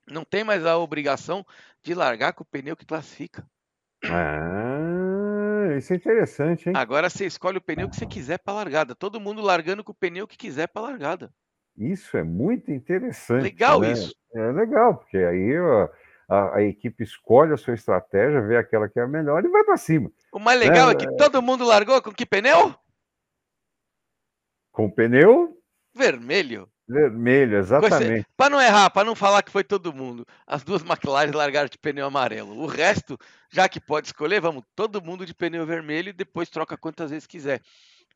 Não 0.08 0.24
tem 0.24 0.44
mais 0.44 0.66
a 0.66 0.78
obrigação 0.78 1.46
de 1.82 1.94
largar 1.94 2.34
com 2.34 2.44
o 2.44 2.46
pneu 2.46 2.76
que 2.76 2.86
classifica. 2.86 3.46
Ah, 4.06 5.76
isso 5.78 5.94
é 5.94 5.96
interessante, 5.96 6.70
hein? 6.70 6.76
Agora 6.76 7.10
você 7.10 7.26
escolhe 7.26 7.58
o 7.58 7.62
pneu 7.62 7.90
que 7.90 7.96
você 7.96 8.06
quiser 8.06 8.38
para 8.40 8.54
largada. 8.54 8.94
Todo 8.94 9.20
mundo 9.20 9.42
largando 9.42 9.84
com 9.84 9.92
o 9.92 9.96
pneu 9.96 10.28
que 10.28 10.38
quiser 10.38 10.68
para 10.68 10.82
largada. 10.82 11.34
Isso 11.78 12.18
é 12.18 12.24
muito 12.24 12.72
interessante. 12.72 13.44
Legal 13.44 13.80
né? 13.80 13.94
isso. 13.94 14.14
É 14.36 14.52
legal, 14.52 14.98
porque 14.98 15.18
aí 15.18 15.60
ó, 15.60 15.90
a, 16.28 16.58
a 16.58 16.62
equipe 16.64 17.04
escolhe 17.04 17.54
a 17.54 17.58
sua 17.58 17.74
estratégia, 17.74 18.42
vê 18.42 18.58
aquela 18.58 18.90
que 18.90 19.00
é 19.00 19.04
a 19.04 19.08
melhor 19.08 19.44
e 19.44 19.50
vai 19.50 19.64
para 19.64 19.78
cima. 19.78 20.12
O 20.32 20.40
mais 20.40 20.60
legal 20.60 20.90
é 20.90 20.94
É, 20.94 20.96
que 20.96 21.16
todo 21.16 21.42
mundo 21.42 21.64
largou 21.64 22.02
com 22.02 22.12
que 22.12 22.26
pneu? 22.26 22.76
Com 24.72 24.86
o 24.86 24.92
pneu 24.92 25.58
Vermelho. 25.96 26.68
Vermelho, 26.88 27.58
exatamente. 27.58 28.28
Para 28.36 28.50
não 28.50 28.62
errar, 28.62 28.90
para 28.90 29.06
não 29.06 29.16
falar 29.16 29.42
que 29.42 29.52
foi 29.52 29.64
todo 29.64 29.94
mundo, 29.94 30.26
as 30.46 30.64
duas 30.64 30.82
McLaren 30.84 31.32
largaram 31.36 31.70
de 31.70 31.78
pneu 31.78 32.06
amarelo. 32.06 32.58
O 32.60 32.66
resto, 32.66 33.18
já 33.52 33.68
que 33.68 33.80
pode 33.80 34.08
escolher, 34.08 34.42
vamos 34.42 34.64
todo 34.76 35.04
mundo 35.04 35.26
de 35.26 35.34
pneu 35.34 35.66
vermelho 35.66 36.10
e 36.10 36.14
depois 36.14 36.50
troca 36.50 36.78
quantas 36.78 37.12
vezes 37.12 37.28
quiser. 37.28 37.62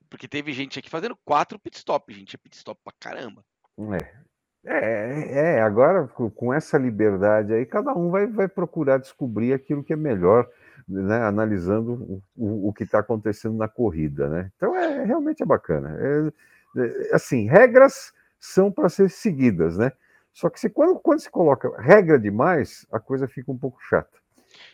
Porque 0.09 0.27
teve 0.27 0.53
gente 0.53 0.79
aqui 0.79 0.89
fazendo 0.89 1.17
quatro 1.25 1.59
pit 1.59 1.77
stop, 1.77 2.13
gente. 2.13 2.35
É 2.35 2.37
pit 2.37 2.55
stop 2.55 2.79
pra 2.83 2.93
caramba. 2.99 3.43
É. 3.99 4.27
É, 4.69 5.55
é, 5.55 5.61
agora 5.61 6.07
com 6.07 6.29
com 6.29 6.53
essa 6.53 6.77
liberdade 6.77 7.53
aí, 7.53 7.65
cada 7.65 7.93
um 7.93 8.09
vai, 8.11 8.27
vai 8.27 8.49
procurar 8.49 8.97
descobrir 8.97 9.53
aquilo 9.53 9.81
que 9.81 9.93
é 9.93 9.95
melhor, 9.95 10.45
né, 10.85 11.23
analisando 11.23 11.93
o, 11.93 12.23
o, 12.35 12.69
o 12.69 12.73
que 12.73 12.83
está 12.83 12.99
acontecendo 12.99 13.55
na 13.55 13.69
corrida, 13.69 14.27
né? 14.27 14.51
Então 14.57 14.75
é 14.75 15.05
realmente 15.05 15.41
é 15.41 15.45
bacana. 15.45 15.97
É, 15.97 16.81
é, 16.81 17.15
assim, 17.15 17.47
regras 17.47 18.11
são 18.39 18.71
para 18.71 18.89
ser 18.89 19.09
seguidas, 19.09 19.77
né? 19.77 19.91
Só 20.33 20.49
que 20.49 20.59
se, 20.59 20.69
quando, 20.69 20.99
quando 20.99 21.19
se 21.19 21.29
coloca 21.29 21.69
regra 21.81 22.19
demais, 22.19 22.85
a 22.91 22.99
coisa 22.99 23.27
fica 23.27 23.51
um 23.51 23.57
pouco 23.57 23.79
chata. 23.81 24.17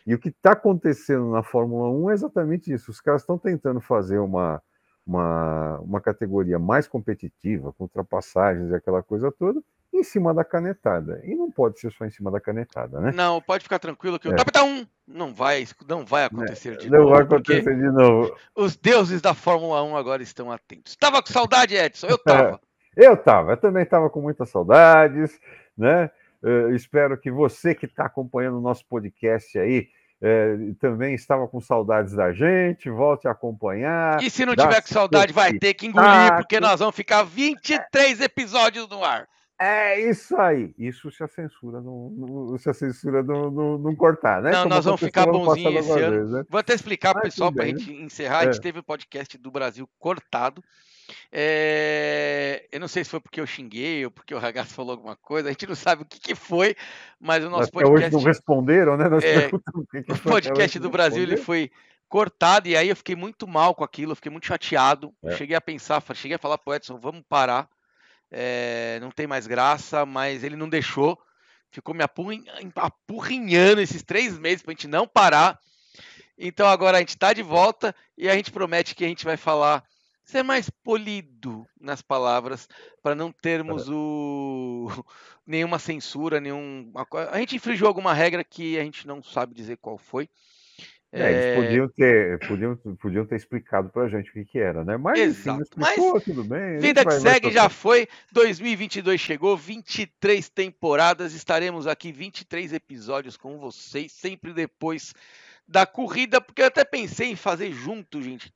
E 0.06 0.14
o 0.14 0.18
que 0.18 0.28
está 0.28 0.52
acontecendo 0.52 1.30
na 1.30 1.42
Fórmula 1.42 1.88
1 1.90 2.10
é 2.10 2.14
exatamente 2.14 2.72
isso. 2.72 2.90
Os 2.90 3.00
caras 3.00 3.22
estão 3.22 3.38
tentando 3.38 3.80
fazer 3.80 4.18
uma, 4.18 4.62
uma, 5.06 5.78
uma 5.80 6.00
categoria 6.00 6.58
mais 6.58 6.86
competitiva, 6.86 7.72
com 7.72 7.84
ultrapassagens 7.84 8.70
e 8.70 8.74
aquela 8.74 9.02
coisa 9.02 9.32
toda, 9.32 9.60
em 9.92 10.02
cima 10.02 10.34
da 10.34 10.44
canetada. 10.44 11.20
E 11.24 11.34
não 11.34 11.50
pode 11.50 11.78
ser 11.80 11.90
só 11.92 12.04
em 12.04 12.10
cima 12.10 12.30
da 12.30 12.40
canetada, 12.40 13.00
né? 13.00 13.12
Não, 13.14 13.40
pode 13.40 13.62
ficar 13.64 13.78
tranquilo 13.78 14.18
que 14.18 14.28
o 14.28 14.32
É. 14.32 14.36
top 14.36 14.52
tá 14.52 14.62
um. 14.64 14.86
Não 15.06 15.34
vai, 15.34 15.66
não 15.88 16.04
vai 16.04 16.24
acontecer 16.24 16.76
de 16.78 16.90
Não 16.90 17.00
novo. 17.00 17.10
vai 17.10 17.24
porque 17.26 17.52
acontecer 17.54 17.76
de 17.76 17.90
novo. 17.92 18.34
Os 18.56 18.76
deuses 18.76 19.20
da 19.20 19.34
Fórmula 19.34 19.82
1 19.82 19.96
agora 19.96 20.22
estão 20.22 20.50
atentos. 20.50 20.96
Tava 20.96 21.22
com 21.22 21.32
saudade, 21.32 21.74
Edson? 21.74 22.06
Eu 22.06 22.18
tava. 22.56 22.60
Eu 22.96 23.14
estava, 23.14 23.52
eu 23.52 23.56
também 23.56 23.82
estava 23.82 24.08
com 24.08 24.20
muitas 24.20 24.48
saudades, 24.48 25.40
né? 25.76 26.10
Eh, 26.42 26.74
espero 26.74 27.16
que 27.18 27.30
você 27.30 27.74
que 27.74 27.86
está 27.86 28.04
acompanhando 28.04 28.58
o 28.58 28.60
nosso 28.60 28.84
podcast 28.86 29.58
aí 29.58 29.88
eh, 30.20 30.56
também 30.78 31.14
estava 31.14 31.48
com 31.48 31.60
saudades 31.60 32.14
da 32.14 32.32
gente, 32.32 32.90
volte 32.90 33.26
a 33.26 33.32
acompanhar. 33.32 34.22
E 34.22 34.30
se 34.30 34.44
não 34.46 34.54
tiver 34.54 34.80
com 34.82 34.88
saudade, 34.88 35.32
vai 35.32 35.54
ter 35.54 35.74
que 35.74 35.86
engolir, 35.86 36.36
porque 36.36 36.60
nós 36.60 36.80
vamos 36.80 36.94
ficar 36.94 37.22
23 37.22 38.20
episódios 38.20 38.88
no 38.88 39.04
ar. 39.04 39.26
É 39.66 40.00
isso 40.10 40.36
aí. 40.36 40.74
Isso 40.78 41.10
se 41.10 41.22
a 41.24 41.28
censura 41.28 41.80
não, 41.80 42.10
não- 42.10 42.58
se 42.58 42.68
a 42.68 42.74
censura 42.74 43.22
não, 43.22 43.50
não, 43.50 43.78
não 43.78 43.96
cortar, 43.96 44.42
né? 44.42 44.50
Não, 44.50 44.62
Como 44.64 44.74
nós 44.74 44.84
vamos 44.84 45.00
ficar 45.00 45.22
ano 45.28 45.32
bonzinho 45.32 45.72
passado 45.74 45.78
esse 45.96 46.04
ano. 46.04 46.16
vez, 46.18 46.30
né? 46.32 46.44
Vou 46.50 46.58
até 46.58 46.74
explicar 46.74 47.20
pessoal 47.20 47.52
para 47.52 47.64
a 47.64 47.66
gente 47.66 47.90
encerrar. 47.92 48.40
A 48.40 48.44
gente 48.44 48.58
É. 48.58 48.60
teve 48.62 48.78
o 48.78 48.82
podcast 48.82 49.38
do 49.38 49.50
Brasil 49.50 49.88
cortado. 49.98 50.62
É, 51.30 52.66
Eu 52.72 52.80
não 52.80 52.88
sei 52.88 53.04
se 53.04 53.10
foi 53.10 53.20
porque 53.20 53.40
eu 53.40 53.46
xinguei 53.46 54.04
ou 54.04 54.10
porque 54.10 54.34
o 54.34 54.38
Ragazzo 54.38 54.74
falou 54.74 54.92
alguma 54.92 55.16
coisa. 55.16 55.48
A 55.48 55.52
gente 55.52 55.66
não 55.66 55.74
sabe 55.74 56.02
o 56.02 56.06
que, 56.06 56.18
que 56.18 56.34
foi, 56.34 56.74
mas 57.20 57.44
o 57.44 57.50
nosso 57.50 57.68
Até 57.68 57.78
hoje 57.86 58.04
não 58.04 58.10
podcast, 58.10 58.26
responderam, 58.26 58.96
né? 58.96 59.04
É, 59.22 59.48
o 59.54 60.14
o 60.14 60.18
podcast 60.18 60.78
do 60.78 60.90
Brasil 60.90 61.22
ele 61.22 61.36
foi 61.36 61.70
cortado 62.08 62.68
e 62.68 62.76
aí 62.76 62.88
eu 62.88 62.96
fiquei 62.96 63.16
muito 63.16 63.46
mal 63.46 63.74
com 63.74 63.84
aquilo. 63.84 64.12
Eu 64.12 64.16
fiquei 64.16 64.30
muito 64.32 64.46
chateado. 64.46 65.12
É. 65.22 65.32
cheguei 65.36 65.56
a 65.56 65.60
pensar, 65.60 66.02
cheguei 66.14 66.36
a 66.36 66.38
falar 66.38 66.58
pro 66.58 66.74
Edson, 66.74 66.98
vamos 66.98 67.22
parar. 67.28 67.68
É, 68.36 68.98
não 69.00 69.12
tem 69.12 69.28
mais 69.28 69.46
graça, 69.46 70.04
mas 70.04 70.42
ele 70.42 70.56
não 70.56 70.68
deixou. 70.68 71.16
Ficou 71.70 71.94
me 71.94 72.02
apurrin- 72.02 72.44
apurrinhando 72.74 73.80
esses 73.80 74.02
três 74.02 74.36
meses 74.36 74.60
pra 74.62 74.72
gente 74.72 74.88
não 74.88 75.06
parar. 75.06 75.58
Então 76.36 76.66
agora 76.66 76.96
a 76.96 77.00
gente 77.00 77.16
tá 77.16 77.32
de 77.32 77.42
volta 77.42 77.94
e 78.18 78.28
a 78.28 78.34
gente 78.34 78.50
promete 78.50 78.94
que 78.96 79.04
a 79.04 79.08
gente 79.08 79.24
vai 79.24 79.36
falar, 79.36 79.84
ser 80.24 80.42
mais 80.42 80.68
polido 80.68 81.64
nas 81.80 82.02
palavras, 82.02 82.68
para 83.00 83.14
não 83.14 83.30
termos 83.30 83.88
o 83.88 84.88
nenhuma 85.46 85.78
censura, 85.78 86.40
nenhum. 86.40 86.92
A 87.30 87.38
gente 87.38 87.54
infringiu 87.54 87.86
alguma 87.86 88.12
regra 88.12 88.42
que 88.42 88.76
a 88.78 88.82
gente 88.82 89.06
não 89.06 89.22
sabe 89.22 89.54
dizer 89.54 89.76
qual 89.76 89.96
foi. 89.96 90.28
É, 91.16 91.30
eles 91.30 91.64
podiam 91.64 91.88
ter, 91.88 92.38
podiam, 92.48 92.76
podiam 93.00 93.24
ter 93.24 93.36
explicado 93.36 93.88
pra 93.88 94.08
gente 94.08 94.30
o 94.30 94.32
que, 94.32 94.44
que 94.44 94.58
era, 94.58 94.84
né? 94.84 94.96
Mas 94.96 95.18
Exato, 95.18 95.64
mas 95.76 95.90
explicou, 95.90 96.20
tudo 96.20 96.42
bem. 96.42 96.78
Vida 96.78 97.04
que 97.04 97.12
segue 97.12 97.52
já 97.52 97.68
foi. 97.68 98.08
2022 98.32 99.20
chegou, 99.20 99.56
23 99.56 100.48
temporadas. 100.48 101.32
Estaremos 101.32 101.86
aqui 101.86 102.10
23 102.10 102.72
episódios 102.72 103.36
com 103.36 103.58
vocês, 103.58 104.10
sempre 104.10 104.52
depois 104.52 105.14
da 105.68 105.86
corrida, 105.86 106.40
porque 106.40 106.62
eu 106.62 106.66
até 106.66 106.84
pensei 106.84 107.30
em 107.30 107.36
fazer 107.36 107.72
junto, 107.72 108.20
gente. 108.20 108.52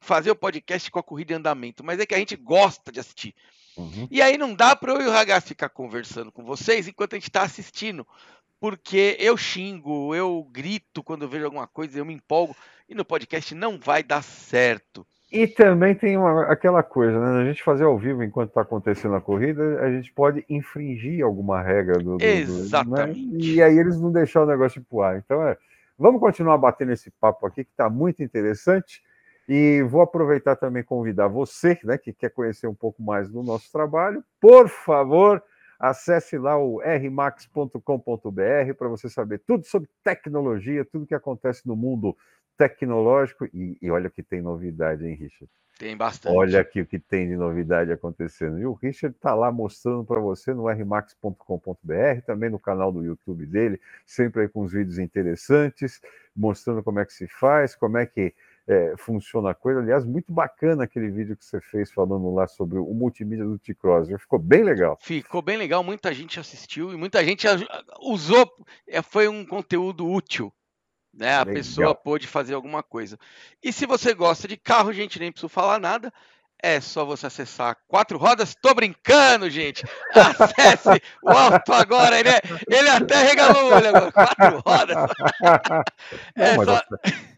Fazer 0.00 0.32
o 0.32 0.36
podcast 0.36 0.90
com 0.90 0.98
a 0.98 1.02
corrida 1.02 1.32
em 1.32 1.36
andamento, 1.36 1.84
mas 1.84 2.00
é 2.00 2.04
que 2.04 2.14
a 2.16 2.18
gente 2.18 2.34
gosta 2.34 2.90
de 2.90 2.98
assistir. 2.98 3.32
Uhum. 3.76 4.08
E 4.10 4.20
aí 4.20 4.36
não 4.36 4.54
dá 4.54 4.74
para 4.74 4.92
eu 4.92 5.00
e 5.00 5.06
o 5.06 5.10
Ragaz 5.10 5.44
ficar 5.44 5.68
conversando 5.68 6.32
com 6.32 6.44
vocês 6.44 6.88
enquanto 6.88 7.14
a 7.14 7.16
gente 7.16 7.28
está 7.28 7.42
assistindo. 7.42 8.06
Porque 8.62 9.16
eu 9.18 9.36
xingo, 9.36 10.14
eu 10.14 10.46
grito 10.52 11.02
quando 11.02 11.22
eu 11.22 11.28
vejo 11.28 11.44
alguma 11.46 11.66
coisa, 11.66 11.98
eu 11.98 12.04
me 12.04 12.14
empolgo. 12.14 12.54
E 12.88 12.94
no 12.94 13.04
podcast 13.04 13.52
não 13.56 13.76
vai 13.76 14.04
dar 14.04 14.22
certo. 14.22 15.04
E 15.32 15.48
também 15.48 15.96
tem 15.96 16.16
uma- 16.16 16.44
aquela 16.44 16.80
coisa, 16.80 17.18
né? 17.18 17.42
A 17.42 17.44
gente 17.44 17.60
fazer 17.60 17.82
ao 17.82 17.98
vivo 17.98 18.22
enquanto 18.22 18.50
está 18.50 18.60
acontecendo 18.60 19.16
a 19.16 19.20
corrida, 19.20 19.80
a 19.80 19.90
gente 19.90 20.12
pode 20.12 20.44
infringir 20.48 21.24
alguma 21.24 21.60
regra 21.60 21.94
do. 21.98 22.04
do- 22.12 22.18
do- 22.18 22.24
Exatamente. 22.24 23.20
né? 23.26 23.38
E 23.40 23.60
aí 23.60 23.76
eles 23.76 24.00
não 24.00 24.12
deixam 24.12 24.44
o 24.44 24.46
negócio 24.46 24.78
ir 24.78 24.84
pro 24.84 25.02
ar. 25.02 25.18
Então, 25.18 25.42
é, 25.42 25.56
vamos 25.98 26.20
continuar 26.20 26.56
batendo 26.56 26.92
esse 26.92 27.10
papo 27.10 27.44
aqui, 27.46 27.64
que 27.64 27.70
está 27.72 27.90
muito 27.90 28.22
interessante. 28.22 29.02
E 29.48 29.82
vou 29.82 30.02
aproveitar 30.02 30.54
também 30.54 30.82
e 30.82 30.86
convidar 30.86 31.26
você, 31.26 31.76
né, 31.82 31.98
que 31.98 32.12
quer 32.12 32.30
conhecer 32.30 32.68
um 32.68 32.74
pouco 32.74 33.02
mais 33.02 33.28
do 33.28 33.42
nosso 33.42 33.72
trabalho, 33.72 34.22
por 34.40 34.68
favor, 34.68 35.42
acesse 35.82 36.38
lá 36.38 36.56
o 36.56 36.78
rmax.com.br 36.78 37.80
para 38.78 38.88
você 38.88 39.08
saber 39.08 39.38
tudo 39.44 39.64
sobre 39.66 39.88
tecnologia, 40.04 40.84
tudo 40.84 41.04
que 41.04 41.14
acontece 41.14 41.66
no 41.66 41.74
mundo 41.74 42.16
tecnológico. 42.56 43.46
E, 43.46 43.76
e 43.82 43.90
olha 43.90 44.08
que 44.08 44.22
tem 44.22 44.40
novidade, 44.40 45.04
hein, 45.04 45.16
Richard? 45.16 45.50
Tem 45.76 45.96
bastante. 45.96 46.36
Olha 46.36 46.60
aqui 46.60 46.82
o 46.82 46.86
que 46.86 47.00
tem 47.00 47.26
de 47.26 47.34
novidade 47.34 47.90
acontecendo. 47.90 48.60
E 48.60 48.64
o 48.64 48.74
Richard 48.74 49.16
está 49.16 49.34
lá 49.34 49.50
mostrando 49.50 50.04
para 50.04 50.20
você 50.20 50.54
no 50.54 50.68
rmax.com.br, 50.68 52.20
também 52.24 52.48
no 52.48 52.60
canal 52.60 52.92
do 52.92 53.04
YouTube 53.04 53.44
dele, 53.44 53.80
sempre 54.06 54.42
aí 54.42 54.48
com 54.48 54.62
os 54.62 54.72
vídeos 54.72 54.98
interessantes, 54.98 56.00
mostrando 56.36 56.84
como 56.84 57.00
é 57.00 57.04
que 57.04 57.12
se 57.12 57.26
faz, 57.26 57.74
como 57.74 57.98
é 57.98 58.06
que 58.06 58.32
é, 58.66 58.94
funciona 58.98 59.50
a 59.50 59.54
coisa. 59.54 59.80
Aliás, 59.80 60.04
muito 60.04 60.32
bacana 60.32 60.84
aquele 60.84 61.10
vídeo 61.10 61.36
que 61.36 61.44
você 61.44 61.60
fez 61.60 61.92
falando 61.92 62.32
lá 62.32 62.46
sobre 62.46 62.78
o 62.78 62.94
multimídia 62.94 63.44
do 63.44 63.58
T-Cross. 63.58 64.08
Ficou 64.20 64.38
bem 64.38 64.62
legal. 64.62 64.98
Ficou 65.00 65.42
bem 65.42 65.56
legal, 65.56 65.82
muita 65.82 66.12
gente 66.12 66.38
assistiu 66.38 66.92
e 66.92 66.96
muita 66.96 67.24
gente 67.24 67.46
usou. 68.00 68.50
É, 68.88 69.02
foi 69.02 69.28
um 69.28 69.44
conteúdo 69.44 70.06
útil 70.08 70.52
né? 71.12 71.34
A 71.34 71.40
Legal. 71.40 71.54
pessoa 71.54 71.94
pôde 71.94 72.26
fazer 72.26 72.54
alguma 72.54 72.82
coisa. 72.82 73.18
E 73.62 73.72
se 73.72 73.84
você 73.86 74.14
gosta 74.14 74.48
de 74.48 74.56
carro, 74.56 74.92
gente, 74.92 75.18
nem 75.18 75.30
preciso 75.30 75.48
falar 75.48 75.78
nada. 75.78 76.12
É 76.64 76.80
só 76.80 77.04
você 77.04 77.26
acessar 77.26 77.76
quatro 77.88 78.16
rodas. 78.16 78.54
Tô 78.54 78.72
brincando, 78.72 79.50
gente. 79.50 79.84
Acesse 80.14 81.02
o 81.20 81.30
alto 81.30 81.72
agora. 81.72 82.20
Ele, 82.20 82.28
é, 82.28 82.40
ele 82.68 82.88
até 82.88 83.24
regalou 83.24 83.64
o 83.64 83.74
olho 83.74 83.88
agora. 83.88 84.12
Quatro 84.12 84.62
rodas. 84.64 84.96
É 86.36 86.56
não, 86.56 86.64
só... 86.64 86.80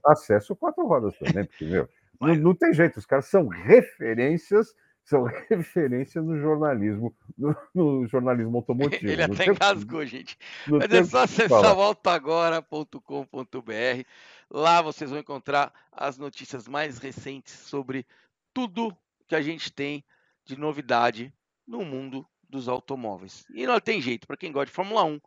Acesse 0.07 0.53
o 0.53 0.57
quatro 0.57 0.87
rodas 0.87 1.15
também, 1.19 1.47
porque, 1.47 1.65
meu, 1.65 1.89
não, 2.21 2.35
não 2.35 2.55
tem 2.55 2.75
jeito. 2.75 2.99
Os 2.99 3.07
caras 3.07 3.27
são 3.27 3.49
referências 3.49 4.75
são 5.05 5.25
referência 5.49 6.21
no 6.23 6.39
jornalismo, 6.39 7.15
no, 7.37 7.57
no 7.75 8.07
jornalismo 8.07 8.57
automotivo. 8.57 9.07
Ele 9.07 9.23
até 9.23 9.47
engasgou, 9.47 10.05
gente. 10.05 10.37
Mas 10.67 10.91
é 10.91 11.05
só 11.05 11.23
acessar 11.23 11.75
voltaagora.com.br. 11.75 14.05
Lá 14.51 14.83
vocês 14.83 15.11
vão 15.11 15.19
encontrar 15.19 15.73
as 15.93 16.19
notícias 16.19 16.67
mais 16.67 16.99
recentes 16.99 17.53
sobre 17.53 18.07
tudo 18.53 18.97
que 19.29 19.35
a 19.35 19.43
gente 19.43 19.73
tem 19.73 20.05
de 20.45 20.57
novidade 20.57 21.33
no 21.67 21.85
mundo 21.85 22.27
dos 22.49 22.69
automóveis. 22.69 23.45
E 23.55 23.67
não 23.67 23.81
tem 23.81 24.01
jeito, 24.01 24.27
para 24.27 24.37
quem 24.37 24.53
gosta 24.53 24.67
de 24.67 24.73
Fórmula 24.73 25.05
1, 25.05 25.21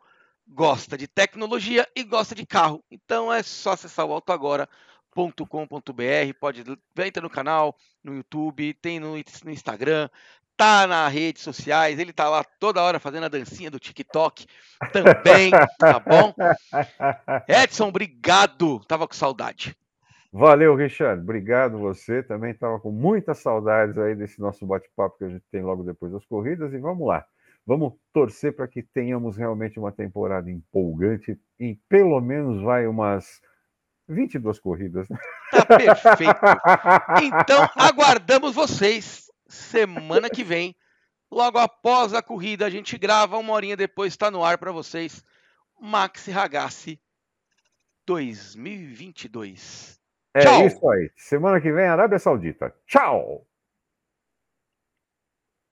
gosta 0.46 0.96
de 0.96 1.06
tecnologia 1.06 1.86
e 1.94 2.02
gosta 2.02 2.34
de 2.34 2.46
carro. 2.46 2.82
Então 2.90 3.32
é 3.32 3.42
só 3.42 3.72
acessar 3.72 4.06
o 4.06 4.12
Auto 4.12 4.32
Agora 4.32 4.68
com.br 5.48 6.34
pode 6.38 6.64
entra 6.98 7.22
no 7.22 7.30
canal, 7.30 7.76
no 8.04 8.14
YouTube, 8.14 8.74
tem 8.74 9.00
no, 9.00 9.14
no 9.14 9.50
Instagram, 9.50 10.08
tá 10.56 10.86
nas 10.86 11.12
redes 11.12 11.42
sociais, 11.42 11.98
ele 11.98 12.12
tá 12.12 12.28
lá 12.28 12.44
toda 12.44 12.82
hora 12.82 13.00
fazendo 13.00 13.24
a 13.24 13.28
dancinha 13.28 13.70
do 13.70 13.80
TikTok 13.80 14.46
também, 14.92 15.50
tá 15.78 15.98
bom? 15.98 16.34
Edson, 17.48 17.88
obrigado, 17.88 18.80
tava 18.86 19.08
com 19.08 19.14
saudade. 19.14 19.76
Valeu, 20.38 20.76
Richard, 20.76 21.20
obrigado 21.20 21.80
você, 21.80 22.22
também 22.22 22.54
tava 22.54 22.78
com 22.78 22.92
muitas 22.92 23.38
saudades 23.38 23.98
aí 23.98 24.14
desse 24.14 24.40
nosso 24.40 24.64
bate-papo 24.64 25.18
que 25.18 25.24
a 25.24 25.28
gente 25.28 25.44
tem 25.50 25.64
logo 25.64 25.82
depois 25.82 26.12
das 26.12 26.24
corridas 26.26 26.72
e 26.72 26.78
vamos 26.78 27.08
lá. 27.08 27.26
Vamos 27.66 27.94
torcer 28.12 28.54
para 28.54 28.68
que 28.68 28.80
tenhamos 28.80 29.36
realmente 29.36 29.80
uma 29.80 29.90
temporada 29.90 30.48
empolgante 30.48 31.36
em 31.58 31.74
pelo 31.88 32.20
menos 32.20 32.62
vai 32.62 32.86
umas 32.86 33.40
22 34.06 34.60
corridas. 34.60 35.08
Né? 35.08 35.18
Tá 35.50 35.66
perfeito. 35.66 36.40
Então, 37.20 37.68
aguardamos 37.74 38.54
vocês 38.54 39.28
semana 39.48 40.30
que 40.30 40.44
vem. 40.44 40.72
Logo 41.28 41.58
após 41.58 42.14
a 42.14 42.22
corrida, 42.22 42.64
a 42.64 42.70
gente 42.70 42.96
grava, 42.96 43.38
uma 43.38 43.54
horinha 43.54 43.76
depois 43.76 44.12
está 44.12 44.30
no 44.30 44.44
ar 44.44 44.56
para 44.56 44.70
vocês. 44.70 45.20
Maxi 45.80 46.30
Ragazzi 46.30 47.00
2022. 48.06 49.97
É 50.38 50.44
Tchau. 50.44 50.66
isso 50.66 50.88
aí. 50.90 51.10
Semana 51.16 51.60
que 51.60 51.72
vem, 51.72 51.86
Arábia 51.86 52.18
Saudita. 52.18 52.72
Tchau! 52.86 53.47